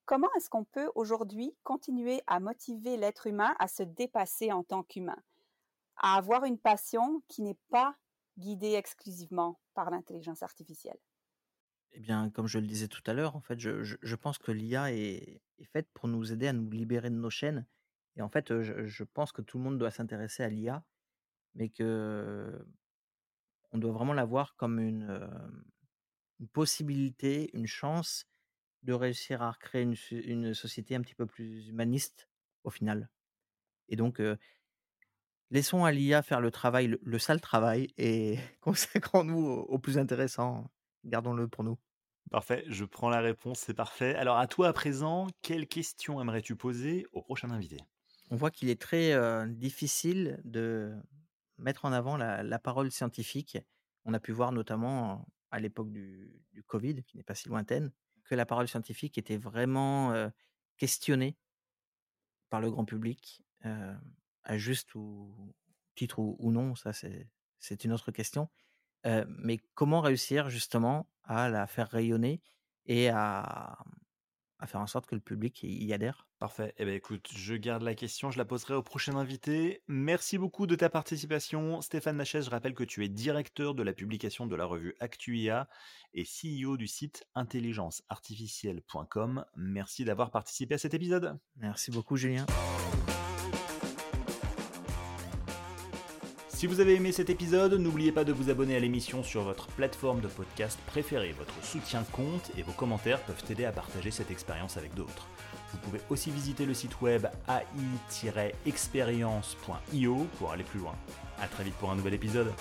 comment 0.05 0.29
est-ce 0.37 0.51
qu'on 0.51 0.65
peut 0.65 0.91
aujourd'hui 0.95 1.55
continuer 1.63 2.23
à 2.27 2.41
motiver 2.41 2.97
l'être 2.97 3.27
humain 3.27 3.55
à 3.59 3.69
se 3.69 3.83
dépasser 3.83 4.53
en 4.53 4.65
tant 4.65 4.83
qu'humain, 4.83 5.23
à 5.97 6.17
avoir 6.17 6.45
une 6.45 6.59
passion 6.59 7.23
qui 7.29 7.43
n'est 7.43 7.59
pas 7.71 7.97
guidée 8.39 8.73
exclusivement 8.73 9.61
par 9.75 9.91
l'intelligence 9.91 10.43
artificielle? 10.43 10.99
Eh 11.93 12.01
bien, 12.01 12.31
comme 12.31 12.47
je 12.47 12.59
le 12.59 12.67
disais 12.67 12.89
tout 12.89 13.03
à 13.07 13.13
l'heure, 13.13 13.37
en 13.37 13.41
fait, 13.41 13.59
je, 13.59 14.15
pense 14.17 14.39
que 14.39 14.51
l'IA 14.51 14.93
est, 14.93 15.43
faite 15.73 15.89
pour 15.93 16.09
nous 16.09 16.33
aider 16.33 16.49
à 16.49 16.53
nous 16.53 16.71
libérer 16.71 17.11
de 17.11 17.17
nos 17.17 17.31
chaînes. 17.31 17.67
Et 18.17 18.23
en 18.23 18.29
fait, 18.29 18.63
je, 18.63 19.05
pense 19.05 19.33
que 19.33 19.43
tout 19.43 19.59
le 19.59 19.65
monde 19.65 19.79
doit 19.79 19.91
s'intéresser 19.91 20.43
à 20.43 20.49
l'IA, 20.49 20.83
mais 21.55 21.69
que 21.69 22.67
on 23.73 23.79
doit 23.79 23.93
vraiment 23.93 24.13
la 24.13 24.25
voir 24.25 24.55
comme 24.57 24.79
une, 24.79 25.09
euh, 25.09 25.27
une 26.41 26.49
possibilité, 26.49 27.51
une 27.57 27.67
chance 27.67 28.27
de 28.83 28.93
réussir 28.93 29.43
à 29.43 29.51
recréer 29.51 29.83
une, 30.11 30.55
société 30.55 30.95
un 30.95 31.03
petit 31.03 31.15
peu 31.15 31.27
plus 31.27 31.69
humaniste 31.69 32.29
au 32.65 32.71
final. 32.71 33.09
Et 33.89 33.97
donc, 33.97 34.21
euh, 34.21 34.37
laissons 35.51 35.85
à 35.85 35.93
l'IA 35.93 36.23
faire 36.23 36.41
le 36.41 36.51
travail, 36.51 36.89
le, 36.89 37.01
le 37.03 37.19
sale 37.19 37.41
travail, 37.41 37.93
et 37.97 38.39
consacrons-nous 38.61 39.39
au, 39.39 39.61
au 39.63 39.79
plus 39.79 39.99
intéressant. 39.99 40.71
Gardons-le 41.05 41.49
pour 41.49 41.65
nous. 41.65 41.79
Parfait, 42.31 42.65
je 42.69 42.85
prends 42.85 43.11
la 43.11 43.21
réponse, 43.21 43.59
c'est 43.59 43.75
parfait. 43.75 44.15
Alors 44.15 44.39
à 44.39 44.47
toi 44.47 44.69
à 44.69 44.73
présent, 44.73 45.27
quelle 45.43 45.67
question 45.67 46.21
aimerais-tu 46.21 46.57
poser 46.57 47.07
au 47.13 47.21
prochain 47.21 47.51
invité? 47.51 47.77
On 48.31 48.37
voit 48.37 48.51
qu'il 48.51 48.71
est 48.71 48.81
très 48.81 49.13
euh, 49.13 49.47
difficile 49.47 50.41
de 50.45 50.95
mettre 51.59 51.85
en 51.85 51.93
avant 51.93 52.17
la, 52.17 52.43
la 52.43 52.59
parole 52.59 52.91
scientifique. 52.91 53.59
On 54.07 54.15
a 54.15 54.21
pu 54.21 54.33
voir 54.33 54.53
notamment 54.53 55.27
à 55.51 55.61
l'époque 55.61 55.93
du, 55.93 56.33
du 56.53 56.63
Covid, 56.63 57.05
qui 57.05 57.19
n'est 57.19 57.23
pas 57.23 57.35
si 57.35 57.49
lointaine, 57.49 57.93
que 58.25 58.35
la 58.35 58.47
parole 58.47 58.69
scientifique 58.69 59.19
était 59.19 59.37
vraiment 59.37 60.31
questionnée 60.77 61.37
par 62.51 62.61
le 62.61 62.71
grand 62.71 62.85
public, 62.85 63.43
à 63.63 64.57
juste 64.57 64.95
ou 64.95 65.55
titre 65.95 66.19
ou, 66.19 66.51
non, 66.51 66.75
ça 66.75 66.93
c'est 66.93 67.85
une 67.85 67.93
autre 67.93 68.11
question. 68.11 68.49
Mais 69.05 69.59
comment 69.75 70.01
réussir 70.01 70.51
justement 70.51 71.09
à 71.25 71.49
la 71.49 71.67
faire 71.67 71.89
rayonner 71.89 72.41
et 72.87 73.09
à, 73.09 73.79
faire 74.67 74.81
en 74.81 74.87
sorte 74.87 75.07
que 75.07 75.15
le 75.15 75.21
public 75.21 75.63
y 75.63 75.93
adhère? 75.93 76.29
Parfait. 76.43 76.75
Eh 76.77 76.85
bien, 76.85 76.95
écoute, 76.95 77.31
je 77.37 77.55
garde 77.55 77.85
la 77.85 77.95
question, 77.95 78.33
je 78.33 78.39
la 78.39 78.45
poserai 78.45 78.75
au 78.75 78.83
prochain 78.83 79.15
invité. 79.15 79.85
Merci 79.87 80.39
beaucoup 80.39 80.67
de 80.67 80.75
ta 80.75 80.89
participation. 80.89 81.81
Stéphane 81.81 82.17
Nachès, 82.17 82.45
je 82.45 82.51
rappelle 82.51 82.75
que 82.75 82.83
tu 82.83 83.05
es 83.05 83.09
directeur 83.09 83.77
de 83.77 83.85
la 83.85 83.93
publication 83.93 84.49
de 84.49 84.57
la 84.57 84.65
revue 84.65 84.97
ActuIA 84.99 85.69
et 86.15 86.25
CEO 86.25 86.77
du 86.77 86.89
site 86.89 87.29
intelligenceartificielle.com. 87.37 89.45
Merci 89.55 90.05
d'avoir 90.05 90.33
participé 90.33 90.75
à 90.75 90.79
cet 90.79 90.95
épisode. 90.95 91.39
Merci 91.55 91.93
beaucoup 91.93 92.17
Julien. 92.17 92.45
Si 96.49 96.67
vous 96.67 96.81
avez 96.81 96.97
aimé 96.97 97.13
cet 97.13 97.31
épisode, 97.31 97.75
n'oubliez 97.75 98.11
pas 98.11 98.25
de 98.25 98.33
vous 98.33 98.51
abonner 98.51 98.75
à 98.75 98.81
l'émission 98.81 99.23
sur 99.23 99.43
votre 99.43 99.69
plateforme 99.69 100.21
de 100.21 100.27
podcast 100.27 100.81
préférée. 100.87 101.31
Votre 101.39 101.65
soutien 101.65 102.03
compte 102.11 102.51
et 102.57 102.63
vos 102.63 102.73
commentaires 102.73 103.23
peuvent 103.23 103.45
aider 103.49 103.65
à 103.65 103.71
partager 103.71 104.11
cette 104.11 104.33
expérience 104.33 104.77
avec 104.77 104.93
d'autres. 104.95 105.29
Vous 105.73 105.79
pouvez 105.79 106.01
aussi 106.11 106.31
visiter 106.31 106.67
le 106.67 106.75
site 106.75 107.01
web 107.01 107.27
ai-experience.io 107.49 110.27
pour 110.39 110.53
aller 110.53 110.65
plus 110.65 110.81
loin. 110.81 110.95
A 111.41 111.49
très 111.49 111.65
vite 111.65 111.75
pour 111.75 111.91
un 111.91 111.97
nouvel 111.97 112.15
épisode. 112.15 112.53